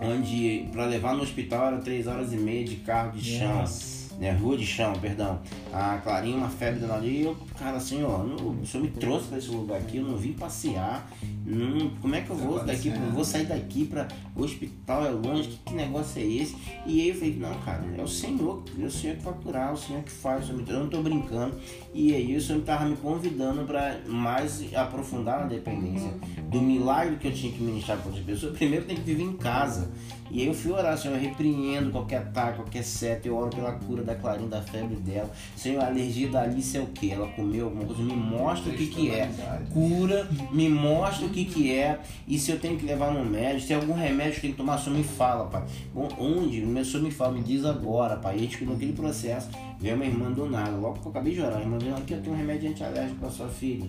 onde 0.00 0.68
para 0.72 0.86
levar 0.86 1.14
no 1.14 1.22
hospital 1.22 1.66
era 1.68 1.78
3 1.78 2.06
horas 2.06 2.32
e 2.32 2.36
meia 2.36 2.64
de 2.64 2.76
carro 2.76 3.12
de 3.12 3.38
chão. 3.38 3.54
Nossa. 3.56 4.04
Né, 4.18 4.30
rua 4.30 4.56
de 4.56 4.64
chão, 4.64 4.92
perdão. 4.92 5.40
A 5.72 5.98
Clarinha, 5.98 6.36
uma 6.36 6.48
febre 6.48 6.78
dando 6.78 6.92
ali, 6.92 7.22
e 7.22 7.24
eu, 7.24 7.36
cara, 7.58 7.78
assim, 7.78 8.00
ó, 8.04 8.18
não- 8.22 8.60
o 8.60 8.64
senhor 8.64 8.84
me 8.84 8.90
trouxe 8.90 9.26
pra 9.26 9.38
esse 9.38 9.48
lugar 9.48 9.76
aqui, 9.78 9.96
eu 9.96 10.04
não 10.04 10.16
vim 10.16 10.32
passear. 10.34 11.10
Não, 11.44 11.90
como 12.00 12.14
é 12.14 12.22
que 12.22 12.30
eu 12.30 12.36
vou 12.36 12.58
Tá 12.58 12.66
daqui? 12.66 12.88
Eu 12.88 13.12
vou 13.12 13.24
sair 13.24 13.46
daqui 13.46 13.84
pra 13.84 14.08
o 14.34 14.42
hospital, 14.42 15.06
é 15.06 15.10
longe, 15.10 15.48
que, 15.48 15.56
que 15.58 15.74
negócio 15.74 16.20
é 16.20 16.24
esse? 16.24 16.56
E 16.86 17.00
aí 17.00 17.08
eu 17.10 17.14
falei, 17.14 17.36
não, 17.36 17.54
cara, 17.60 17.84
é 17.96 18.02
o 18.02 18.08
Senhor, 18.08 18.62
é 18.78 18.84
o 18.84 18.90
Senhor 18.90 19.16
que 19.16 19.22
vai 19.22 19.34
curar, 19.34 19.70
é 19.70 19.72
o 19.72 19.76
Senhor 19.76 20.02
que 20.02 20.10
faz, 20.10 20.48
eu 20.48 20.56
não 20.56 20.88
tô 20.88 21.02
brincando. 21.02 21.54
E 21.92 22.14
aí 22.14 22.36
o 22.36 22.40
Senhor 22.40 22.62
tava 22.62 22.86
me 22.86 22.96
convidando 22.96 23.64
pra 23.64 23.98
mais 24.06 24.64
aprofundar 24.74 25.40
na 25.40 25.46
dependência. 25.46 26.10
Do 26.50 26.60
milagre 26.60 27.16
que 27.16 27.28
eu 27.28 27.32
tinha 27.32 27.52
que 27.52 27.62
ministrar 27.62 27.98
para 27.98 28.06
outras 28.06 28.24
pessoas, 28.24 28.56
primeiro 28.56 28.84
tem 28.86 28.96
que 28.96 29.02
viver 29.02 29.22
em 29.22 29.36
casa. 29.36 29.90
E 30.30 30.40
aí 30.40 30.46
eu 30.48 30.54
fui 30.54 30.72
orar, 30.72 30.96
Senhor, 30.96 31.14
eu 31.14 31.20
repreendo 31.20 31.90
qualquer 31.90 32.18
ataque, 32.18 32.56
qualquer 32.56 32.82
seta, 32.82 33.28
eu 33.28 33.36
oro 33.36 33.50
pela 33.50 33.72
cura 33.72 34.02
da 34.02 34.14
Clarinha, 34.14 34.48
da 34.48 34.62
febre 34.62 34.96
dela. 34.96 35.30
Senhor, 35.54 35.82
a 35.82 35.86
alergia 35.86 36.28
da 36.28 36.42
Alice 36.42 36.76
é 36.76 36.80
o 36.80 36.86
que? 36.86 37.12
Ela 37.12 37.28
comeu 37.28 37.66
alguma 37.66 37.84
coisa? 37.84 38.02
Me 38.02 38.16
mostra 38.16 38.72
o 38.72 38.74
que 38.74 38.86
que 38.86 39.10
é. 39.10 39.30
Cura, 39.72 40.28
me 40.50 40.68
mostra 40.68 41.26
o 41.26 41.30
que 41.34 41.44
que 41.44 41.72
é. 41.74 41.98
E 42.28 42.38
se 42.38 42.50
eu 42.52 42.58
tenho 42.58 42.76
que 42.78 42.86
levar 42.86 43.12
no 43.12 43.24
médico, 43.24 43.60
se 43.62 43.66
tem 43.68 43.76
algum 43.76 43.94
remédio 43.94 44.34
que 44.34 44.40
tenho 44.42 44.52
que 44.54 44.58
tomar, 44.58 44.76
o 44.76 44.78
Senhor 44.82 44.96
me 44.96 45.04
fala, 45.04 45.46
pai. 45.46 45.64
Bom, 45.92 46.08
onde? 46.18 46.62
O 46.62 46.84
Senhor 46.84 47.02
me 47.02 47.10
fala, 47.10 47.32
me 47.32 47.42
diz 47.42 47.64
agora, 47.64 48.16
pai. 48.16 48.36
E 48.36 48.40
aí, 48.42 48.46
tipo, 48.46 48.64
naquele 48.70 48.92
processo, 48.92 49.48
veio 49.80 49.96
uma 49.96 50.04
irmã 50.06 50.30
do 50.30 50.48
nada. 50.48 50.70
Logo 50.76 50.98
que 51.00 51.06
eu 51.06 51.10
acabei 51.10 51.34
de 51.34 51.40
orar, 51.40 51.58
a 51.58 51.60
irmã 51.60 51.78
veio 51.78 51.94
aqui, 51.96 52.12
eu 52.14 52.20
tenho 52.22 52.34
um 52.34 52.38
remédio 52.38 52.70
antialérgico 52.70 53.18
pra 53.20 53.30
sua 53.30 53.48
filha. 53.48 53.86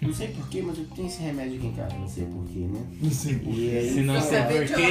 Não 0.00 0.12
sei 0.12 0.28
porquê, 0.28 0.62
mas 0.62 0.78
eu 0.78 0.84
tenho 0.94 1.08
esse 1.08 1.22
remédio 1.22 1.56
aqui 1.58 1.66
em 1.66 1.72
casa, 1.72 1.94
não 1.96 2.08
sei 2.08 2.24
porquê, 2.26 2.58
né? 2.60 2.80
Não 3.02 3.10
sei. 3.10 3.34
Aí, 3.34 3.90
Se 3.92 4.00
não 4.02 4.20
sei 4.20 4.38
porquê. 4.42 4.82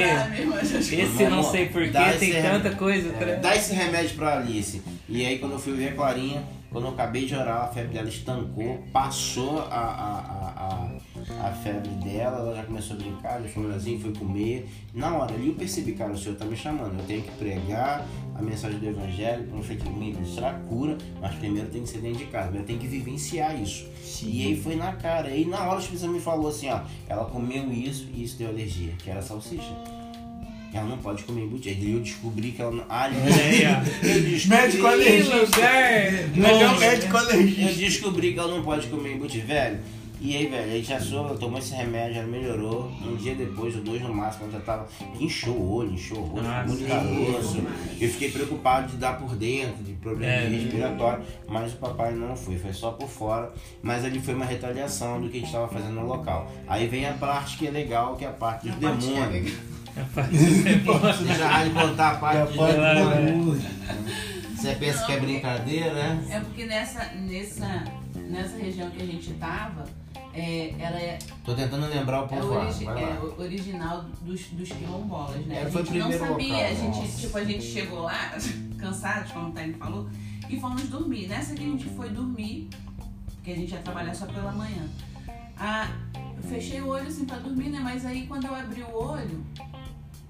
Esse 1.02 1.24
não 1.30 1.42
sei 1.42 1.66
porquê, 1.66 1.90
tem 2.18 2.32
tanta 2.42 2.70
coisa. 2.76 3.08
É, 3.08 3.12
pra- 3.12 3.34
dá 3.36 3.56
esse 3.56 3.74
remédio 3.74 4.16
pra 4.16 4.38
Alice. 4.38 4.82
E 5.08 5.24
aí 5.24 5.38
quando 5.38 5.52
eu 5.52 5.58
fui 5.58 5.72
ver 5.74 5.88
a 5.90 5.92
Clarinha, 5.94 6.42
quando 6.70 6.86
eu 6.86 6.90
acabei 6.90 7.24
de 7.26 7.34
orar, 7.34 7.64
a 7.64 7.68
febre 7.68 7.94
dela 7.94 8.08
estancou, 8.08 8.82
passou 8.92 9.60
a, 9.60 9.64
a, 9.64 10.18
a, 10.18 10.88
a, 11.15 11.15
a 11.40 11.50
febre 11.50 11.90
dela, 11.90 12.38
ela 12.38 12.56
já 12.56 12.62
começou 12.62 12.96
a 12.96 12.98
brincar, 12.98 13.42
já 13.42 13.48
foi 13.48 13.62
melhorzinho, 13.64 14.00
foi 14.00 14.12
comer. 14.14 14.68
Na 14.94 15.14
hora 15.14 15.34
ali 15.34 15.48
eu 15.48 15.54
percebi, 15.54 15.92
cara, 15.92 16.12
o 16.12 16.18
Senhor 16.18 16.36
tá 16.36 16.44
me 16.44 16.56
chamando, 16.56 16.98
eu 16.98 17.04
tenho 17.04 17.22
que 17.22 17.30
pregar 17.32 18.06
a 18.34 18.42
mensagem 18.42 18.78
do 18.78 18.86
Evangelho, 18.86 19.44
para 19.44 19.90
ministrar 19.90 20.54
a 20.54 20.58
cura, 20.60 20.96
mas 21.20 21.34
primeiro 21.34 21.68
tem 21.68 21.82
que 21.82 21.88
ser 21.88 21.98
dentro 21.98 22.18
de 22.18 22.26
casa, 22.26 22.56
eu 22.56 22.64
tenho 22.64 22.78
que 22.78 22.86
vivenciar 22.86 23.60
isso. 23.60 23.86
E 24.22 24.46
aí 24.46 24.60
foi 24.60 24.76
na 24.76 24.92
cara, 24.92 25.30
e 25.30 25.44
na 25.44 25.62
hora 25.64 25.76
o 25.76 25.80
Espírito 25.80 26.08
me 26.08 26.20
falou 26.20 26.48
assim, 26.48 26.68
ó, 26.68 26.80
ela 27.08 27.24
comeu 27.24 27.72
isso 27.72 28.08
e 28.14 28.22
isso 28.22 28.36
deu 28.38 28.48
alergia, 28.48 28.92
que 28.98 29.10
era 29.10 29.20
salsicha. 29.20 29.74
Ela 30.72 30.88
não 30.88 30.98
pode 30.98 31.22
comer 31.22 31.42
embutido. 31.42 31.80
Aí 31.80 31.92
eu 31.92 32.00
descobri 32.00 32.52
que 32.52 32.60
ela 32.60 32.70
não. 32.70 32.84
Ah, 32.88 33.08
eu 34.02 34.22
descobri, 34.22 34.48
Médico 34.48 34.86
alergista. 34.86 35.36
Melhor 36.34 36.74
bom. 36.74 36.80
médico 36.80 37.16
eu 37.16 37.20
alergista. 37.20 37.72
descobri 37.72 38.32
que 38.34 38.38
ela 38.38 38.54
não 38.54 38.62
pode 38.62 38.86
comer 38.88 39.14
embutido, 39.14 39.46
velho. 39.46 39.78
E 40.18 40.34
aí, 40.34 40.46
velho, 40.46 40.72
aí 40.72 40.82
já 40.82 40.98
soube, 40.98 41.28
ela 41.30 41.38
tomou 41.38 41.58
esse 41.58 41.74
remédio, 41.74 42.18
ela 42.18 42.26
melhorou. 42.26 42.90
Um 43.04 43.16
dia 43.16 43.34
depois, 43.34 43.76
ou 43.76 43.82
dois 43.82 44.00
no 44.00 44.14
máximo, 44.14 44.44
ela 44.44 44.52
já 44.52 44.60
tava. 44.60 44.88
Inchou 45.20 45.54
o 45.54 45.74
olho, 45.74 45.92
inchou 45.92 46.18
o 46.18 46.22
rosto, 46.26 46.46
Ah, 46.48 46.64
muito 46.66 46.86
caroço. 46.88 47.62
Eu 48.00 48.08
fiquei 48.08 48.30
preocupado 48.30 48.88
de 48.88 48.96
dar 48.96 49.18
por 49.18 49.36
dentro, 49.36 49.84
de 49.84 49.92
problema 49.92 50.32
É, 50.32 50.46
de 50.46 50.56
né? 50.56 50.62
respiratório, 50.62 51.22
mas 51.46 51.72
o 51.74 51.76
papai 51.76 52.14
não 52.14 52.34
foi, 52.34 52.56
foi 52.58 52.72
só 52.72 52.92
por 52.92 53.08
fora. 53.08 53.52
Mas 53.82 54.04
ali 54.06 54.18
foi 54.18 54.34
uma 54.34 54.46
retaliação 54.46 55.20
do 55.20 55.28
que 55.28 55.36
a 55.36 55.40
gente 55.40 55.48
estava 55.48 55.68
fazendo 55.68 55.92
no 55.96 56.06
local. 56.06 56.50
Aí 56.66 56.86
vem 56.86 57.06
a 57.06 57.12
parte 57.12 57.58
que 57.58 57.66
é 57.66 57.70
legal, 57.70 58.16
que 58.16 58.24
é 58.24 58.28
a 58.28 58.32
parte 58.32 58.68
dos 58.70 58.76
A 58.84 58.88
parte 58.88 59.06
que 59.06 59.12
é 59.12 59.20
demônios. 59.26 59.52
A 59.96 60.14
parte 60.14 60.30
do 60.36 60.62
demônio. 60.64 61.00
Você 61.14 61.34
já 61.34 61.48
vai 61.48 61.70
contar 61.70 62.10
a 62.12 62.14
parte 62.16 62.52
dos 62.52 62.66
demônios. 62.66 63.62
vai. 63.62 63.76
Você 64.56 64.74
pensa 64.76 65.04
que 65.04 65.12
é 65.12 65.20
brincadeira, 65.20 65.92
né? 65.92 66.26
É 66.30 66.40
porque 66.40 66.64
nessa, 66.64 67.04
nessa, 67.14 67.84
nessa 68.14 68.56
região 68.56 68.90
que 68.90 69.02
a 69.02 69.06
gente 69.06 69.34
tava, 69.34 69.84
é, 70.36 70.74
ela 70.78 70.98
é, 70.98 71.18
Tô 71.44 71.54
tentando 71.54 71.86
lembrar 71.86 72.22
o 72.22 72.24
é, 72.24 72.28
povoado. 72.28 72.66
origi- 72.66 72.86
é 72.86 73.18
original 73.42 74.04
dos, 74.22 74.40
dos 74.48 74.68
quilombolas, 74.68 75.46
né? 75.46 75.62
É, 75.62 75.62
a 75.64 75.70
gente 75.70 75.98
não 75.98 76.12
sabia, 76.12 76.28
local, 76.54 76.60
a 76.70 76.74
gente, 76.74 76.98
nossa. 76.98 77.20
tipo, 77.20 77.38
a 77.38 77.44
gente 77.44 77.64
chegou 77.64 78.02
lá, 78.02 78.34
cansados, 78.78 79.32
como 79.32 79.48
o 79.48 79.52
Tânia 79.52 79.76
falou, 79.78 80.08
e 80.48 80.60
fomos 80.60 80.82
dormir. 80.88 81.26
Nessa 81.26 81.54
que 81.54 81.62
a 81.64 81.66
gente 81.66 81.84
foi 81.90 82.10
dormir, 82.10 82.68
porque 83.36 83.50
a 83.52 83.56
gente 83.56 83.72
ia 83.72 83.80
trabalhar 83.80 84.14
só 84.14 84.26
pela 84.26 84.52
manhã. 84.52 84.86
Ah, 85.58 85.88
eu 86.36 86.42
fechei 86.42 86.80
o 86.82 86.88
olho 86.88 87.06
assim 87.08 87.24
pra 87.24 87.38
dormir, 87.38 87.70
né? 87.70 87.80
Mas 87.82 88.04
aí 88.04 88.26
quando 88.26 88.44
eu 88.46 88.54
abri 88.54 88.82
o 88.82 88.94
olho, 88.94 89.44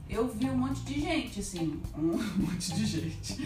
eu 0.09 0.29
vi 0.29 0.49
um 0.51 0.57
monte 0.57 0.81
de 0.83 1.01
gente, 1.01 1.41
assim. 1.41 1.81
Um 1.97 2.17
monte 2.43 2.73
de 2.75 2.87
gente. 2.87 3.37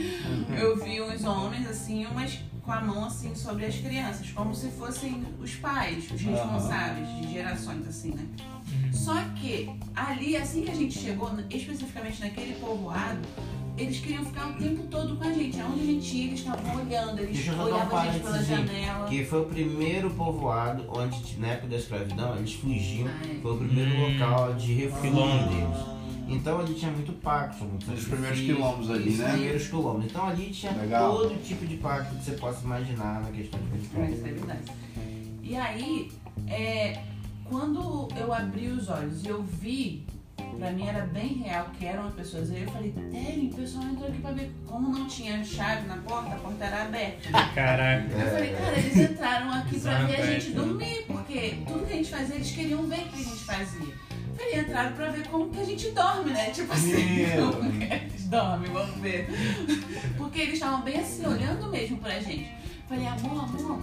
Eu 0.61 0.77
vi 0.83 1.01
uns 1.01 1.25
homens, 1.25 1.67
assim, 1.69 2.07
umas 2.07 2.39
com 2.63 2.73
a 2.73 2.81
mão 2.83 3.07
assim 3.07 3.35
sobre 3.35 3.65
as 3.65 3.75
crianças, 3.77 4.31
como 4.33 4.55
se 4.55 4.69
fossem 4.73 5.25
os 5.41 5.55
pais, 5.57 6.05
os 6.15 6.21
responsáveis 6.21 7.09
de 7.17 7.33
gerações, 7.33 7.89
assim, 7.89 8.11
né? 8.11 8.27
Só 8.93 9.15
que 9.37 9.71
ali, 9.97 10.37
assim 10.37 10.63
que 10.63 10.71
a 10.71 10.75
gente 10.75 10.99
chegou, 10.99 11.31
especificamente 11.49 12.21
naquele 12.21 12.53
povoado, 12.61 13.19
eles 13.79 13.99
queriam 14.01 14.25
ficar 14.27 14.51
o 14.51 14.53
tempo 14.55 14.83
todo 14.89 15.17
com 15.17 15.25
a 15.27 15.33
gente. 15.33 15.59
Aonde 15.59 15.81
a 15.81 15.85
gente 15.87 16.17
ia, 16.17 16.27
eles 16.27 16.41
estavam 16.41 16.77
olhando, 16.77 17.19
eles 17.21 17.37
Deixa 17.37 17.53
um 17.55 17.63
olhavam 17.63 17.99
a 17.99 18.05
gente 18.11 18.23
pela 18.23 18.43
janela. 18.43 19.09
Que 19.09 19.25
foi 19.25 19.41
o 19.41 19.47
primeiro 19.47 20.11
povoado 20.11 20.85
onde, 20.95 21.39
na 21.39 21.49
época 21.49 21.69
da 21.69 21.77
escravidão, 21.77 22.37
eles 22.37 22.53
fugiam. 22.53 23.09
É. 23.09 23.41
Foi 23.41 23.55
o 23.55 23.57
primeiro 23.57 23.91
Hum. 23.97 24.13
local 24.19 24.55
de 24.55 24.75
refúgio 24.75 25.13
deles. 25.49 26.00
Então 26.31 26.61
ali 26.61 26.75
tinha 26.75 26.93
muito 26.93 27.13
pacto, 27.15 27.65
Os 27.65 28.05
primeiros 28.05 28.39
quilombos 28.39 28.91
ali, 28.91 29.11
os 29.11 29.19
né? 29.19 29.33
primeiros 29.33 29.67
quilombos. 29.67 30.05
Então 30.07 30.27
ali 30.29 30.51
tinha 30.51 30.73
Legal. 30.73 31.17
todo 31.17 31.43
tipo 31.43 31.67
de 31.67 31.77
pacto 31.77 32.15
que 32.15 32.25
você 32.25 32.33
possa 32.33 32.65
imaginar 32.65 33.21
na 33.21 33.31
questão 33.31 33.61
de 33.61 33.79
isso 33.79 34.27
é 34.27 34.33
verdade. 34.33 34.63
E 35.43 35.57
aí, 35.57 36.13
é, 36.47 37.03
quando 37.45 38.09
eu 38.17 38.33
abri 38.33 38.69
os 38.69 38.89
olhos 38.89 39.25
e 39.25 39.29
eu 39.29 39.43
vi, 39.43 40.07
pra 40.57 40.71
mim 40.71 40.87
era 40.87 41.07
bem 41.07 41.39
real 41.39 41.67
que 41.77 41.85
eram 41.85 42.07
as 42.07 42.15
pessoas. 42.15 42.51
Aí 42.53 42.63
eu 42.63 42.71
falei, 42.71 42.93
Tele, 42.93 43.51
o 43.53 43.57
pessoal 43.57 43.85
entrou 43.87 44.09
aqui 44.09 44.21
pra 44.21 44.31
ver 44.31 44.53
como 44.67 44.91
não 44.91 45.09
tinha 45.09 45.43
chave 45.43 45.89
na 45.89 45.97
porta, 45.97 46.37
a 46.37 46.39
porta 46.39 46.65
era 46.65 46.85
aberta. 46.85 47.31
Caraca. 47.55 48.13
Eu 48.13 48.31
falei, 48.31 48.53
cara, 48.55 48.79
eles 48.79 48.97
entraram 48.97 49.53
aqui 49.53 49.81
pra 49.81 50.05
ver 50.05 50.21
a 50.21 50.27
gente 50.27 50.53
é. 50.53 50.55
dormir, 50.55 51.05
porque 51.09 51.59
tudo 51.67 51.87
que 51.87 51.93
a 51.93 51.97
gente 51.97 52.11
fazia, 52.11 52.37
eles 52.37 52.53
queriam 52.53 52.87
ver 52.87 53.01
o 53.01 53.09
que 53.09 53.21
a 53.21 53.25
gente 53.25 53.45
fazia. 53.45 53.95
Falei, 54.41 54.61
entraram 54.61 54.93
pra 54.93 55.09
ver 55.11 55.27
como 55.29 55.51
que 55.51 55.61
a 55.61 55.65
gente 55.65 55.91
dorme, 55.91 56.31
né? 56.33 56.51
Tipo 56.51 56.73
assim, 56.73 57.27
Meu. 57.27 57.53
como 57.53 57.73
que 57.73 57.85
eles 57.85 58.25
dormem, 58.25 58.73
vamos 58.73 58.97
ver. 59.01 59.29
Porque 60.17 60.41
eles 60.41 60.55
estavam 60.55 60.81
bem 60.81 60.99
assim, 60.99 61.27
olhando 61.27 61.69
mesmo 61.69 61.99
pra 61.99 62.19
gente. 62.19 62.51
Falei, 62.89 63.07
amor, 63.07 63.45
amor, 63.45 63.83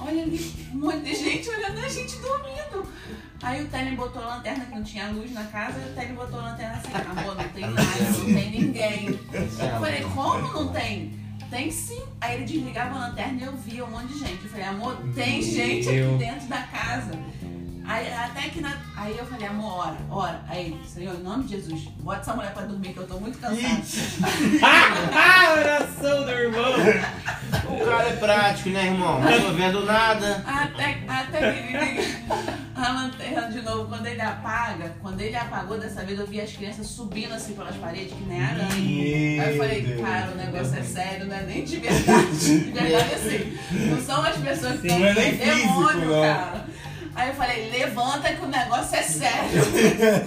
olha 0.00 0.22
ali, 0.22 0.54
um 0.72 0.78
monte 0.78 1.00
de 1.00 1.14
gente 1.14 1.50
olhando 1.50 1.78
a 1.78 1.88
gente 1.88 2.16
dormindo. 2.16 2.86
Aí 3.42 3.62
o 3.62 3.68
Telen 3.68 3.94
botou 3.94 4.22
a 4.22 4.36
lanterna, 4.36 4.64
que 4.64 4.74
não 4.74 4.82
tinha 4.82 5.08
luz 5.08 5.32
na 5.32 5.44
casa, 5.44 5.78
e 5.78 5.90
o 5.90 5.94
Telen 5.94 6.14
botou 6.14 6.40
a 6.40 6.44
lanterna 6.44 6.76
assim, 6.76 7.10
amor, 7.10 7.36
não 7.36 7.48
tem 7.50 7.62
nada, 7.62 8.02
não 8.18 8.24
tem 8.24 8.50
ninguém. 8.50 9.20
Eu 9.32 9.80
falei, 9.80 10.02
como 10.02 10.52
não 10.52 10.72
tem? 10.72 11.20
Tem 11.50 11.70
sim. 11.70 12.02
Aí 12.20 12.36
ele 12.36 12.44
desligava 12.44 12.96
a 12.96 13.08
lanterna 13.08 13.40
e 13.40 13.44
eu 13.44 13.56
via 13.56 13.84
um 13.84 13.90
monte 13.90 14.12
de 14.12 14.18
gente. 14.20 14.44
Eu 14.44 14.50
falei, 14.50 14.66
amor, 14.66 14.96
tem 15.14 15.42
gente 15.42 15.88
aqui 15.88 16.16
dentro 16.18 16.48
da 16.48 16.62
casa. 16.62 17.10
Aí, 17.84 18.12
até 18.12 18.48
que 18.48 18.60
na... 18.60 18.72
Aí 18.96 19.16
eu 19.16 19.26
falei, 19.26 19.46
amor, 19.46 19.78
ora, 19.78 19.96
ora. 20.10 20.40
Aí 20.48 20.66
ele, 20.66 20.80
Senhor, 20.86 21.14
em 21.14 21.22
nome 21.22 21.44
de 21.44 21.56
Jesus, 21.56 21.82
bota 22.00 22.20
essa 22.20 22.34
mulher 22.34 22.52
pra 22.52 22.62
dormir 22.66 22.92
que 22.92 22.98
eu 22.98 23.06
tô 23.06 23.18
muito 23.18 23.38
cansada. 23.38 23.82
Ah, 24.62 25.52
oração 25.58 26.24
do 26.24 26.30
irmão. 26.30 26.72
O 27.68 27.84
cara 27.84 28.08
é 28.08 28.16
prático, 28.16 28.68
né, 28.70 28.86
irmão? 28.86 29.20
Não 29.20 29.40
tô 29.40 29.52
vendo 29.54 29.84
nada. 29.84 30.44
Até, 30.46 31.02
até 31.08 31.52
que 31.52 31.58
ele 31.58 31.78
liga 31.78 32.02
a 32.76 32.92
lanterna 32.92 33.48
de 33.48 33.62
novo. 33.62 33.86
Quando 33.88 34.06
ele 34.06 34.20
apaga, 34.20 34.94
quando 35.00 35.20
ele 35.20 35.36
apagou 35.36 35.78
dessa 35.78 36.04
vez, 36.04 36.18
eu 36.18 36.26
vi 36.26 36.40
as 36.40 36.52
crianças 36.52 36.86
subindo 36.86 37.32
assim 37.32 37.54
pelas 37.54 37.76
paredes, 37.76 38.12
que 38.12 38.24
nem 38.24 38.42
aranha. 38.42 38.68
Meu 38.68 39.42
Aí 39.42 39.52
eu 39.52 39.56
falei, 39.58 40.02
cara, 40.02 40.32
o 40.32 40.36
negócio 40.36 40.78
é 40.78 40.82
sério, 40.82 41.26
não 41.26 41.36
é 41.36 41.42
nem 41.42 41.64
de 41.64 41.76
verdade. 41.76 42.60
De 42.60 42.70
verdade 42.70 43.14
assim. 43.14 43.58
Não 43.90 44.00
são 44.02 44.22
as 44.22 44.36
pessoas 44.36 44.80
que 44.80 44.88
Sim, 44.88 45.04
é 45.04 45.14
físico, 45.14 45.44
demônio, 45.44 46.08
não. 46.10 46.22
cara. 46.22 46.59
Aí 47.20 47.28
eu 47.28 47.34
falei, 47.34 47.70
levanta 47.70 48.32
que 48.32 48.42
o 48.42 48.48
negócio 48.48 48.96
é 48.96 49.02
sério. 49.02 49.62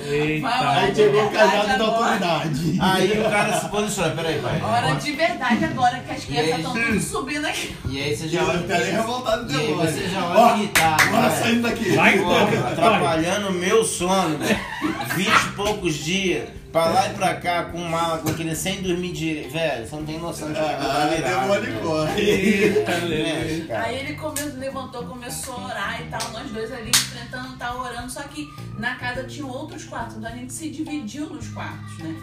Eita. 0.06 0.48
Aí 0.70 0.94
chegou 0.96 1.26
o 1.26 1.32
casado 1.32 1.78
da 1.80 1.86
autoridade. 1.86 2.78
Aí 2.80 3.20
o 3.20 3.30
cara 3.32 3.60
se 3.60 3.68
posiciona, 3.70 4.10
peraí, 4.16 4.40
pai. 4.40 4.62
Hora 4.62 4.94
de 4.96 5.12
verdade 5.14 5.66
agora, 5.66 6.00
que 6.02 6.12
as 6.12 6.24
crianças 6.24 6.58
estão 6.58 6.74
tudo 6.74 7.00
subindo 7.00 7.46
aqui. 7.48 7.76
E 7.90 8.00
aí 8.00 8.16
você 8.16 8.28
já 8.30 8.42
Já 8.42 8.46
olha. 8.46 8.54
vai 8.60 8.62
ficar 8.62 8.78
nem 8.80 8.92
revoltado 8.94 9.52
E 9.52 9.56
aí 9.56 9.68
depois. 9.68 9.90
você 9.90 10.08
já 10.08 10.24
Ó, 10.24 10.30
olha 10.52 10.58
irritado. 10.58 11.06
Bora 11.10 11.30
né? 11.30 11.36
saindo 11.42 11.62
daqui. 11.64 11.96
Vai, 11.96 12.20
atrapalhando 12.72 13.48
o 13.50 13.54
meu 13.54 13.84
sono. 13.84 14.38
20 15.16 15.28
e 15.28 15.50
poucos 15.56 15.96
dias, 15.96 16.48
pra 16.74 16.86
lá 16.88 17.08
e 17.08 17.14
pra 17.14 17.36
cá, 17.36 17.66
com 17.66 17.78
mala, 17.78 18.18
com 18.18 18.30
aquele 18.30 18.56
sem 18.56 18.82
dormir 18.82 19.14
direito. 19.14 19.52
Velho, 19.54 19.88
você 19.88 19.96
não 19.96 20.06
tem 20.06 20.20
noção 20.20 20.52
de 20.52 20.60
Ah. 20.60 21.08
Eita, 22.18 22.92
É, 22.92 23.02
meu. 23.02 23.68
cara. 23.68 23.84
Aí 23.84 24.00
ele 24.00 24.16
come- 24.16 24.42
levantou, 24.58 25.06
começou 25.06 25.56
a 25.56 25.66
orar 25.66 26.02
e 26.02 26.06
tal, 26.06 26.32
nós 26.32 26.50
dois 26.52 26.72
ali 26.74 26.90
enfrentando, 26.90 27.56
tal, 27.58 27.80
orando, 27.80 28.10
só 28.12 28.24
que 28.24 28.48
na 28.78 28.96
casa 28.96 29.24
tinha 29.24 29.46
outros 29.46 29.84
quartos, 29.86 30.18
então 30.18 30.30
a 30.32 30.36
gente 30.36 30.52
se 30.52 30.70
dividiu 30.70 31.28
nos 31.30 31.48
quartos, 31.50 31.98
né? 32.00 32.16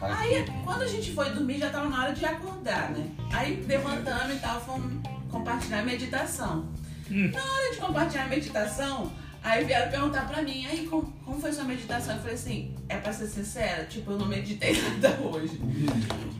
Aí 0.00 0.44
quando 0.64 0.82
a 0.82 0.86
gente 0.88 1.12
foi 1.12 1.30
dormir 1.30 1.58
já 1.58 1.70
tava 1.70 1.88
na 1.88 2.04
hora 2.04 2.12
de 2.14 2.24
acordar, 2.24 2.90
né? 2.90 3.06
Aí 3.32 3.64
levantamos 3.66 4.36
e 4.36 4.38
tal, 4.38 4.60
fomos 4.60 4.92
compartilhar 5.30 5.80
a 5.80 5.82
meditação. 5.82 6.66
Na 7.10 7.40
hora 7.42 7.72
de 7.72 7.76
compartilhar 7.78 8.24
a 8.24 8.28
meditação, 8.28 9.10
aí 9.46 9.64
vieram 9.64 9.90
perguntar 9.90 10.26
pra 10.28 10.42
mim, 10.42 10.66
aí 10.66 10.86
como, 10.86 11.12
como 11.24 11.40
foi 11.40 11.52
sua 11.52 11.64
meditação? 11.64 12.14
Eu 12.14 12.20
falei 12.20 12.34
assim, 12.34 12.74
é 12.88 12.96
pra 12.96 13.12
ser 13.12 13.26
sincera, 13.26 13.84
tipo, 13.84 14.10
eu 14.12 14.18
não 14.18 14.26
meditei 14.26 14.72
nada 15.00 15.16
hoje. 15.22 15.60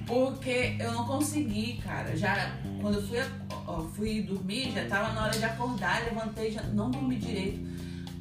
Porque 0.07 0.76
eu 0.78 0.92
não 0.92 1.04
consegui, 1.07 1.80
cara. 1.84 2.16
Já 2.16 2.52
quando 2.80 2.96
eu 2.96 3.07
fui, 3.07 3.18
ó, 3.66 3.80
fui 3.94 4.22
dormir, 4.22 4.72
já 4.72 4.84
tava 4.86 5.12
na 5.12 5.24
hora 5.24 5.38
de 5.38 5.44
acordar, 5.44 6.04
levantei, 6.04 6.50
já 6.50 6.62
não 6.62 6.90
dormi 6.90 7.16
direito. 7.16 7.66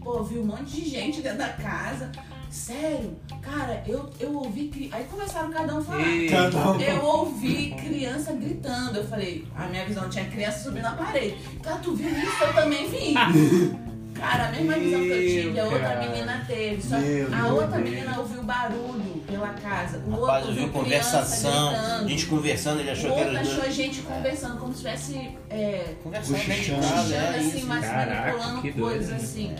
Pô, 0.01 0.23
vi 0.23 0.37
um 0.37 0.45
monte 0.45 0.81
de 0.81 0.89
gente 0.89 1.21
dentro 1.21 1.39
da 1.39 1.49
casa. 1.49 2.11
Sério, 2.49 3.17
cara, 3.41 3.83
eu, 3.85 4.09
eu 4.19 4.33
ouvi. 4.33 4.69
cri- 4.69 4.89
Aí 4.93 5.03
começaram 5.05 5.51
cada 5.51 5.75
um 5.75 5.79
a 5.79 5.83
falar. 5.83 6.03
Cada 6.29 6.71
um. 6.71 6.79
Eu 6.79 7.03
ouvi 7.03 7.75
criança 7.77 8.31
gritando. 8.33 8.97
Eu 8.99 9.07
falei, 9.07 9.45
a 9.55 9.67
minha 9.67 9.83
visão 9.85 10.09
tinha 10.09 10.23
criança 10.25 10.63
subindo 10.63 10.83
na 10.83 10.93
parede. 10.93 11.35
Cara, 11.61 11.79
tu 11.79 11.93
viu 11.95 12.07
isso? 12.09 12.43
Eu 12.43 12.53
também 12.53 12.89
vi. 12.89 13.13
Cara, 14.15 14.47
a 14.47 14.51
mesma 14.51 14.73
visão 14.75 14.99
que 15.01 15.09
eu 15.09 15.19
tive, 15.43 15.59
a 15.59 15.63
outra 15.65 15.79
Cara. 15.79 15.99
menina 16.07 16.43
teve. 16.47 16.81
Só 16.81 16.97
Meu 16.97 17.27
a 17.27 17.41
Deus. 17.41 17.51
outra 17.51 17.79
menina 17.79 18.19
ouviu 18.19 18.43
barulho 18.43 19.23
pela 19.27 19.49
casa. 19.49 19.97
O 20.07 20.11
Rapaz, 20.11 20.45
outro 20.45 20.49
ouviu 20.49 20.69
conversação, 20.71 21.67
criança 21.69 21.87
gritando. 21.89 22.09
gente 22.09 22.25
conversando, 22.27 22.79
ele 22.79 22.89
O 22.89 22.91
achou 22.93 23.03
que 23.11 23.19
outro 23.19 23.29
era 23.29 23.41
achou 23.41 23.53
a 23.53 23.63
dois. 23.63 23.75
gente 23.75 24.01
conversando 24.03 24.57
como 24.59 24.71
se 24.73 24.77
tivesse 24.79 25.37
é, 25.49 25.95
Conversando 26.01 26.37
de 26.39 26.45
Cochichando. 26.45 26.81
casa, 26.81 27.01
puxando 27.03 27.11
é 27.13 27.39
assim, 27.39 27.57
isso. 27.57 27.67
mas 27.67 27.85
Caraca, 27.85 28.21
manipulando 28.31 28.61
que 28.61 28.71
doido, 28.71 28.89
coisas 28.89 29.09
né? 29.09 29.15
assim. 29.17 29.55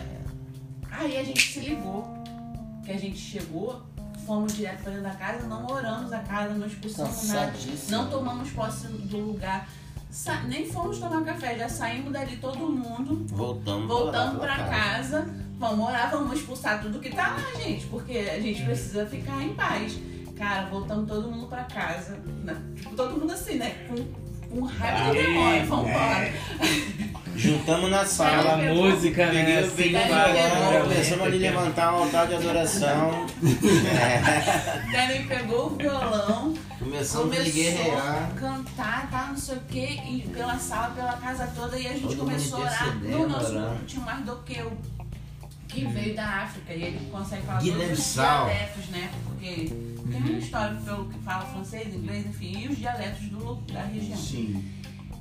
Aí 0.91 1.17
a 1.17 1.23
gente 1.23 1.51
se 1.53 1.59
ligou, 1.59 2.23
que 2.85 2.91
a 2.91 2.97
gente 2.97 3.17
chegou, 3.17 3.81
fomos 4.25 4.55
direto 4.55 4.83
para 4.83 4.91
dentro 4.93 5.03
da 5.03 5.15
casa, 5.15 5.45
não 5.47 5.65
oramos 5.67 6.13
a 6.13 6.19
casa, 6.19 6.53
não 6.53 6.65
expulsamos 6.67 7.27
nada, 7.27 7.51
não 7.89 8.09
tomamos 8.09 8.49
posse 8.51 8.87
do 8.87 9.17
lugar, 9.17 9.67
sa- 10.09 10.41
nem 10.43 10.65
fomos 10.69 10.99
tomar 10.99 11.23
café, 11.23 11.57
já 11.57 11.67
saímos 11.69 12.11
dali 12.13 12.37
todo 12.37 12.57
mundo, 12.59 13.25
Voltamos, 13.35 13.87
voltamos 13.87 14.39
pra 14.39 14.55
pra 14.55 14.63
casa, 14.65 15.27
vamos 15.59 15.87
orar, 15.87 16.11
vamos 16.11 16.39
expulsar 16.39 16.81
tudo 16.81 16.99
que 16.99 17.09
tá 17.09 17.31
lá, 17.37 17.61
gente, 17.61 17.85
porque 17.87 18.17
a 18.17 18.39
gente 18.39 18.63
precisa 18.63 19.05
ficar 19.05 19.41
em 19.41 19.53
paz. 19.53 19.97
Cara, 20.37 20.65
voltamos 20.69 21.07
todo 21.07 21.31
mundo 21.31 21.47
pra 21.47 21.63
casa, 21.63 22.17
né? 22.43 22.55
tipo, 22.75 22.93
todo 22.95 23.17
mundo 23.17 23.31
assim, 23.31 23.55
né? 23.55 23.87
Com, 23.87 24.49
com 24.59 24.65
raiva 24.65 25.07
do 25.09 25.13
demônio, 25.13 25.65
vamos 25.65 25.89
é. 25.91 26.33
Juntamos 27.35 27.89
na 27.91 28.05
sala. 28.05 28.57
pegou- 28.57 28.89
música, 28.91 29.25
né? 29.31 29.43
Peguei, 29.45 29.57
Assim, 29.57 30.07
o 30.07 30.09
vai, 30.09 30.81
começamos 30.81 31.25
a 31.25 31.29
levantar 31.29 31.93
um 31.93 32.03
altar 32.03 32.27
de 32.27 32.35
adoração. 32.35 33.25
É, 33.95 34.91
Karen 34.91 35.27
pegou 35.27 35.67
o 35.67 35.75
violão, 35.75 36.53
começamos 36.79 37.27
a 37.33 37.37
começou 37.37 37.53
guerrear. 37.53 38.29
a 38.31 38.39
cantar, 38.39 39.09
tá, 39.11 39.27
não 39.29 39.37
sei 39.37 39.55
o 39.55 39.59
que, 39.61 39.79
e 39.85 40.29
pela 40.33 40.57
sala, 40.57 40.93
pela 40.95 41.13
casa 41.13 41.47
toda, 41.55 41.77
e 41.77 41.87
a 41.87 41.93
gente 41.93 42.03
Todo 42.07 42.17
começou 42.17 42.59
a 42.59 42.61
orar. 42.61 42.95
No 42.97 43.27
nosso 43.27 43.51
grupo 43.53 43.85
tinha 43.85 44.01
um 44.01 44.05
Mardoqueu, 44.05 44.71
que 45.67 45.85
veio 45.87 46.15
da 46.15 46.25
África, 46.25 46.73
e 46.73 46.83
ele 46.83 47.09
consegue 47.11 47.43
falar 47.45 47.59
todos 47.59 47.99
os 47.99 48.13
dialetos, 48.13 48.87
né? 48.89 49.09
Porque 49.25 49.49
tem 50.09 50.19
uma 50.21 50.37
história 50.37 50.75
pelo 50.85 51.05
que 51.09 51.19
fala 51.19 51.45
francês, 51.45 51.93
inglês, 51.93 52.25
enfim, 52.27 52.57
e 52.59 52.67
os 52.69 52.77
dialetos 52.77 53.29
do, 53.29 53.55
da 53.71 53.81
região. 53.83 54.17
Sim. 54.17 54.63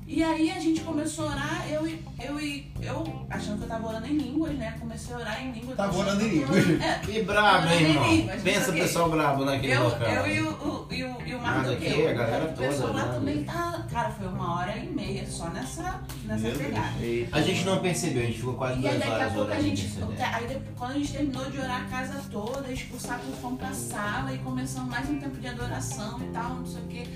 E 0.06 0.22
aí 0.22 0.50
a 0.50 0.60
gente 0.60 0.82
começou 0.82 1.26
a 1.26 1.30
orar, 1.30 1.66
eu 1.70 1.86
e 1.88 2.04
eu, 2.22 2.38
e- 2.38 2.70
eu 2.82 3.26
achando 3.30 3.56
que 3.56 3.64
eu 3.64 3.68
tava 3.68 3.88
orando 3.88 4.06
em 4.06 4.18
línguas, 4.18 4.52
né? 4.58 4.76
Comecei 4.78 5.14
a 5.14 5.18
orar 5.18 5.42
em 5.42 5.52
línguas. 5.52 5.76
Tava 5.78 5.96
orando 5.96 6.22
em 6.22 6.28
que 6.28 6.36
eu 6.36 6.46
tava 6.46 6.58
línguas. 6.60 6.82
É, 6.82 6.98
Que 6.98 7.22
brabo, 7.22 7.68
hein, 7.72 7.82
irmão? 7.88 8.38
Pensa 8.42 8.70
o 8.70 8.74
pessoal 8.74 9.08
brabo 9.10 9.44
naquele 9.46 9.72
eu, 9.72 9.84
local. 9.84 10.06
eu 10.06 10.26
e 10.28 10.40
o, 10.42 10.50
o, 10.52 10.86
e 10.92 11.04
o, 11.04 11.26
e 11.26 11.34
o 11.34 11.40
Mardoqueu. 11.40 11.90
aqui, 11.90 12.06
a 12.06 12.12
galera 12.12 12.44
o 12.44 12.52
pessoal 12.52 12.88
toda, 12.88 13.00
lá 13.00 13.06
né? 13.08 13.14
também 13.14 13.44
tá. 13.44 13.86
Cara, 13.90 14.10
foi 14.10 14.26
uma 14.28 14.56
hora 14.58 14.76
e 14.76 14.86
meia 14.90 15.26
só 15.26 15.48
nessa, 15.48 16.02
nessa 16.26 16.42
Meu 16.42 16.52
Deus. 16.52 16.58
pegada. 16.58 17.00
Eita. 17.00 17.36
A 17.36 17.40
gente 17.40 17.64
não 17.64 17.78
percebeu, 17.78 18.22
a 18.22 18.26
gente 18.26 18.38
ficou 18.38 18.54
quase 18.54 18.80
E 18.82 18.86
aí 18.86 18.94
duas 18.98 18.98
daqui 18.98 19.10
a 19.10 19.16
horas 19.16 19.32
pouco 19.32 19.52
a 19.52 19.60
gente. 19.60 19.98
Aí 20.34 20.46
depois, 20.46 20.68
quando 20.78 20.90
a 20.90 20.94
gente 20.98 21.12
terminou 21.12 21.50
de 21.50 21.58
orar 21.58 21.80
a 21.82 21.84
casa 21.86 22.22
toda, 22.30 22.70
expulsar 22.70 23.18
tudo, 23.20 23.36
fomos 23.40 23.58
pra 23.58 23.72
sala 23.72 24.34
e 24.34 24.38
começamos 24.38 24.90
mais 24.90 25.08
um 25.08 25.18
tempo 25.18 25.40
de 25.40 25.48
adoração 25.48 26.20
e 26.22 26.26
tal, 26.26 26.50
não 26.56 26.66
sei 26.66 26.82
o 26.82 26.86
quê. 26.88 27.06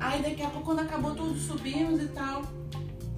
Aí 0.00 0.22
daqui 0.22 0.42
a 0.42 0.48
pouco, 0.48 0.66
quando 0.66 0.80
acabou 0.80 1.14
tudo, 1.14 1.38
subimos 1.38 2.00
e 2.00 2.06
tal. 2.08 2.42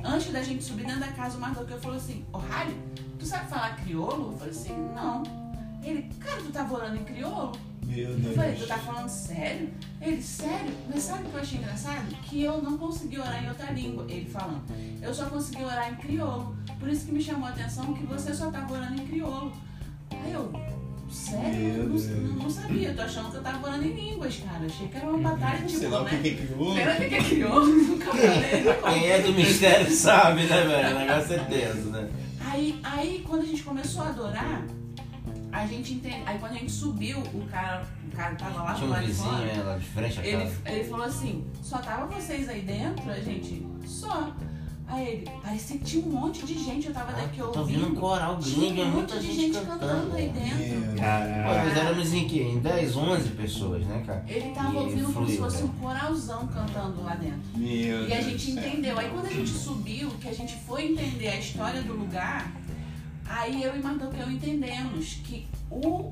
Antes 0.03 0.33
da 0.33 0.43
gente 0.43 0.65
subir 0.65 0.87
dentro 0.87 1.01
da 1.01 1.09
casa, 1.09 1.37
o 1.37 1.41
Mardoqueu 1.41 1.79
falou 1.79 1.97
assim, 1.99 2.25
ô 2.33 2.39
Rally, 2.39 2.75
tu 3.19 3.27
sabe 3.27 3.49
falar 3.51 3.77
crioulo? 3.77 4.33
Eu 4.33 4.39
falei 4.39 4.53
assim, 4.55 4.75
não. 4.95 5.23
Ele, 5.83 6.03
cara, 6.19 6.41
tu 6.41 6.51
tava 6.51 6.75
orando 6.75 6.97
em 6.97 7.05
crioulo? 7.05 7.53
Meu 7.85 8.19
Eu 8.19 8.35
falei, 8.35 8.53
tu 8.53 8.59
Deus. 8.59 8.69
tá 8.69 8.79
falando 8.79 9.09
sério? 9.09 9.69
Ele, 10.01 10.23
sério? 10.23 10.73
Mas 10.89 11.03
sabe 11.03 11.25
o 11.25 11.31
que 11.31 11.35
eu 11.35 11.41
achei 11.41 11.59
engraçado? 11.59 12.07
Que 12.23 12.43
eu 12.43 12.63
não 12.63 12.79
consegui 12.79 13.19
orar 13.19 13.45
em 13.45 13.49
outra 13.49 13.73
língua. 13.73 14.07
Ele 14.09 14.29
falando, 14.31 14.63
eu 15.03 15.13
só 15.13 15.27
consegui 15.27 15.65
orar 15.65 15.93
em 15.93 15.97
crioulo. 15.97 16.57
Por 16.79 16.89
isso 16.89 17.07
que 17.07 17.13
me 17.13 17.21
chamou 17.23 17.47
a 17.49 17.51
atenção 17.51 17.93
que 17.93 18.07
você 18.07 18.33
só 18.33 18.51
tava 18.51 18.73
orando 18.73 19.03
em 19.03 19.07
crioulo. 19.07 19.53
Aí 20.11 20.33
eu, 20.33 20.51
sério? 21.11 21.55
Meu 21.59 21.75
Eu 21.75 21.85
não, 21.85 21.97
Deus. 21.97 22.07
não, 22.09 22.35
não 22.43 22.51
sabia. 22.51 22.89
Eu 22.89 22.97
tô 22.97 23.03
achando 23.03 23.31
que 23.31 23.37
eu 23.37 23.43
tava 23.43 23.67
orando 23.69 23.85
em 23.85 23.93
línguas, 23.93 24.37
cara. 24.39 24.65
Achei 24.67 24.89
que 24.89 24.97
era 24.97 25.07
uma 25.09 25.31
batalha 25.31 25.59
tipo, 25.67 25.79
Sei 25.79 25.89
lá 25.89 26.01
o 26.01 26.05
né? 26.05 26.11
que 26.23 26.31
que 26.35 26.47
criou. 26.47 26.75
Será 26.75 26.97
que 26.97 27.15
é 27.15 27.23
crioulo? 27.23 27.67
Nunca 27.89 28.07
falei. 28.07 28.95
Quem 29.01 29.11
é 29.11 29.21
do 29.23 29.33
mistério 29.33 29.91
sabe, 29.91 30.43
né, 30.45 30.63
velho? 30.67 30.97
O 30.97 30.99
negócio 31.01 31.35
é 31.35 31.39
tenso, 31.39 31.89
né? 31.91 32.09
Aí, 32.41 32.81
aí 32.83 33.25
quando 33.27 33.43
a 33.43 33.47
gente 33.47 33.63
começou 33.63 34.03
a 34.03 34.09
adorar, 34.09 34.65
a 35.53 35.67
gente 35.67 35.95
entende. 35.95 36.23
Aí 36.27 36.39
quando 36.39 36.53
a 36.53 36.57
gente 36.59 36.73
subiu, 36.73 37.19
o 37.19 37.47
cara, 37.51 37.85
o 38.13 38.17
cara 38.17 38.35
tava 38.35 38.63
lá 38.63 38.75
Tinha 38.75 38.87
do 38.87 38.93
um 38.93 38.95
lado 38.97 39.07
de 39.07 39.13
fora. 39.13 39.45
é, 39.47 39.63
lá 39.63 39.77
de 39.79 39.85
frente 39.87 40.21
Ele, 40.21 40.45
casa. 40.45 40.57
ele 40.67 40.85
falou 40.85 41.07
assim, 41.07 41.45
só 41.63 41.79
tava 41.79 42.07
vocês 42.07 42.49
aí 42.49 42.63
dentro? 42.63 43.11
A 43.11 43.21
gente, 43.21 43.67
só. 43.87 44.33
Aí 44.91 45.07
ele, 45.09 45.31
parecia 45.43 45.79
que 45.79 45.85
tinha 45.85 46.05
um 46.05 46.11
monte 46.11 46.45
de 46.45 46.55
gente, 46.65 46.89
eu 46.89 46.93
tava 46.93 47.13
daqui 47.13 47.39
Tô 47.39 47.61
ouvindo 47.61 47.79
um 47.81 47.83
ouvindo. 47.85 48.01
coral 48.01 48.33
é 48.33 48.35
um 48.37 48.91
muita 48.91 49.15
monte 49.15 49.19
de 49.21 49.27
gente 49.27 49.41
gente 49.41 49.55
cantando. 49.65 49.79
cantando 49.81 50.17
aí 50.17 50.29
dentro. 50.31 50.91
Pô, 50.93 50.99
Caraca. 50.99 51.65
nós 51.65 51.77
éramos 51.77 52.13
em 52.13 52.29
quê? 52.29 52.43
Em 52.43 52.59
10, 52.59 52.97
11 52.97 53.29
pessoas, 53.31 53.87
né, 53.87 54.03
cara? 54.05 54.25
Ele 54.27 54.51
tava 54.53 54.73
E 54.75 54.77
ouvindo 54.77 55.13
como 55.13 55.27
se 55.29 55.37
fluiu, 55.37 55.51
fosse 55.51 55.63
né? 55.63 55.71
um 55.73 55.81
coralzão 55.81 56.47
cantando 56.49 57.03
lá 57.05 57.15
dentro. 57.15 57.41
Meu 57.55 58.09
E 58.09 58.13
a 58.13 58.17
Deus 58.17 58.25
gente 58.25 58.51
entendeu. 58.51 58.99
Aí 58.99 59.09
quando 59.11 59.27
a 59.27 59.31
gente 59.33 59.49
subiu, 59.51 60.11
que 60.21 60.29
a 60.29 60.35
gente 60.35 60.57
foi 60.67 60.91
entender 60.93 61.29
a 61.29 61.37
história 61.39 61.83
do 61.83 61.93
lugar, 61.93 62.51
aí 63.29 63.63
eu 63.63 63.77
e 63.77 63.81
Mardoqueu 63.83 64.29
entendemos 64.31 65.21
que 65.25 65.47
o. 65.71 66.11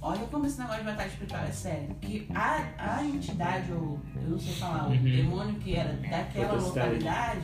Olha 0.00 0.20
como 0.30 0.46
esse 0.46 0.58
negócio 0.60 0.80
de 0.82 0.86
batalha 0.90 1.08
espiritual 1.08 1.42
é 1.42 1.50
sério. 1.50 1.94
Que 2.00 2.26
a, 2.32 2.62
a 2.78 3.04
entidade, 3.04 3.72
ou 3.72 3.98
eu 4.16 4.30
não 4.30 4.38
sei 4.38 4.54
falar, 4.54 4.86
o 4.88 4.92
Uhum. 4.92 5.02
demônio 5.02 5.54
que 5.56 5.74
era 5.74 5.92
daquela 5.94 6.52
localidade, 6.54 7.42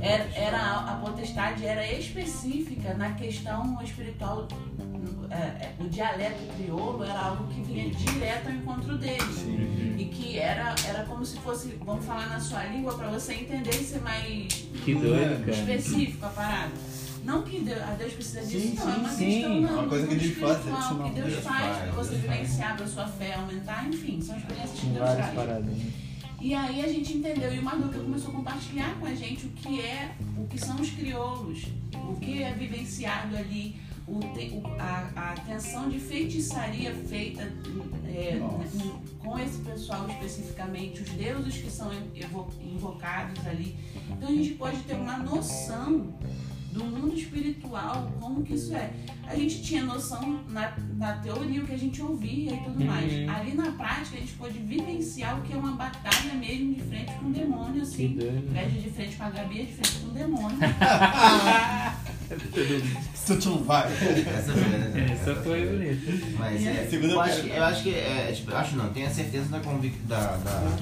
era, 0.00 0.24
era 0.34 0.58
a, 0.58 0.92
a 0.92 0.96
potestade 0.96 1.64
era 1.66 1.90
específica 1.92 2.94
na 2.94 3.12
questão 3.12 3.80
espiritual. 3.82 4.46
é, 5.30 5.34
é, 5.34 5.74
o 5.80 5.88
dialeto 5.88 6.38
crioulo 6.56 7.04
era 7.04 7.18
algo 7.18 7.46
que 7.52 7.60
vinha 7.62 7.90
direto 7.90 8.48
ao 8.48 8.52
encontro 8.54 8.96
deles. 8.98 9.34
Sim. 9.34 9.94
E 9.98 10.04
que 10.06 10.38
era, 10.38 10.74
era 10.86 11.04
como 11.04 11.24
se 11.24 11.38
fosse, 11.38 11.78
vamos 11.84 12.04
falar 12.04 12.28
na 12.28 12.38
sua 12.40 12.64
língua 12.64 12.94
para 12.96 13.08
você 13.08 13.34
entender 13.34 13.70
e 13.70 13.84
ser 13.84 14.00
mais 14.02 14.66
Que 14.84 14.94
doido, 14.94 15.44
cara. 15.44 15.50
específico 15.58 16.26
a 16.26 16.28
parada. 16.28 16.72
Não 17.24 17.42
que 17.42 17.60
Deus, 17.60 17.82
a 17.82 17.90
Deus 17.94 18.12
precisa 18.12 18.40
disso, 18.42 18.68
Sim, 18.68 18.74
não. 18.76 18.88
é 18.88 18.94
sim, 18.94 19.00
uma 19.00 19.08
sim. 19.08 19.26
questão 19.26 19.50
É 19.56 19.60
não, 19.60 19.72
uma 19.80 19.88
coisa 19.88 20.06
que 20.06 20.14
Deus 20.14 20.36
faz, 20.38 20.58
que 20.58 21.10
Deus, 21.10 21.26
Deus 21.32 21.44
faz, 21.44 21.76
para 21.78 21.90
você 21.92 22.14
vivenciar, 22.14 22.76
para 22.76 22.86
sua 22.86 23.06
fé 23.08 23.34
aumentar, 23.34 23.88
enfim, 23.88 24.20
são 24.20 24.36
experiências 24.36 24.78
que 24.78 24.86
Deus 24.86 24.98
várias 24.98 25.30
traz. 25.30 25.64
E 26.46 26.54
aí 26.54 26.80
a 26.84 26.86
gente 26.86 27.12
entendeu, 27.18 27.52
e 27.52 27.58
o 27.58 27.62
Mardoqueu 27.64 28.04
começou 28.04 28.30
a 28.30 28.34
compartilhar 28.34 28.94
com 29.00 29.06
a 29.06 29.12
gente 29.16 29.46
o 29.46 29.48
que 29.50 29.80
é, 29.80 30.14
o 30.38 30.46
que 30.46 30.56
são 30.56 30.76
os 30.80 30.90
crioulos, 30.90 31.64
o 31.92 32.14
que 32.20 32.40
é 32.40 32.52
vivenciado 32.52 33.36
ali, 33.36 33.74
o 34.06 34.20
te- 34.32 34.52
o- 34.54 34.64
a, 34.80 35.10
a 35.16 35.32
atenção 35.32 35.88
de 35.88 35.98
feitiçaria 35.98 36.94
feita 36.94 37.42
é, 38.06 38.38
com 39.18 39.36
esse 39.40 39.58
pessoal 39.58 40.08
especificamente, 40.08 41.02
os 41.02 41.10
deuses 41.10 41.56
que 41.58 41.68
são 41.68 41.90
invocados 42.64 43.44
ali. 43.44 43.74
Então 44.08 44.28
a 44.28 44.32
gente 44.32 44.50
pode 44.54 44.76
ter 44.82 44.94
uma 44.94 45.18
noção 45.18 46.14
do 46.76 46.84
mundo 46.84 47.14
espiritual, 47.16 48.12
como 48.20 48.42
que 48.42 48.54
isso 48.54 48.74
é. 48.74 48.90
A 49.26 49.34
gente 49.34 49.62
tinha 49.62 49.82
noção 49.84 50.40
na, 50.48 50.72
na 50.96 51.14
teoria, 51.14 51.60
o 51.62 51.66
que 51.66 51.74
a 51.74 51.78
gente 51.78 52.00
ouvia 52.00 52.52
e 52.54 52.56
tudo 52.58 52.78
Uhum. 52.80 52.86
mais. 52.86 53.12
Ali 53.28 53.54
na 53.54 53.72
prática, 53.72 54.16
a 54.16 54.20
gente 54.20 54.32
pôde 54.34 54.58
vivenciar 54.58 55.38
o 55.38 55.42
que 55.42 55.52
é 55.52 55.56
uma 55.56 55.72
batalha 55.72 56.34
mesmo 56.34 56.74
de 56.74 56.82
frente 56.82 57.12
com 57.14 57.26
o 57.26 57.32
demônio, 57.32 57.74
Que 57.74 57.80
assim. 57.82 58.08
doido. 58.08 58.36
Ao 58.36 58.44
invés 58.50 58.82
de 58.82 58.90
frente 58.90 59.16
com 59.16 59.22
a 59.24 59.30
Gabi, 59.30 59.60
é 59.60 59.64
de 59.64 59.72
frente 59.72 59.98
com 60.00 60.08
o 60.08 60.12
demônio. 60.12 60.58
Tu 63.26 63.48
não 63.48 63.58
vai. 63.64 63.86
Essa 63.92 64.52
foi, 64.52 64.62
né? 64.62 65.06
Essa 65.12 65.34
foi 65.36 65.66
bonita. 65.66 66.26
Mas 66.38 66.64
é, 66.66 66.86
Segunda 66.88 67.12
eu, 67.14 67.20
acho 67.20 67.46
eu 67.46 67.64
acho 67.64 67.82
que 67.82 67.94
é, 67.94 68.32
tipo, 68.32 68.50
eu 68.50 68.56
acho 68.56 68.76
não, 68.76 68.92
tenho 68.92 69.06
a 69.06 69.10
certeza 69.10 69.48
da, 69.48 69.60
convic, 69.60 69.96
da, 70.06 70.36
da, 70.36 70.76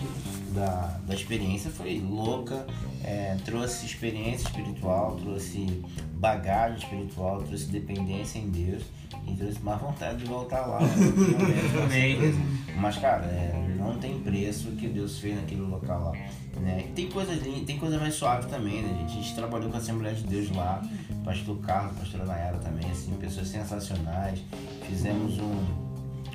da, 0.54 0.98
da 1.06 1.14
experiência, 1.14 1.70
foi 1.70 2.00
louca, 2.00 2.66
é, 3.02 3.36
trouxe 3.44 3.84
experiência 3.84 4.46
espiritual, 4.46 5.16
trouxe 5.16 5.82
bagagem 6.14 6.78
espiritual, 6.78 7.42
trouxe 7.42 7.66
dependência 7.66 8.38
em 8.38 8.48
Deus 8.48 8.84
e 9.26 9.34
trouxe 9.34 9.60
mais 9.62 9.80
vontade 9.80 10.18
de 10.18 10.24
voltar 10.24 10.64
lá. 10.66 10.78
com 10.78 11.82
Amém. 11.82 12.18
certeza. 12.18 12.38
Mas 12.76 12.96
cara, 12.96 13.24
é, 13.24 13.74
não 13.76 13.98
tem 13.98 14.18
preço 14.20 14.68
o 14.68 14.76
que 14.76 14.88
Deus 14.88 15.18
fez 15.18 15.36
naquele 15.36 15.62
local 15.62 16.04
lá. 16.04 16.12
Né? 16.60 16.88
Tem 16.94 17.08
coisas 17.08 17.40
tem 17.66 17.78
coisa 17.78 17.98
mais 17.98 18.14
suave 18.14 18.48
também, 18.48 18.82
né, 18.82 18.96
gente? 19.00 19.18
A 19.18 19.22
gente 19.22 19.34
trabalhou 19.34 19.68
com 19.70 19.76
a 19.76 19.80
Assembleia 19.80 20.14
de 20.14 20.22
Deus 20.22 20.50
lá, 20.54 20.82
pastor 21.24 21.58
Carlos, 21.58 21.98
pastora 21.98 22.24
Nayara 22.24 22.58
também, 22.58 22.88
assim, 22.90 23.12
pessoas 23.14 23.48
sensacionais. 23.48 24.38
Fizemos 24.86 25.38
um, 25.38 25.83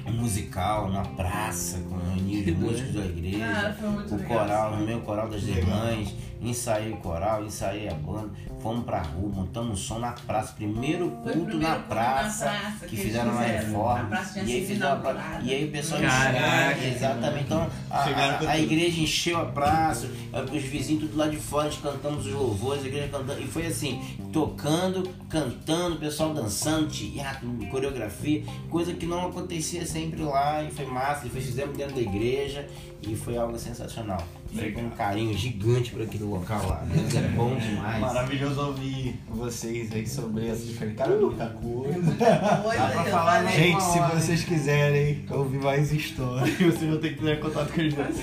um 0.05 0.11
musical 0.13 0.89
na 0.89 1.01
praça 1.01 1.79
com 1.89 1.97
reunião 1.97 2.43
de 2.43 2.51
músicos 2.51 2.93
da 2.93 3.05
igreja. 3.05 3.77
Muito 3.81 4.13
o 4.13 4.17
legal. 4.17 4.37
coral, 4.37 4.77
no 4.77 4.85
meu 4.85 4.99
coral 5.01 5.29
das 5.29 5.43
irmãs, 5.43 6.13
ensaiei 6.41 6.93
o 6.93 6.97
coral, 6.97 7.43
ensaiei 7.43 7.89
a 7.89 7.93
banda, 7.93 8.29
fomos 8.61 8.85
pra 8.85 9.01
rua, 9.01 9.29
montamos 9.29 9.71
um 9.71 9.75
som 9.75 9.99
na 9.99 10.11
praça, 10.11 10.53
primeiro 10.53 11.07
o 11.07 11.11
culto 11.11 11.31
primeiro 11.31 11.59
na 11.59 11.75
culto 11.75 11.89
praça, 11.89 12.45
na 12.45 12.51
praça 12.51 12.85
que, 12.87 12.95
fizeram 12.95 13.31
uma 13.31 13.41
reforma. 13.41 14.09
E 14.45 14.51
aí 14.51 14.65
fizeram 14.65 15.01
pra-. 15.01 15.39
E 15.43 15.53
aí 15.53 15.65
o 15.65 15.71
pessoal 15.71 16.01
Caraca. 16.01 16.77
encheu, 16.77 16.91
exatamente. 16.93 17.43
Então 17.43 17.69
a, 17.89 17.97
a, 17.97 18.49
a 18.51 18.59
igreja 18.59 19.01
encheu 19.01 19.37
a 19.37 19.45
praça, 19.45 20.09
os 20.53 20.63
vizinhos 20.63 21.03
tudo 21.03 21.17
lá 21.17 21.27
de 21.27 21.37
fora, 21.37 21.67
a 21.67 21.69
gente 21.71 21.81
cantamos 21.81 22.25
os 22.25 22.33
louvores, 22.33 22.83
a 22.83 22.87
igreja 22.87 23.07
cantando, 23.09 23.41
e 23.41 23.47
foi 23.47 23.65
assim, 23.65 24.01
tocando, 24.31 25.09
cantando, 25.29 25.95
o 25.95 25.99
pessoal 25.99 26.33
dançando, 26.33 26.87
teatro, 26.87 27.49
coreografia, 27.69 28.43
coisa 28.69 28.93
que 28.93 29.05
não 29.05 29.27
acontecia 29.27 29.81
sempre 29.89 30.21
lá, 30.21 30.63
e 30.63 30.71
foi 30.71 30.85
massa, 30.85 31.25
e 31.25 31.29
foi, 31.29 31.41
fizemos 31.41 31.75
dentro 31.75 31.95
da 31.95 32.01
igreja, 32.01 32.67
e 33.01 33.15
foi 33.15 33.37
algo 33.37 33.57
sensacional. 33.57 34.21
Foi 34.53 34.71
com 34.71 34.81
um 34.81 34.89
carinho 34.89 35.35
gigante 35.37 35.91
para 35.91 36.03
aquele 36.03 36.23
local 36.23 36.67
lá. 36.67 36.83
Deus 36.85 37.13
é 37.15 37.27
bom 37.29 37.55
demais. 37.55 37.99
Maravilhoso 37.99 38.61
ouvir 38.61 39.19
vocês 39.27 39.91
aí 39.91 40.07
sobre 40.07 40.47
essa 40.47 40.65
diferença. 40.65 40.97
Cara, 40.97 41.15
muita 41.15 41.47
coisa. 41.47 42.11
Dá 42.13 42.89
pra 42.91 43.03
falar, 43.05 43.43
né? 43.43 43.51
Gente, 43.51 43.83
se 43.83 43.99
vocês 43.99 44.43
quiserem 44.43 45.25
ouvir 45.29 45.59
mais 45.59 45.91
histórias, 45.91 46.55
vocês 46.57 46.89
vão 46.89 46.99
ter 46.99 47.15
que 47.15 47.23
ter 47.23 47.39
contato 47.39 47.73
com 47.73 47.79
eles 47.79 47.93
depois. 47.93 48.19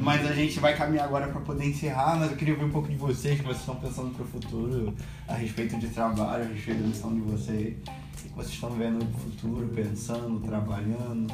Mas 0.00 0.26
a 0.26 0.32
gente 0.32 0.58
vai 0.58 0.74
caminhar 0.76 1.04
agora 1.04 1.28
para 1.28 1.40
poder 1.40 1.66
encerrar, 1.66 2.16
mas 2.16 2.30
eu 2.30 2.36
queria 2.36 2.54
ouvir 2.54 2.66
um 2.66 2.70
pouco 2.70 2.88
de 2.88 2.96
vocês, 2.96 3.38
que 3.38 3.44
vocês 3.44 3.60
estão 3.60 3.76
pensando 3.76 4.14
pro 4.14 4.24
futuro, 4.24 4.94
a 5.28 5.34
respeito 5.34 5.78
de 5.78 5.88
trabalho, 5.88 6.44
a 6.44 6.46
respeito 6.46 6.80
da 6.80 6.88
missão 6.88 7.14
de 7.14 7.20
vocês. 7.20 7.74
Que 8.30 8.36
vocês 8.36 8.54
estão 8.54 8.70
vendo 8.70 9.04
no 9.04 9.12
futuro, 9.18 9.68
pensando, 9.68 10.40
trabalhando? 10.40 11.32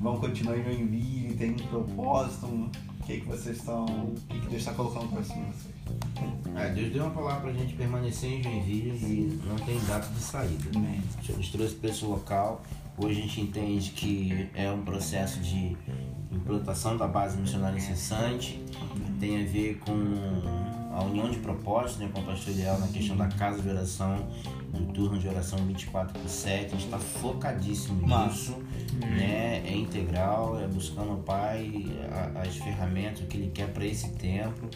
Vão 0.00 0.18
continuar 0.18 0.58
em 0.58 0.64
Joinville, 0.64 1.34
tem 1.34 1.50
um 1.52 1.56
propósito? 1.56 2.46
O 2.46 3.04
que, 3.04 3.20
que 3.20 3.26
vocês 3.26 3.58
estão. 3.58 3.84
O 3.84 4.14
que, 4.28 4.40
que 4.40 4.46
Deus 4.46 4.62
está 4.62 4.72
colocando 4.72 5.08
para 5.10 5.22
cima 5.22 5.44
de 5.44 5.52
vocês? 5.52 5.74
É, 6.56 6.68
Deus 6.70 6.92
deu 6.92 7.04
uma 7.04 7.12
palavra 7.12 7.50
pra 7.50 7.52
gente 7.52 7.74
permanecer 7.74 8.30
em 8.30 8.42
Joinville 8.42 8.90
e 8.90 9.40
não 9.46 9.56
tem 9.56 9.78
data 9.84 10.08
de 10.08 10.20
saída. 10.20 10.70
Amém. 10.74 11.02
Deus 11.26 11.38
nos 11.38 11.48
trouxe 11.50 11.74
para 11.74 11.90
esse 11.90 12.04
local. 12.04 12.62
Hoje 12.96 13.18
a 13.18 13.22
gente 13.22 13.40
entende 13.40 13.90
que 13.90 14.48
é 14.54 14.70
um 14.70 14.82
processo 14.82 15.40
de 15.40 15.76
implantação 16.30 16.96
da 16.96 17.06
base 17.06 17.36
missionária 17.36 17.76
incessante. 17.76 18.62
Tem 19.18 19.42
a 19.42 19.46
ver 19.46 19.78
com 19.78 19.92
a 20.92 21.02
união 21.04 21.30
de 21.30 21.38
propósitos 21.38 21.98
né, 21.98 22.10
com 22.12 22.20
o 22.20 22.24
pastor 22.24 22.52
Ideal 22.52 22.78
na 22.78 22.86
questão 22.88 23.16
da 23.16 23.28
casa 23.28 23.62
de 23.62 23.68
oração, 23.68 24.26
do 24.72 24.92
turno 24.92 25.18
de 25.18 25.26
oração 25.28 25.58
24 25.66 26.18
por 26.18 26.28
7. 26.28 26.66
A 26.66 26.68
gente 26.70 26.84
está 26.84 26.98
focadíssimo 26.98 28.06
nisso. 28.26 28.56
Né? 29.00 29.62
É 29.66 29.74
integral, 29.76 30.60
é 30.60 30.66
buscando 30.66 31.14
o 31.14 31.18
Pai 31.22 31.70
a- 32.36 32.40
as 32.42 32.56
ferramentas 32.56 33.26
que 33.28 33.36
Ele 33.36 33.50
quer 33.50 33.68
para 33.72 33.84
esse 33.86 34.10
tempo. 34.10 34.68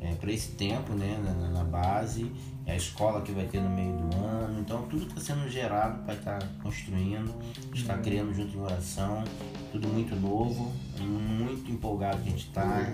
É, 0.00 0.14
para 0.16 0.30
esse 0.30 0.48
tempo 0.52 0.92
né, 0.92 1.18
na, 1.24 1.48
na- 1.48 1.64
base, 1.64 2.30
é 2.66 2.72
a 2.72 2.76
escola 2.76 3.22
que 3.22 3.32
vai 3.32 3.46
ter 3.46 3.58
no 3.62 3.70
meio 3.70 3.96
do 3.96 4.16
ano. 4.18 4.60
Então, 4.60 4.82
tudo 4.82 5.06
está 5.06 5.18
sendo 5.18 5.48
gerado 5.48 6.02
para 6.04 6.12
estar 6.14 6.38
construindo, 6.62 7.34
está 7.74 7.96
criando 7.96 8.34
junto 8.34 8.54
em 8.54 8.60
oração, 8.60 9.24
tudo 9.72 9.88
muito 9.88 10.14
novo, 10.14 10.70
muito 11.00 11.70
empolgado 11.72 12.18
que 12.18 12.28
a 12.28 12.30
gente 12.32 12.46
está, 12.48 12.92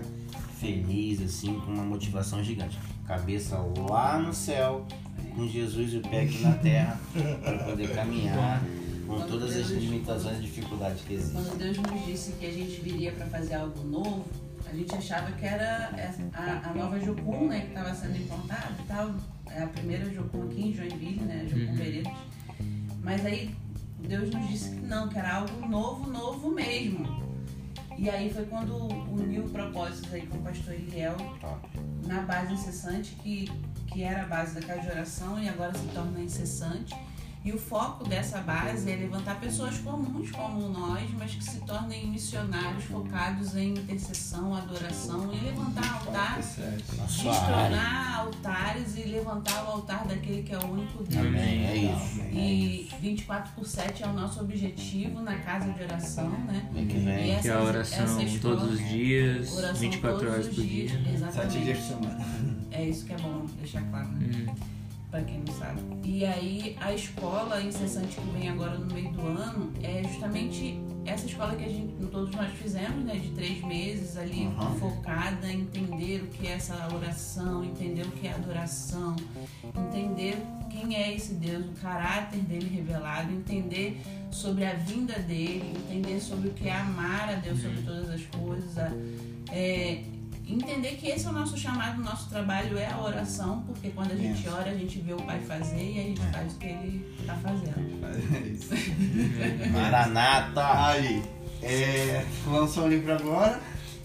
feliz, 0.60 1.20
assim, 1.22 1.58
com 1.60 1.72
uma 1.72 1.82
motivação 1.84 2.44
gigante. 2.44 2.78
Cabeça 3.06 3.56
lá 3.88 4.18
no 4.18 4.32
céu, 4.32 4.86
com 5.34 5.48
Jesus 5.48 5.94
e 5.94 5.96
o 5.96 6.02
pé 6.02 6.22
aqui 6.22 6.42
na 6.42 6.52
terra, 6.54 7.00
para 7.42 7.58
poder 7.64 7.94
caminhar 7.94 8.62
com 9.06 9.20
todas 9.22 9.56
as 9.56 9.68
limitações 9.70 10.38
e 10.38 10.42
dificuldades 10.42 11.00
que 11.02 11.14
existem. 11.14 11.42
Quando 11.42 11.58
Deus 11.58 11.78
nos 11.78 12.04
disse 12.06 12.32
que 12.32 12.46
a 12.46 12.52
gente 12.52 12.80
viria 12.80 13.12
para 13.12 13.26
fazer 13.26 13.54
algo 13.54 13.82
novo, 13.84 14.24
a 14.66 14.72
gente 14.74 14.94
achava 14.94 15.32
que 15.32 15.44
era 15.44 15.90
a, 16.34 16.70
a 16.70 16.74
nova 16.74 17.00
Jocum, 17.00 17.48
né, 17.48 17.60
que 17.62 17.68
estava 17.68 17.92
sendo 17.94 18.16
implantada 18.16 18.74
e 18.78 18.86
tal. 18.86 19.14
É 19.50 19.62
a 19.62 19.66
primeira 19.66 20.08
Jocum 20.14 20.44
aqui 20.44 20.68
em 20.68 20.72
Joinville, 20.72 21.22
né, 21.22 21.46
Jocum 21.48 21.70
Uhum. 21.70 21.74
Veredas. 21.74 22.12
Mas 23.02 23.26
aí 23.26 23.50
Deus 24.06 24.30
nos 24.30 24.48
disse 24.48 24.70
que 24.76 24.86
não, 24.86 25.08
que 25.08 25.18
era 25.18 25.36
algo 25.36 25.66
novo, 25.66 26.08
novo 26.08 26.50
mesmo. 26.54 27.29
E 28.00 28.08
aí 28.08 28.32
foi 28.32 28.46
quando 28.46 28.88
uniu 29.12 29.42
propósitos 29.50 30.10
aí 30.14 30.22
com 30.26 30.38
o 30.38 30.40
pastor 30.40 30.72
Eliel 30.72 31.14
Top. 31.38 31.68
na 32.06 32.22
base 32.22 32.54
incessante, 32.54 33.14
que, 33.16 33.44
que 33.88 34.02
era 34.02 34.22
a 34.22 34.26
base 34.26 34.54
da 34.54 34.66
casa 34.66 34.80
de 34.80 34.88
oração 34.88 35.38
e 35.38 35.46
agora 35.46 35.74
se 35.74 35.86
torna 35.88 36.18
incessante. 36.18 36.94
E 37.42 37.52
o 37.52 37.58
foco 37.58 38.06
dessa 38.06 38.38
base 38.42 38.90
é 38.90 38.96
levantar 38.96 39.40
pessoas 39.40 39.78
comuns 39.78 40.30
como 40.30 40.68
nós, 40.68 41.08
mas 41.18 41.34
que 41.34 41.42
se 41.42 41.60
tornem 41.60 42.08
missionários 42.08 42.84
focados 42.84 43.56
em 43.56 43.70
intercessão, 43.72 44.54
adoração 44.54 45.32
e 45.32 45.38
levantar 45.46 46.00
altares, 46.04 46.56
destronar 47.08 48.20
altares 48.20 48.96
e 48.98 49.04
levantar 49.04 49.64
o 49.64 49.68
altar 49.70 50.06
daquele 50.06 50.42
que 50.42 50.52
é 50.52 50.58
o 50.58 50.66
único 50.70 51.02
Deus. 51.02 51.26
Amém, 51.26 51.64
é 51.66 51.76
isso. 51.76 52.20
E 52.30 52.88
24 53.00 53.52
por 53.54 53.66
7 53.66 54.02
é 54.02 54.06
o 54.06 54.12
nosso 54.12 54.40
objetivo 54.40 55.22
na 55.22 55.36
casa 55.38 55.72
de 55.72 55.82
oração, 55.82 56.28
né? 56.28 56.68
Que 56.74 56.80
E 56.80 56.84
vem. 57.00 57.30
essa- 57.32 57.42
Que 57.42 57.48
é 57.48 57.52
a 57.52 57.62
oração 57.62 58.20
escola- 58.20 58.56
todos 58.56 58.74
os 58.74 58.88
dias, 58.88 59.56
Oração 59.56 59.76
24 59.80 60.18
todos 60.18 60.32
horas 60.34 60.46
por 60.54 60.54
dias, 60.64 60.90
dia. 60.90 61.12
Exatamente. 61.14 61.52
Sete 61.54 61.64
dias 61.64 61.78
por 61.78 61.86
semana. 61.86 62.24
É 62.70 62.84
isso 62.84 63.06
que 63.06 63.12
é 63.14 63.16
bom 63.16 63.46
deixar 63.58 63.82
claro, 63.84 64.08
né? 64.12 64.46
Hum. 64.46 64.79
Pra 65.10 65.22
quem 65.22 65.40
não 65.40 65.52
sabe. 65.54 65.80
E 66.04 66.24
aí, 66.24 66.76
a 66.80 66.92
escola 66.94 67.60
incessante 67.60 68.14
que 68.16 68.30
vem 68.38 68.48
agora 68.48 68.78
no 68.78 68.94
meio 68.94 69.10
do 69.10 69.22
ano 69.26 69.72
é 69.82 70.04
justamente 70.04 70.80
essa 71.04 71.26
escola 71.26 71.56
que 71.56 71.64
a 71.64 71.68
gente, 71.68 71.92
todos 72.12 72.30
nós 72.36 72.52
fizemos, 72.52 73.04
né? 73.04 73.16
De 73.16 73.30
três 73.30 73.60
meses 73.64 74.16
ali, 74.16 74.46
Aham. 74.46 74.74
focada 74.76 75.50
em 75.50 75.62
entender 75.62 76.22
o 76.22 76.26
que 76.28 76.46
é 76.46 76.52
essa 76.52 76.88
oração, 76.94 77.64
entender 77.64 78.02
o 78.02 78.10
que 78.12 78.28
é 78.28 78.34
adoração, 78.34 79.16
entender 79.76 80.36
quem 80.70 80.94
é 80.94 81.12
esse 81.12 81.34
Deus, 81.34 81.66
o 81.66 81.72
caráter 81.80 82.38
dele 82.42 82.68
revelado, 82.68 83.32
entender 83.32 84.00
sobre 84.30 84.64
a 84.64 84.74
vinda 84.74 85.18
dele, 85.18 85.74
entender 85.88 86.20
sobre 86.20 86.50
o 86.50 86.52
que 86.52 86.68
é 86.68 86.72
amar 86.76 87.30
a 87.30 87.34
Deus 87.34 87.60
sobre 87.60 87.82
todas 87.82 88.08
as 88.10 88.22
coisas, 88.26 88.78
a- 88.78 88.92
é, 89.50 90.04
entender 90.46 90.96
que 90.96 91.08
esse 91.08 91.26
é 91.26 91.30
o 91.30 91.32
nosso 91.32 91.56
chamado, 91.56 92.00
o 92.00 92.04
nosso 92.04 92.28
trabalho 92.28 92.76
é 92.78 92.86
a 92.86 92.98
oração, 93.00 93.62
porque 93.66 93.90
quando 93.90 94.12
a 94.12 94.16
gente 94.16 94.42
Yes. 94.44 94.52
ora, 94.52 94.70
a 94.70 94.74
gente 94.74 94.98
vê 95.00 95.12
o 95.12 95.16
Pai 95.22 95.40
fazer 95.40 95.76
e 95.92 95.98
a 95.98 96.02
gente 96.02 96.20
É. 96.20 96.32
faz 96.32 96.52
o 96.52 96.56
que 96.58 96.66
ele 96.66 97.14
está 97.20 97.34
fazendo. 97.36 98.04
É 98.04 98.38
isso. 98.48 98.74
Maranata! 99.72 100.86
Aí, 100.88 101.22
é, 101.62 102.24
lançou 102.46 102.84
o 102.84 102.88
livro 102.88 103.12
agora. 103.12 103.60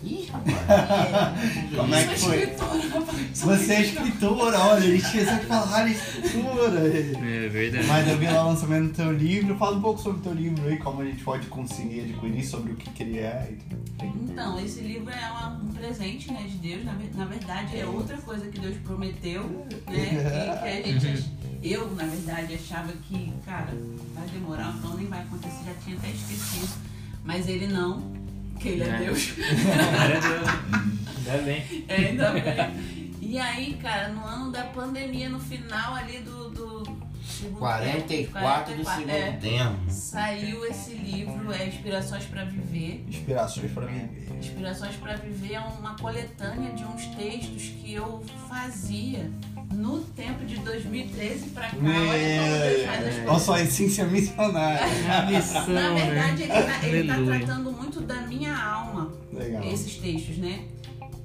Ih, 0.05 0.27
rapaz. 0.31 0.55
Como 1.75 1.95
é 1.95 2.07
que 2.07 2.19
Sou 2.19 2.29
foi? 2.29 2.39
escritora, 2.43 2.87
rapaz. 2.89 3.41
Você 3.41 3.73
é 3.73 3.81
escritora, 3.81 4.59
olha, 4.59 4.77
a 4.77 4.79
gente 4.81 5.03
esqueceu 5.05 5.35
de 5.39 5.45
falar 5.45 5.87
escritora. 5.89 6.79
É 6.87 7.49
verdade. 7.49 7.87
Mas 7.87 8.07
eu 8.07 8.17
vi 8.17 8.25
lá 8.27 8.45
o 8.45 8.49
lançamento 8.49 8.87
do 8.89 8.93
teu 8.93 9.11
livro. 9.11 9.57
Fala 9.57 9.77
um 9.77 9.81
pouco 9.81 9.99
sobre 10.01 10.19
o 10.19 10.21
teu 10.21 10.33
livro 10.33 10.67
aí, 10.67 10.77
como 10.77 11.01
a 11.01 11.05
gente 11.05 11.23
pode 11.23 11.47
conseguir 11.47 12.01
adquirir, 12.01 12.45
sobre 12.45 12.73
o 12.73 12.75
que, 12.75 12.89
que 12.91 13.03
ele 13.03 13.17
é 13.19 13.49
e 13.51 13.55
tudo. 13.55 13.85
Então, 14.31 14.59
esse 14.59 14.81
livro 14.81 15.09
é 15.11 15.31
uma- 15.31 15.59
um 15.63 15.67
presente 15.73 16.31
né, 16.31 16.43
de 16.43 16.57
Deus. 16.57 16.85
Na, 16.85 16.93
ver- 16.93 17.11
na 17.15 17.25
verdade, 17.25 17.77
é 17.77 17.85
outra 17.85 18.17
coisa 18.17 18.47
que 18.47 18.59
Deus 18.59 18.75
prometeu, 18.83 19.41
né? 19.43 19.73
Que, 19.87 20.81
que 20.83 20.89
a 20.89 20.93
gente, 20.99 21.07
ach- 21.07 21.25
eu, 21.63 21.89
na 21.95 22.03
verdade, 22.05 22.53
achava 22.53 22.91
que, 23.07 23.33
cara, 23.45 23.73
vai 24.13 24.27
demorar, 24.27 24.75
então 24.77 24.95
nem 24.95 25.07
vai 25.07 25.21
acontecer. 25.21 25.63
Já 25.65 25.73
tinha 25.83 25.97
até 25.97 26.09
esquecido. 26.09 26.69
Mas 27.23 27.47
ele 27.47 27.65
não, 27.67 28.13
que 28.59 28.69
ele 28.69 28.83
é 28.83 28.87
É. 28.87 28.97
Deus. 28.97 29.33
Glória 29.35 30.17
a 30.17 30.19
Deus. 30.19 31.25
Ainda 31.27 31.43
bem. 31.43 31.85
É, 31.87 31.95
ainda 31.95 32.31
bem. 32.31 33.05
E 33.21 33.39
aí, 33.39 33.73
cara, 33.81 34.09
no 34.09 34.23
ano 34.25 34.51
da 34.51 34.63
pandemia, 34.65 35.29
no 35.29 35.39
final 35.39 35.95
ali 35.95 36.19
do, 36.19 36.49
do, 36.51 36.83
segundo 37.27 37.57
44 37.57 38.65
tempo, 38.75 38.83
do 38.83 38.89
segundo 38.89 39.09
é. 39.09 39.31
tempo. 39.33 39.75
Saiu 39.89 40.65
esse 40.65 40.93
livro, 40.93 41.51
é 41.51 41.65
Inspirações 41.67 42.23
para 42.25 42.45
Viver. 42.45 43.03
Inspirações 43.09 43.71
pra 43.71 43.85
viver. 43.85 44.37
Inspirações 44.39 44.95
para 44.97 45.15
Viver 45.15 45.55
é 45.55 45.59
uma 45.59 45.95
coletânea 45.97 46.71
de 46.73 46.83
uns 46.85 47.05
textos 47.15 47.63
que 47.81 47.93
eu 47.93 48.23
fazia 48.47 49.29
no 49.73 49.99
tempo 50.01 50.45
de 50.45 50.57
2013 50.59 51.49
pra 51.49 51.63
cá. 51.67 51.75
Olha 51.75 51.93
como 51.93 52.59
Deus 52.69 52.85
faz 52.85 53.07
as 53.07 53.27
Olha 53.29 53.39
só 53.39 53.53
a 53.55 53.61
essência 53.61 54.05
missionária. 54.05 54.87
Missão, 55.25 55.67
Na 55.67 55.89
verdade, 55.93 56.43
ele 56.43 56.53
né? 56.53 56.61
tá, 56.61 56.87
ele 56.87 57.07
tá 57.07 57.13
Aleluia. 57.15 57.39
tratando 57.39 57.71
muito 57.71 57.94
esses 59.75 59.95
textos, 59.97 60.37
né? 60.37 60.65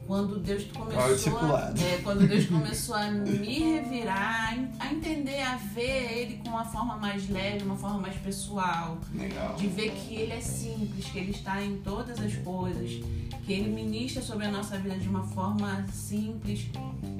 Quando 0.07 0.41
Deus 0.41 0.65
começou, 0.77 1.55
a, 1.55 1.73
é, 1.81 2.01
quando 2.03 2.27
Deus 2.27 2.47
começou 2.47 2.97
a 2.97 3.09
me 3.13 3.61
revirar, 3.61 4.49
a 4.51 4.57
en- 4.57 4.69
a 4.81 4.93
entender, 4.93 5.41
a 5.41 5.55
ver 5.57 6.13
Ele 6.19 6.39
com 6.43 6.49
uma 6.49 6.65
forma 6.65 6.97
mais 6.97 7.29
leve, 7.31 7.63
uma 7.65 7.77
forma 7.77 7.99
mais 8.01 8.17
pessoal, 8.17 8.99
Legal. 9.15 9.55
de 9.55 9.69
ver 9.69 9.93
que 9.93 10.17
Ele 10.17 10.33
é 10.33 10.41
simples, 10.41 11.05
que 11.07 11.17
Ele 11.17 11.31
está 11.31 11.63
em 11.63 11.77
todas 11.77 12.19
as 12.19 12.35
coisas, 12.35 12.91
que 13.47 13.53
Ele 13.53 13.71
ministra 13.71 14.21
sobre 14.21 14.47
a 14.47 14.51
nossa 14.51 14.77
vida 14.79 14.97
de 14.99 15.09
uma 15.09 15.23
forma 15.23 15.87
simples. 15.93 16.67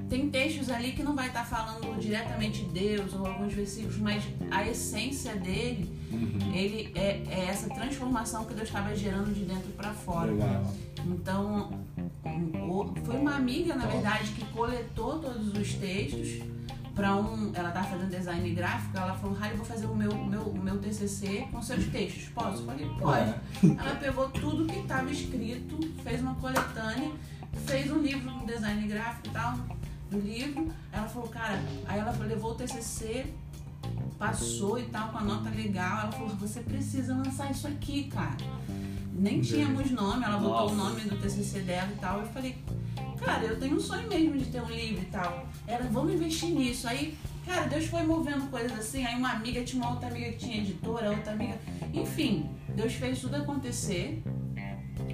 Tem 0.09 0.28
textos 0.28 0.68
ali 0.68 0.91
que 0.91 1.05
não 1.05 1.14
vai 1.14 1.28
estar 1.28 1.45
falando 1.47 1.97
diretamente 2.01 2.64
de 2.64 2.70
Deus 2.70 3.14
ou 3.14 3.24
alguns 3.24 3.53
versículos, 3.53 3.99
mas 3.99 4.24
a 4.51 4.66
essência 4.66 5.37
dele, 5.37 6.01
Uhum. 6.11 6.53
ele 6.53 6.91
é, 6.97 7.22
é 7.31 7.47
essa 7.49 7.68
transformação 7.68 8.45
que 8.45 8.53
Deus 8.53 8.66
estava 8.66 8.93
gerando 8.97 9.33
de 9.33 9.45
dentro 9.45 9.70
para 9.76 9.93
fora. 9.93 10.33
Legal. 10.33 10.74
Então, 11.07 11.70
foi 13.05 13.16
uma 13.16 13.36
amiga, 13.36 13.74
na 13.74 13.86
verdade, 13.86 14.32
que 14.32 14.44
coletou 14.46 15.18
todos 15.18 15.48
os 15.48 15.74
textos 15.74 16.42
para 16.94 17.16
um. 17.16 17.53
Ela 17.55 17.68
estava 17.68 17.86
fazendo 17.86 18.11
design 18.11 18.51
gráfico, 18.51 18.96
ela 18.96 19.14
falou: 19.14 19.36
Rai, 19.36 19.53
eu 19.53 19.57
vou 19.57 19.64
fazer 19.64 19.86
o 19.86 19.94
meu, 19.94 20.14
meu, 20.14 20.53
meu 20.53 20.78
TCC 20.78 21.48
com 21.51 21.62
seus 21.62 21.86
textos. 21.86 22.28
Posso? 22.28 22.62
Eu 22.62 22.66
falei: 22.66 22.86
pode. 22.98 23.34
Ela 23.78 23.96
pegou 23.96 24.28
tudo 24.30 24.66
que 24.66 24.78
estava 24.78 25.11
escrito, 25.11 25.78
fez 26.03 26.20
uma 26.20 26.34
coletânea, 26.34 27.11
fez 27.66 27.90
um 27.90 27.98
livro 27.98 28.30
com 28.30 28.46
design 28.46 28.86
gráfico 28.86 29.28
e 29.28 29.30
tal, 29.30 29.59
do 30.11 30.18
livro. 30.18 30.68
Ela 30.92 31.09
falou: 31.09 31.28
cara, 31.28 31.62
aí 31.86 31.98
ela 31.98 32.12
levou 32.20 32.53
o 32.53 32.55
TCC. 32.55 33.26
Passou 34.18 34.78
e 34.78 34.82
tal, 34.84 35.09
com 35.09 35.16
a 35.16 35.22
nota 35.22 35.48
legal. 35.48 36.03
Ela 36.03 36.12
falou: 36.12 36.28
Você 36.36 36.61
precisa 36.61 37.14
lançar 37.14 37.51
isso 37.51 37.66
aqui, 37.66 38.05
cara. 38.05 38.36
Nem 39.20 39.42
tínhamos 39.42 39.90
nome, 39.90 40.24
ela 40.24 40.38
botou 40.38 40.70
o 40.70 40.74
nome 40.74 41.02
do 41.02 41.14
TCC 41.14 41.60
dela 41.60 41.90
e 41.94 42.00
tal. 42.00 42.20
Eu 42.20 42.26
falei, 42.28 42.56
cara, 43.22 43.44
eu 43.44 43.60
tenho 43.60 43.76
um 43.76 43.80
sonho 43.80 44.08
mesmo 44.08 44.38
de 44.38 44.46
ter 44.46 44.62
um 44.62 44.70
livro 44.70 45.02
e 45.02 45.04
tal. 45.04 45.46
Ela, 45.66 45.86
vamos 45.90 46.14
investir 46.14 46.48
nisso. 46.48 46.88
Aí, 46.88 47.18
cara, 47.44 47.66
Deus 47.66 47.84
foi 47.84 48.02
movendo 48.02 48.50
coisas 48.50 48.72
assim. 48.78 49.04
Aí 49.04 49.14
uma 49.16 49.32
amiga 49.32 49.62
tinha 49.62 49.82
uma 49.82 49.92
outra 49.92 50.08
amiga 50.08 50.32
que 50.32 50.38
tinha 50.38 50.56
editora, 50.56 51.10
outra 51.10 51.32
amiga. 51.34 51.58
Enfim, 51.92 52.48
Deus 52.74 52.94
fez 52.94 53.20
tudo 53.20 53.36
acontecer. 53.36 54.22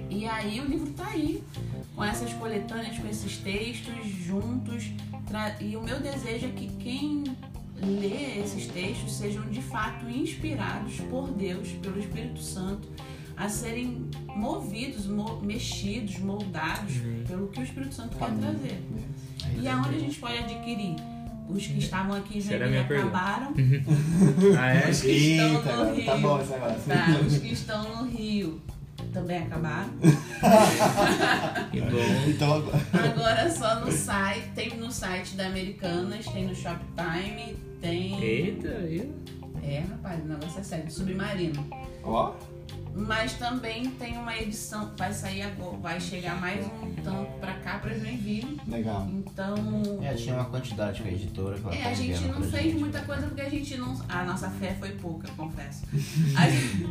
E 0.09 0.25
aí 0.25 0.61
o 0.61 0.65
livro 0.65 0.89
tá 0.93 1.07
aí, 1.07 1.43
com 1.93 2.01
essas 2.01 2.31
coletâneas, 2.31 2.97
com 2.97 3.09
esses 3.09 3.35
textos 3.39 4.05
juntos. 4.05 4.89
E 5.59 5.75
o 5.75 5.81
meu 5.81 5.99
desejo 5.99 6.45
é 6.45 6.51
que 6.51 6.69
quem 6.77 7.25
lê 7.75 8.39
esses 8.39 8.67
textos 8.67 9.11
sejam 9.11 9.49
de 9.49 9.61
fato 9.61 10.09
inspirados 10.09 10.95
por 11.09 11.29
Deus, 11.31 11.67
pelo 11.81 11.99
Espírito 11.99 12.41
Santo, 12.41 12.87
a 13.37 13.47
serem 13.47 14.09
movidos, 14.35 15.05
mo- 15.05 15.39
mexidos, 15.41 16.17
moldados 16.19 16.95
Uhum. 16.97 17.23
pelo 17.27 17.47
que 17.49 17.59
o 17.59 17.63
Espírito 17.63 17.93
Santo 17.93 18.17
quer 18.17 18.25
Amém. 18.25 18.39
trazer. 18.41 18.83
E 19.61 19.67
aonde 19.67 19.95
a 19.95 19.99
gente 19.99 20.17
pode 20.19 20.37
adquirir? 20.39 20.95
Os 21.49 21.65
que 21.65 21.77
estavam 21.79 22.17
aqui 22.17 22.39
em 22.39 22.41
Joinville 22.41 22.77
acabaram. 22.79 23.53
Ah, 24.59 24.73
é? 24.73 24.89
Os 24.89 25.01
que 25.01 25.09
estão 25.11 25.47
Eita, 25.47 25.57
no 25.57 25.63
cara, 25.63 25.85
tá 26.05 26.15
Rio. 26.15 26.21
bom 26.27 26.41
esse 26.41 26.51
negócio. 26.51 26.81
Tá, 26.87 27.19
os 27.25 27.37
que 27.37 27.53
estão 27.53 27.95
no 28.03 28.09
Rio 28.09 28.61
também 29.13 29.37
acabaram. 29.43 29.89
Que 31.71 31.81
bom. 31.81 32.29
Então 32.29 32.53
agora. 32.53 32.81
Agora 32.93 33.51
só 33.51 33.79
no 33.79 33.91
site, 33.91 34.47
tem 34.55 34.77
no 34.77 34.91
site 34.91 35.35
da 35.35 35.47
Americanas, 35.47 36.25
tem 36.27 36.47
no 36.47 36.55
Shoptime, 36.55 37.55
tem. 37.81 38.21
Eita, 38.21 38.67
eu. 38.67 39.13
É, 39.63 39.79
rapaz, 39.89 40.23
o 40.23 40.27
negócio 40.27 40.59
é 40.59 40.63
sério, 40.63 40.91
submarino. 40.91 41.65
Ó. 42.03 42.33
Mas 42.97 43.33
também 43.33 43.91
tem 43.91 44.17
uma 44.17 44.35
edição, 44.35 44.91
vai 44.97 45.13
sair 45.13 45.43
agora, 45.43 45.77
vai 45.77 45.99
chegar 46.01 46.39
mais 46.41 46.65
um 46.65 46.93
tanto 47.03 47.31
pra 47.39 47.53
cá, 47.59 47.77
pra 47.77 47.93
Joinville. 47.93 48.59
Legal. 48.67 49.07
Então. 49.07 49.55
É, 50.01 50.13
tinha 50.15 50.33
uma 50.35 50.45
quantidade 50.45 51.01
com 51.03 51.07
a 51.07 51.11
editora 51.11 51.57
que 51.59 51.63
ela 51.65 51.75
É, 51.75 51.83
tá 51.83 51.89
a 51.89 51.93
gente 51.93 52.25
não 52.27 52.41
fez 52.41 52.63
gente. 52.63 52.79
muita 52.79 53.01
coisa 53.01 53.27
porque 53.27 53.41
a 53.41 53.49
gente 53.49 53.77
não. 53.77 53.95
A 54.09 54.23
nossa 54.23 54.49
fé 54.49 54.75
foi 54.79 54.91
pouca, 54.93 55.27
confesso. 55.37 55.83
A 56.35 56.49
gente, 56.49 56.87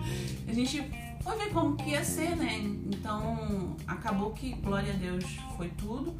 a 0.48 0.52
gente 0.52 0.90
foi 1.22 1.36
ver 1.38 1.50
como 1.52 1.76
que 1.76 1.90
ia 1.90 2.04
ser, 2.04 2.36
né? 2.36 2.56
Então 2.86 3.74
acabou 3.86 4.30
que, 4.30 4.52
glória 4.54 4.92
a 4.92 4.96
Deus, 4.96 5.24
foi 5.56 5.68
tudo. 5.70 6.14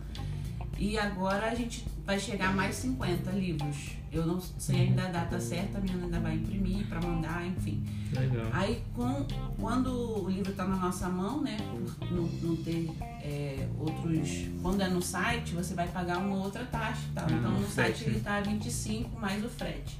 E 0.78 0.98
agora 0.98 1.46
a 1.46 1.54
gente 1.54 1.84
vai 2.06 2.18
chegar 2.20 2.54
mais 2.54 2.76
50 2.76 3.32
livros. 3.32 3.96
Eu 4.12 4.24
não 4.24 4.40
sei 4.40 4.82
ainda 4.82 5.02
a 5.02 5.08
data 5.08 5.40
certa, 5.40 5.78
a 5.78 5.80
menina 5.80 6.04
ainda 6.04 6.20
vai 6.20 6.36
imprimir 6.36 6.86
pra 6.86 7.00
mandar, 7.02 7.44
enfim. 7.44 7.84
Legal. 8.12 8.46
Aí 8.52 8.82
com, 8.94 9.26
quando 9.60 10.24
o 10.24 10.30
livro 10.30 10.52
está 10.52 10.64
na 10.64 10.76
nossa 10.76 11.08
mão, 11.08 11.42
né? 11.42 11.56
Por 11.98 12.10
não, 12.12 12.22
não 12.22 12.56
ter 12.56 12.88
é, 13.20 13.68
outros. 13.78 14.46
Quando 14.62 14.80
é 14.80 14.88
no 14.88 15.02
site, 15.02 15.52
você 15.52 15.74
vai 15.74 15.88
pagar 15.88 16.18
uma 16.18 16.36
outra 16.36 16.64
taxa. 16.64 17.02
Tá? 17.12 17.26
Ah, 17.28 17.32
então 17.32 17.50
no 17.50 17.68
site 17.68 18.04
ele 18.04 18.20
tá 18.20 18.36
a 18.36 18.40
25 18.40 19.18
mais 19.18 19.44
o 19.44 19.48
frete. 19.48 19.98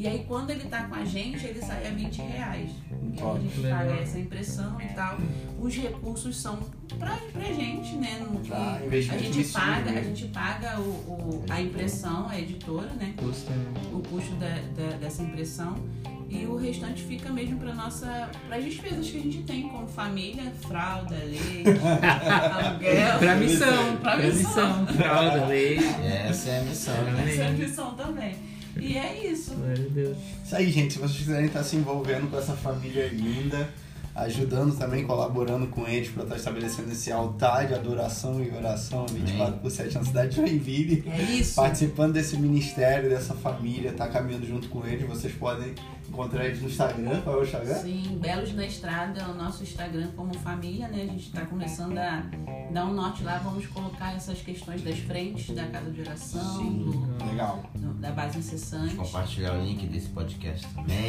E 0.00 0.06
aí 0.06 0.24
quando 0.28 0.50
ele 0.50 0.64
tá 0.68 0.84
com 0.84 0.94
a 0.94 1.04
gente, 1.04 1.44
ele 1.44 1.60
sai 1.60 1.84
a 1.88 1.90
20 1.90 2.18
reais. 2.22 2.70
A 2.92 3.38
gente 3.40 3.60
Legal. 3.60 3.78
paga 3.80 3.94
essa 4.00 4.18
impressão 4.20 4.80
e 4.80 4.86
tal. 4.94 5.18
Os 5.60 5.74
recursos 5.74 6.36
são 6.36 6.56
pra, 7.00 7.16
pra 7.32 7.42
gente, 7.52 7.96
né? 7.96 8.24
No 8.30 8.38
que 8.38 8.52
a 8.54 9.18
gente 9.18 9.44
paga, 9.52 9.90
a 9.90 10.00
gente 10.02 10.26
paga 10.28 10.78
o, 10.80 10.82
o- 10.84 11.44
a 11.50 11.60
impressão, 11.60 12.28
a 12.28 12.38
editora, 12.38 12.88
né? 12.94 13.12
Custa. 13.16 13.52
o 13.92 13.98
custo 14.08 14.30
da- 14.36 14.46
da- 14.76 14.96
dessa 14.98 15.22
impressão 15.22 15.74
e 16.30 16.46
o 16.46 16.56
restante 16.56 17.02
fica 17.02 17.32
mesmo 17.32 17.58
para 17.58 17.74
nossa 17.74 18.28
para 18.46 18.56
as 18.58 18.64
despesas 18.64 19.10
que 19.10 19.16
a 19.18 19.20
gente 19.20 19.42
tem 19.42 19.68
como 19.68 19.88
família 19.88 20.52
fralda 20.60 21.16
leite 21.16 21.64
aluguel 22.52 23.18
Pra 23.18 23.34
missão. 23.34 23.96
Pra 23.96 24.16
Pra 24.16 24.26
missão. 24.26 24.80
missão. 24.82 24.94
Fralda, 24.96 25.46
leite. 25.46 25.84
Essa 26.04 26.50
é 26.50 26.58
a 26.60 26.62
missão, 26.62 26.94
né? 27.02 27.24
essa 27.32 27.42
é 27.42 27.46
a 27.48 27.50
missão 27.50 27.94
também 27.94 28.36
e 28.78 28.96
é 28.96 29.26
isso 29.30 29.54
Glória 29.54 29.84
a 29.84 29.88
Deus. 29.88 30.16
Isso 30.44 30.56
aí, 30.56 30.70
gente. 30.70 30.94
Se 30.94 30.98
vocês 30.98 31.18
quiserem 31.18 31.46
estar 31.46 31.62
se 31.62 31.76
envolvendo 31.76 32.30
com 32.30 32.38
essa 32.38 32.54
família 32.54 33.08
linda, 33.08 33.68
ajudando 34.24 34.76
também, 34.76 35.04
colaborando 35.06 35.66
com 35.68 35.86
eles 35.86 36.08
para 36.10 36.22
estar 36.24 36.36
estabelecendo 36.36 36.90
esse 36.92 37.10
altar 37.12 37.66
de 37.66 37.74
adoração 37.74 38.42
e 38.42 38.50
oração 38.50 39.06
24 39.06 39.58
por 39.60 39.70
7 39.70 39.94
na 39.94 40.04
cidade 40.04 40.30
de 40.30 40.36
Joinville. 40.36 41.04
é 41.06 41.22
isso 41.22 41.54
Participando 41.56 42.12
desse 42.14 42.36
ministério, 42.36 43.08
dessa 43.08 43.34
família, 43.34 43.92
tá 43.92 44.08
caminhando 44.08 44.46
junto 44.46 44.68
com 44.68 44.86
eles, 44.86 45.06
vocês 45.08 45.32
podem 45.34 45.74
encontrar 46.08 46.46
eles 46.46 46.60
no 46.62 46.68
Instagram. 46.68 47.20
Qual 47.20 47.36
é 47.36 47.40
o 47.40 47.44
Instagram? 47.44 47.74
sim 47.74 48.18
belos 48.20 48.54
na 48.54 48.66
estrada 48.66 49.20
é 49.20 49.26
o 49.26 49.34
nosso 49.34 49.62
Instagram 49.62 50.08
como 50.16 50.32
família 50.38 50.88
né 50.88 51.02
a 51.02 51.06
gente 51.06 51.26
está 51.26 51.42
começando 51.42 51.96
a 51.98 52.24
dar 52.72 52.86
um 52.86 52.94
norte 52.94 53.22
lá 53.22 53.38
vamos 53.38 53.66
colocar 53.66 54.14
essas 54.16 54.40
questões 54.40 54.82
das 54.82 54.98
frentes 55.00 55.54
da 55.54 55.64
casa 55.66 55.90
de 55.90 56.00
oração 56.00 56.58
Sim. 56.58 56.78
do- 57.18 57.24
Legal. 57.26 57.62
do- 57.74 57.92
da 57.94 58.10
base 58.12 58.38
incessante 58.38 58.94
Compartilhar 58.94 59.52
o 59.58 59.62
link 59.64 59.86
desse 59.86 60.08
podcast 60.08 60.66
também. 60.74 60.96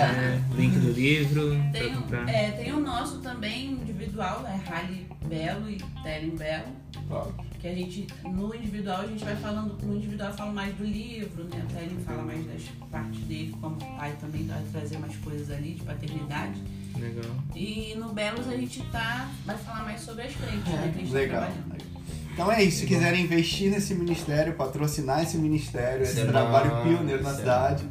É, 0.00 0.40
link 0.56 0.78
do 0.78 0.92
livro 0.92 1.50
pra 1.70 1.80
Tem, 1.80 1.94
o- 1.94 2.00
comprar. 2.00 2.28
é, 2.28 2.39
tem 2.52 2.72
o 2.72 2.80
nosso 2.80 3.18
também 3.18 3.72
individual, 3.72 4.44
é 4.46 4.56
Rally 4.68 5.06
Belo 5.26 5.68
e 5.70 5.76
Telen 6.02 6.36
Belo, 6.36 6.68
Top. 7.08 7.32
que 7.60 7.68
a 7.68 7.74
gente, 7.74 8.06
no 8.24 8.54
individual, 8.54 9.00
a 9.02 9.06
gente 9.06 9.24
vai 9.24 9.36
falando, 9.36 9.76
no 9.82 9.96
individual 9.96 10.32
fala 10.32 10.52
mais 10.52 10.74
do 10.74 10.84
livro, 10.84 11.44
né? 11.44 11.64
O 11.68 11.74
Telen 11.74 11.98
fala 12.04 12.22
mais 12.22 12.46
das 12.46 12.62
partes 12.90 13.20
dele, 13.20 13.54
como 13.60 13.76
pai 13.76 14.14
também 14.20 14.46
vai 14.46 14.62
trazer 14.72 14.98
mais 14.98 15.16
coisas 15.16 15.50
ali 15.50 15.74
de 15.74 15.82
paternidade. 15.82 16.62
Legal. 16.98 17.30
E 17.54 17.94
no 17.96 18.12
Belos 18.12 18.48
a 18.48 18.56
gente 18.56 18.82
tá, 18.90 19.28
vai 19.44 19.56
falar 19.56 19.84
mais 19.84 20.00
sobre 20.00 20.24
as 20.24 20.32
frentes, 20.32 20.72
né? 20.72 20.90
Que 20.92 20.98
a 20.98 21.02
gente 21.02 21.12
Legal. 21.12 21.42
tá. 21.42 21.52
Então 22.32 22.50
é 22.50 22.62
isso, 22.62 22.80
se 22.80 22.86
quiserem 22.86 23.24
investir 23.24 23.70
nesse 23.70 23.94
ministério, 23.94 24.54
patrocinar 24.54 25.22
esse 25.22 25.36
ministério, 25.36 26.02
esse 26.02 26.12
Isso 26.12 26.22
é 26.22 26.26
trabalho 26.26 26.70
bom, 26.70 26.82
pioneiro 26.84 27.22
na 27.22 27.30
é 27.30 27.34
cidade, 27.34 27.84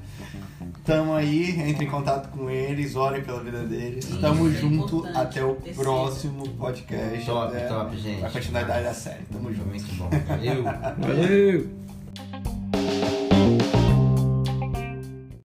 tamo 0.89 1.13
aí, 1.13 1.51
entre 1.69 1.85
em 1.85 1.87
contato 1.89 2.29
com 2.29 2.49
eles, 2.49 2.95
orem 2.95 3.21
pela 3.21 3.43
vida 3.43 3.59
deles. 3.63 4.05
Isso 4.05 4.19
Tamo 4.19 4.47
é 4.47 4.51
junto 4.51 5.05
até 5.15 5.45
o 5.45 5.53
terceiro. 5.53 5.81
próximo 5.81 6.49
podcast. 6.49 7.25
top, 7.25 7.55
até 7.55 7.67
top, 7.67 7.97
gente. 7.97 8.25
A 8.25 8.29
continuidade 8.29 8.83
da 8.83 8.93
série. 8.93 9.23
Tamo 9.31 9.53
junto. 9.53 9.67
muito 9.67 9.93
bom. 9.95 10.09
Valeu. 10.27 10.63
Valeu! 10.97 11.88